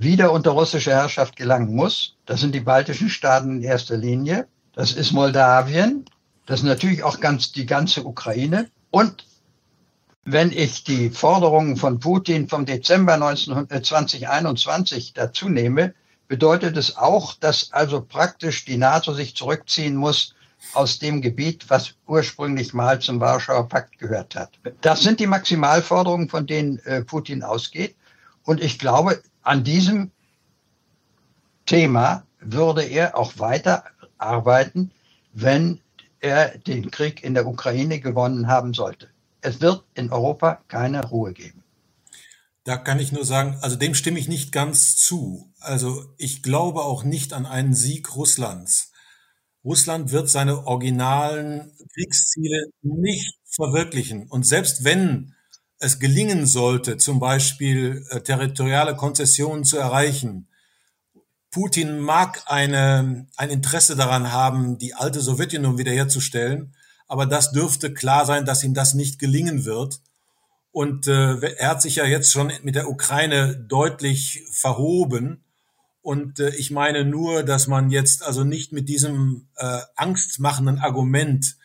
wieder 0.00 0.32
unter 0.32 0.52
russische 0.52 0.92
Herrschaft 0.92 1.36
gelangen 1.36 1.74
muss. 1.76 2.16
Das 2.24 2.40
sind 2.40 2.54
die 2.54 2.60
baltischen 2.60 3.10
Staaten 3.10 3.56
in 3.56 3.62
erster 3.62 3.98
Linie. 3.98 4.48
Das 4.72 4.92
ist 4.92 5.12
Moldawien. 5.12 6.06
Das 6.46 6.60
ist 6.60 6.66
natürlich 6.66 7.02
auch 7.02 7.20
ganz 7.20 7.52
die 7.52 7.66
ganze 7.66 8.04
Ukraine. 8.04 8.70
Und 8.90 9.26
wenn 10.24 10.52
ich 10.52 10.84
die 10.84 11.10
Forderungen 11.10 11.76
von 11.76 12.00
Putin 12.00 12.48
vom 12.48 12.64
Dezember 12.64 13.18
2021 13.18 15.12
dazu 15.12 15.48
nehme, 15.48 15.94
bedeutet 16.28 16.76
es 16.76 16.96
auch, 16.96 17.34
dass 17.34 17.72
also 17.72 18.00
praktisch 18.00 18.64
die 18.64 18.78
NATO 18.78 19.12
sich 19.12 19.36
zurückziehen 19.36 19.96
muss 19.96 20.34
aus 20.72 20.98
dem 20.98 21.20
Gebiet, 21.20 21.68
was 21.68 21.94
ursprünglich 22.06 22.72
mal 22.72 23.00
zum 23.00 23.20
Warschauer 23.20 23.68
Pakt 23.68 23.98
gehört 23.98 24.34
hat. 24.34 24.50
Das 24.80 25.02
sind 25.02 25.20
die 25.20 25.26
Maximalforderungen, 25.26 26.28
von 26.28 26.46
denen 26.46 26.78
äh, 26.80 27.02
Putin 27.02 27.42
ausgeht. 27.42 27.96
Und 28.44 28.62
ich 28.62 28.78
glaube, 28.78 29.22
an 29.42 29.64
diesem 29.64 30.10
Thema 31.66 32.24
würde 32.40 32.82
er 32.82 33.16
auch 33.16 33.38
weiter 33.38 33.84
arbeiten, 34.18 34.90
wenn 35.32 35.80
er 36.20 36.58
den 36.58 36.90
Krieg 36.90 37.22
in 37.22 37.34
der 37.34 37.46
Ukraine 37.46 38.00
gewonnen 38.00 38.48
haben 38.48 38.74
sollte. 38.74 39.08
Es 39.40 39.60
wird 39.60 39.84
in 39.94 40.12
Europa 40.12 40.60
keine 40.68 41.06
Ruhe 41.06 41.32
geben. 41.32 41.62
Da 42.64 42.76
kann 42.76 42.98
ich 42.98 43.10
nur 43.10 43.24
sagen, 43.24 43.56
also 43.62 43.76
dem 43.76 43.94
stimme 43.94 44.18
ich 44.18 44.28
nicht 44.28 44.52
ganz 44.52 44.96
zu. 44.96 45.50
Also 45.60 46.04
ich 46.18 46.42
glaube 46.42 46.82
auch 46.82 47.04
nicht 47.04 47.32
an 47.32 47.46
einen 47.46 47.74
Sieg 47.74 48.14
Russlands. 48.16 48.92
Russland 49.64 50.12
wird 50.12 50.28
seine 50.28 50.66
originalen 50.66 51.72
Kriegsziele 51.94 52.66
nicht 52.82 53.34
verwirklichen. 53.44 54.28
Und 54.28 54.46
selbst 54.46 54.84
wenn 54.84 55.34
es 55.80 55.98
gelingen 55.98 56.46
sollte, 56.46 56.98
zum 56.98 57.18
Beispiel 57.18 58.06
äh, 58.10 58.20
territoriale 58.20 58.94
Konzessionen 58.94 59.64
zu 59.64 59.78
erreichen, 59.78 60.46
Putin 61.50 61.98
mag 61.98 62.42
eine, 62.46 63.26
ein 63.36 63.50
Interesse 63.50 63.96
daran 63.96 64.32
haben, 64.32 64.78
die 64.78 64.94
alte 64.94 65.20
Sowjetunion 65.20 65.78
wiederherzustellen, 65.78 66.74
aber 67.08 67.26
das 67.26 67.50
dürfte 67.50 67.92
klar 67.92 68.24
sein, 68.24 68.44
dass 68.44 68.62
ihm 68.62 68.72
das 68.72 68.94
nicht 68.94 69.18
gelingen 69.18 69.64
wird. 69.64 70.00
Und 70.70 71.08
äh, 71.08 71.40
er 71.56 71.70
hat 71.70 71.82
sich 71.82 71.96
ja 71.96 72.04
jetzt 72.04 72.30
schon 72.30 72.52
mit 72.62 72.76
der 72.76 72.88
Ukraine 72.88 73.56
deutlich 73.56 74.44
verhoben. 74.52 75.42
Und 76.02 76.38
äh, 76.38 76.50
ich 76.50 76.70
meine 76.70 77.04
nur, 77.04 77.42
dass 77.42 77.66
man 77.66 77.90
jetzt 77.90 78.22
also 78.22 78.44
nicht 78.44 78.72
mit 78.72 78.88
diesem 78.88 79.48
äh, 79.56 79.80
angstmachenden 79.96 80.78
Argument, 80.78 81.56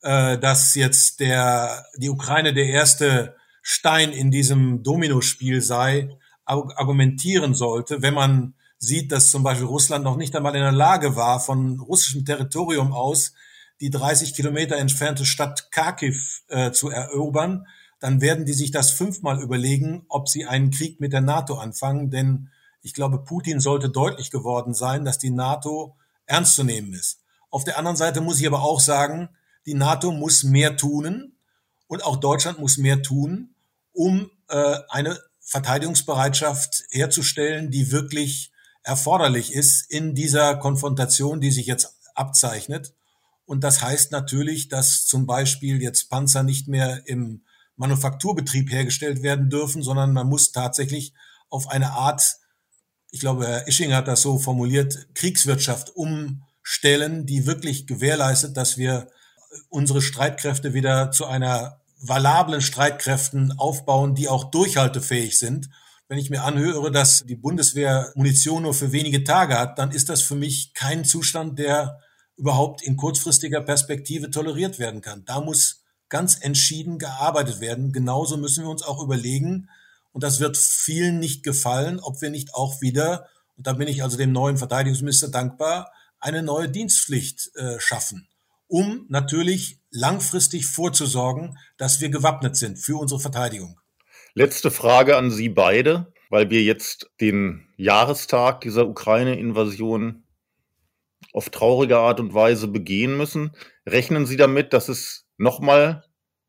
äh, 0.00 0.38
dass 0.38 0.74
jetzt 0.74 1.20
der, 1.20 1.84
die 1.98 2.08
Ukraine 2.08 2.54
der 2.54 2.66
erste 2.66 3.36
Stein 3.66 4.12
in 4.12 4.30
diesem 4.30 4.82
Dominospiel 4.82 5.62
sei, 5.62 6.10
argumentieren 6.44 7.54
sollte, 7.54 8.02
wenn 8.02 8.12
man 8.12 8.54
sieht, 8.76 9.10
dass 9.10 9.30
zum 9.30 9.42
Beispiel 9.42 9.66
Russland 9.66 10.04
noch 10.04 10.18
nicht 10.18 10.36
einmal 10.36 10.54
in 10.54 10.60
der 10.60 10.70
Lage 10.70 11.16
war, 11.16 11.40
von 11.40 11.80
russischem 11.80 12.26
Territorium 12.26 12.92
aus 12.92 13.32
die 13.80 13.88
30 13.88 14.34
Kilometer 14.34 14.76
entfernte 14.76 15.24
Stadt 15.24 15.72
Kharkiv 15.72 16.42
äh, 16.48 16.72
zu 16.72 16.90
erobern, 16.90 17.66
dann 18.00 18.20
werden 18.20 18.44
die 18.44 18.52
sich 18.52 18.70
das 18.70 18.90
fünfmal 18.90 19.40
überlegen, 19.40 20.04
ob 20.10 20.28
sie 20.28 20.44
einen 20.44 20.70
Krieg 20.70 21.00
mit 21.00 21.14
der 21.14 21.22
NATO 21.22 21.54
anfangen. 21.54 22.10
Denn 22.10 22.50
ich 22.82 22.92
glaube, 22.92 23.24
Putin 23.24 23.60
sollte 23.60 23.88
deutlich 23.88 24.30
geworden 24.30 24.74
sein, 24.74 25.06
dass 25.06 25.16
die 25.16 25.30
NATO 25.30 25.96
ernst 26.26 26.54
zu 26.54 26.64
nehmen 26.64 26.92
ist. 26.92 27.22
Auf 27.48 27.64
der 27.64 27.78
anderen 27.78 27.96
Seite 27.96 28.20
muss 28.20 28.38
ich 28.38 28.46
aber 28.46 28.62
auch 28.62 28.80
sagen, 28.80 29.30
die 29.64 29.72
NATO 29.72 30.12
muss 30.12 30.44
mehr 30.44 30.76
tun 30.76 31.32
und 31.86 32.04
auch 32.04 32.16
Deutschland 32.16 32.58
muss 32.58 32.76
mehr 32.76 33.02
tun, 33.02 33.53
um 33.94 34.30
äh, 34.48 34.76
eine 34.90 35.18
Verteidigungsbereitschaft 35.40 36.84
herzustellen, 36.90 37.70
die 37.70 37.90
wirklich 37.90 38.52
erforderlich 38.82 39.54
ist 39.54 39.90
in 39.90 40.14
dieser 40.14 40.56
Konfrontation, 40.56 41.40
die 41.40 41.50
sich 41.50 41.66
jetzt 41.66 41.96
abzeichnet. 42.14 42.92
Und 43.46 43.64
das 43.64 43.82
heißt 43.82 44.12
natürlich, 44.12 44.68
dass 44.68 45.06
zum 45.06 45.26
Beispiel 45.26 45.82
jetzt 45.82 46.10
Panzer 46.10 46.42
nicht 46.42 46.68
mehr 46.68 47.02
im 47.06 47.44
Manufakturbetrieb 47.76 48.70
hergestellt 48.70 49.22
werden 49.22 49.50
dürfen, 49.50 49.82
sondern 49.82 50.12
man 50.12 50.28
muss 50.28 50.52
tatsächlich 50.52 51.14
auf 51.50 51.68
eine 51.68 51.92
Art, 51.92 52.36
ich 53.10 53.20
glaube, 53.20 53.46
Herr 53.46 53.68
Isching 53.68 53.92
hat 53.92 54.08
das 54.08 54.22
so 54.22 54.38
formuliert, 54.38 55.08
Kriegswirtschaft 55.14 55.90
umstellen, 55.94 57.26
die 57.26 57.46
wirklich 57.46 57.86
gewährleistet, 57.86 58.56
dass 58.56 58.76
wir 58.78 59.08
unsere 59.68 60.02
Streitkräfte 60.02 60.74
wieder 60.74 61.10
zu 61.10 61.26
einer 61.26 61.80
valablen 62.08 62.60
Streitkräften 62.60 63.52
aufbauen, 63.58 64.14
die 64.14 64.28
auch 64.28 64.44
durchhaltefähig 64.44 65.38
sind. 65.38 65.68
Wenn 66.08 66.18
ich 66.18 66.30
mir 66.30 66.42
anhöre, 66.42 66.90
dass 66.90 67.24
die 67.24 67.36
Bundeswehr 67.36 68.12
Munition 68.14 68.62
nur 68.62 68.74
für 68.74 68.92
wenige 68.92 69.24
Tage 69.24 69.58
hat, 69.58 69.78
dann 69.78 69.90
ist 69.90 70.08
das 70.08 70.22
für 70.22 70.34
mich 70.34 70.74
kein 70.74 71.04
Zustand, 71.04 71.58
der 71.58 71.98
überhaupt 72.36 72.82
in 72.82 72.96
kurzfristiger 72.96 73.62
Perspektive 73.62 74.30
toleriert 74.30 74.78
werden 74.78 75.00
kann. 75.00 75.24
Da 75.24 75.40
muss 75.40 75.82
ganz 76.08 76.36
entschieden 76.40 76.98
gearbeitet 76.98 77.60
werden. 77.60 77.92
Genauso 77.92 78.36
müssen 78.36 78.64
wir 78.64 78.70
uns 78.70 78.82
auch 78.82 79.02
überlegen, 79.02 79.68
und 80.12 80.22
das 80.22 80.38
wird 80.38 80.56
vielen 80.56 81.18
nicht 81.18 81.42
gefallen, 81.42 81.98
ob 81.98 82.20
wir 82.22 82.30
nicht 82.30 82.54
auch 82.54 82.80
wieder, 82.80 83.26
und 83.56 83.66
da 83.66 83.72
bin 83.72 83.88
ich 83.88 84.02
also 84.02 84.16
dem 84.16 84.30
neuen 84.30 84.58
Verteidigungsminister 84.58 85.28
dankbar, 85.28 85.90
eine 86.20 86.42
neue 86.42 86.68
Dienstpflicht 86.68 87.50
äh, 87.56 87.80
schaffen 87.80 88.28
um 88.74 89.06
natürlich 89.08 89.78
langfristig 89.92 90.66
vorzusorgen, 90.66 91.56
dass 91.76 92.00
wir 92.00 92.08
gewappnet 92.08 92.56
sind 92.56 92.76
für 92.76 92.96
unsere 92.96 93.20
Verteidigung. 93.20 93.78
Letzte 94.34 94.72
Frage 94.72 95.16
an 95.16 95.30
Sie 95.30 95.48
beide, 95.48 96.12
weil 96.28 96.50
wir 96.50 96.60
jetzt 96.60 97.08
den 97.20 97.68
Jahrestag 97.76 98.62
dieser 98.62 98.88
Ukraine-Invasion 98.88 100.24
auf 101.32 101.50
traurige 101.50 101.98
Art 101.98 102.18
und 102.18 102.34
Weise 102.34 102.66
begehen 102.66 103.16
müssen. 103.16 103.52
Rechnen 103.86 104.26
Sie 104.26 104.36
damit, 104.36 104.72
dass 104.72 104.88
es 104.88 105.24
nochmal 105.36 106.02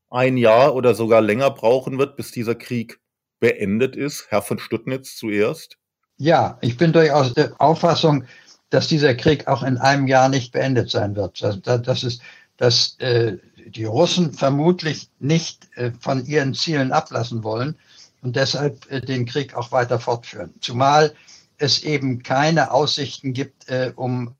ein 0.09 0.35
Jahr 0.35 0.73
oder 0.73 0.95
sogar 0.95 1.21
länger 1.21 1.51
brauchen 1.51 1.99
wird, 1.99 2.17
bis 2.17 2.31
dieser 2.31 2.55
Krieg 2.55 2.99
beendet 3.39 3.95
ist? 3.95 4.25
Herr 4.29 4.41
von 4.41 4.57
Stuttnitz 4.57 5.15
zuerst. 5.15 5.77
Ja, 6.17 6.57
ich 6.61 6.75
bin 6.75 6.91
durchaus 6.91 7.35
der 7.35 7.53
Auffassung, 7.61 8.25
dass 8.69 8.87
dieser 8.87 9.15
Krieg 9.15 9.47
auch 9.47 9.63
in 9.63 9.77
einem 9.77 10.07
Jahr 10.07 10.29
nicht 10.29 10.51
beendet 10.51 10.89
sein 10.89 11.15
wird. 11.15 11.41
Das, 11.41 11.61
das 11.61 12.03
ist, 12.03 12.21
dass 12.57 12.97
äh, 12.99 13.37
die 13.67 13.85
Russen 13.85 14.33
vermutlich 14.33 15.09
nicht 15.19 15.67
äh, 15.75 15.91
von 15.99 16.25
ihren 16.25 16.53
Zielen 16.53 16.91
ablassen 16.91 17.43
wollen 17.43 17.75
und 18.21 18.35
deshalb 18.35 18.89
äh, 18.91 19.01
den 19.01 19.25
Krieg 19.25 19.55
auch 19.55 19.71
weiter 19.71 19.99
fortführen. 19.99 20.53
Zumal 20.61 21.13
es 21.57 21.83
eben 21.83 22.23
keine 22.23 22.71
Aussichten 22.71 23.33
gibt, 23.33 23.69
äh, 23.69 23.93
um 23.95 24.35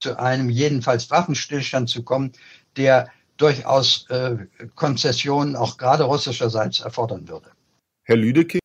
zu 0.00 0.18
einem 0.18 0.48
jedenfalls 0.48 1.10
Waffenstillstand 1.10 1.88
zu 1.88 2.02
kommen, 2.02 2.32
der 2.76 3.10
durchaus 3.36 4.06
äh, 4.10 4.36
Konzessionen 4.74 5.56
auch 5.56 5.76
gerade 5.76 6.04
russischerseits 6.04 6.80
erfordern 6.80 7.28
würde. 7.28 7.50
Herr 8.04 8.16
Lüdecke? 8.16 8.58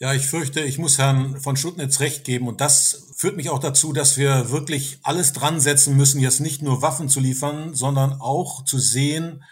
Ja, 0.00 0.12
ich 0.12 0.26
fürchte, 0.26 0.60
ich 0.60 0.78
muss 0.78 0.98
Herrn 0.98 1.40
von 1.40 1.56
Schutnitz 1.56 2.00
recht 2.00 2.24
geben. 2.24 2.48
Und 2.48 2.60
das 2.60 3.06
führt 3.16 3.36
mich 3.36 3.48
auch 3.48 3.60
dazu, 3.60 3.92
dass 3.92 4.16
wir 4.16 4.50
wirklich 4.50 4.98
alles 5.02 5.32
dran 5.32 5.60
setzen 5.60 5.96
müssen, 5.96 6.20
jetzt 6.20 6.40
nicht 6.40 6.62
nur 6.62 6.82
Waffen 6.82 7.08
zu 7.08 7.20
liefern, 7.20 7.74
sondern 7.74 8.14
auch 8.14 8.64
zu 8.64 8.78
sehen, 8.78 9.44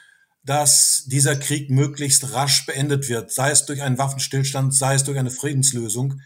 dass 0.45 1.05
dieser 1.07 1.37
Krieg 1.37 1.71
möglichst 1.71 2.33
rasch 2.35 2.67
beendet 2.67 3.09
wird, 3.09 3.31
sei 3.31 3.53
es 3.53 3.67
durch 3.67 3.83
einen 3.83 3.99
Waffenstillstand, 3.99 4.75
sei 4.75 4.95
es 4.95 5.05
durch 5.05 5.17
eine 5.17 5.31
Friedenslösung. 5.31 6.21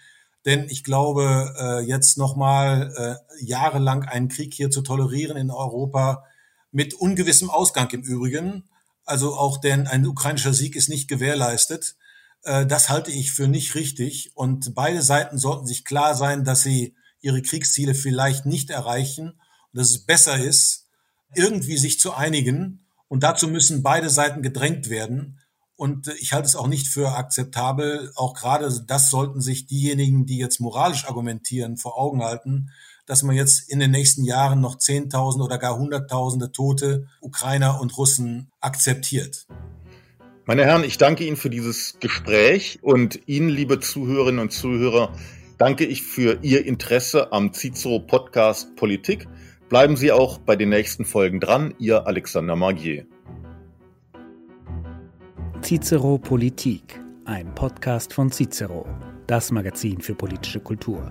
Denn 0.47 0.67
ich 0.71 0.83
glaube, 0.83 1.55
äh, 1.59 1.81
jetzt 1.81 2.17
nochmal 2.17 2.95
äh, 2.97 3.45
jahrelang 3.45 4.05
einen 4.05 4.29
Krieg 4.29 4.55
hier 4.55 4.71
zu 4.71 4.81
tolerieren 4.81 5.37
in 5.37 5.51
Europa, 5.51 6.25
mit 6.73 6.95
ungewissem 6.95 7.51
Ausgang 7.51 7.91
im 7.91 8.03
Übrigen, 8.03 8.64
also 9.05 9.37
auch 9.37 9.59
denn 9.59 9.87
ein 9.87 10.07
ukrainischer 10.07 10.55
Sieg 10.55 10.75
ist 10.75 10.89
nicht 10.89 11.09
gewährleistet, 11.09 11.97
äh, 11.99 12.05
das 12.47 12.88
halte 12.88 13.11
ich 13.11 13.32
für 13.32 13.49
nicht 13.49 13.74
richtig. 13.74 14.30
Und 14.34 14.74
beide 14.74 15.03
Seiten 15.03 15.38
sollten 15.38 15.66
sich 15.66 15.84
klar 15.84 16.14
sein, 16.14 16.44
dass 16.44 16.62
sie 16.62 16.94
ihre 17.20 17.42
Kriegsziele 17.42 17.94
vielleicht 17.94 18.47
nicht 18.47 18.70
erreichen 18.70 19.30
und 19.30 19.80
dass 19.80 19.90
es 19.90 20.07
besser 20.07 20.38
ist, 20.38 20.88
irgendwie 21.34 21.76
sich 21.76 21.99
zu 21.99 22.14
einigen. 22.14 22.86
Und 23.09 23.22
dazu 23.22 23.49
müssen 23.49 23.82
beide 23.82 24.11
Seiten 24.11 24.42
gedrängt 24.42 24.88
werden. 24.90 25.40
Und 25.74 26.09
ich 26.20 26.32
halte 26.32 26.47
es 26.47 26.57
auch 26.57 26.68
nicht 26.68 26.88
für 26.88 27.16
akzeptabel. 27.16 28.11
Auch 28.14 28.34
gerade 28.34 28.70
das 28.86 29.11
sollten 29.11 29.40
sich 29.40 29.66
diejenigen, 29.66 30.24
die 30.24 30.38
jetzt 30.38 30.61
moralisch 30.61 31.07
argumentieren, 31.07 31.76
vor 31.76 31.99
Augen 31.99 32.22
halten, 32.22 32.70
dass 33.07 33.22
man 33.22 33.36
jetzt 33.36 33.68
in 33.68 33.78
den 33.78 33.90
nächsten 33.90 34.24
Jahren 34.24 34.61
noch 34.61 34.78
Zehntausende 34.78 35.44
oder 35.44 35.59
gar 35.59 35.76
Hunderttausende 35.76 36.51
Tote 36.51 37.09
Ukrainer 37.20 37.80
und 37.80 37.97
Russen 37.99 38.51
akzeptiert. 38.61 39.47
Meine 40.49 40.64
Herren, 40.64 40.84
ich 40.84 40.97
danke 40.97 41.24
Ihnen 41.24 41.36
für 41.36 41.51
dieses 41.51 41.99
Gespräch 41.99 42.78
und 42.80 43.18
Ihnen, 43.26 43.49
liebe 43.49 43.80
Zuhörerinnen 43.80 44.38
und 44.38 44.53
Zuhörer, 44.53 45.12
danke 45.59 45.84
ich 45.84 46.05
für 46.05 46.38
Ihr 46.42 46.64
Interesse 46.64 47.32
am 47.32 47.53
Cicero 47.53 47.99
Podcast 47.99 48.76
Politik. 48.76 49.26
Bleiben 49.68 49.97
Sie 49.97 50.12
auch 50.12 50.38
bei 50.38 50.55
den 50.55 50.68
nächsten 50.68 51.05
Folgen 51.05 51.40
dran, 51.40 51.74
Ihr 51.80 52.07
Alexander 52.07 52.55
Magier. 52.55 53.07
Cicero 55.62 56.16
Politik, 56.16 57.01
ein 57.24 57.53
Podcast 57.57 58.14
von 58.14 58.30
Cicero, 58.30 58.86
das 59.26 59.51
Magazin 59.51 60.01
für 60.01 60.14
politische 60.14 60.61
Kultur. 60.61 61.11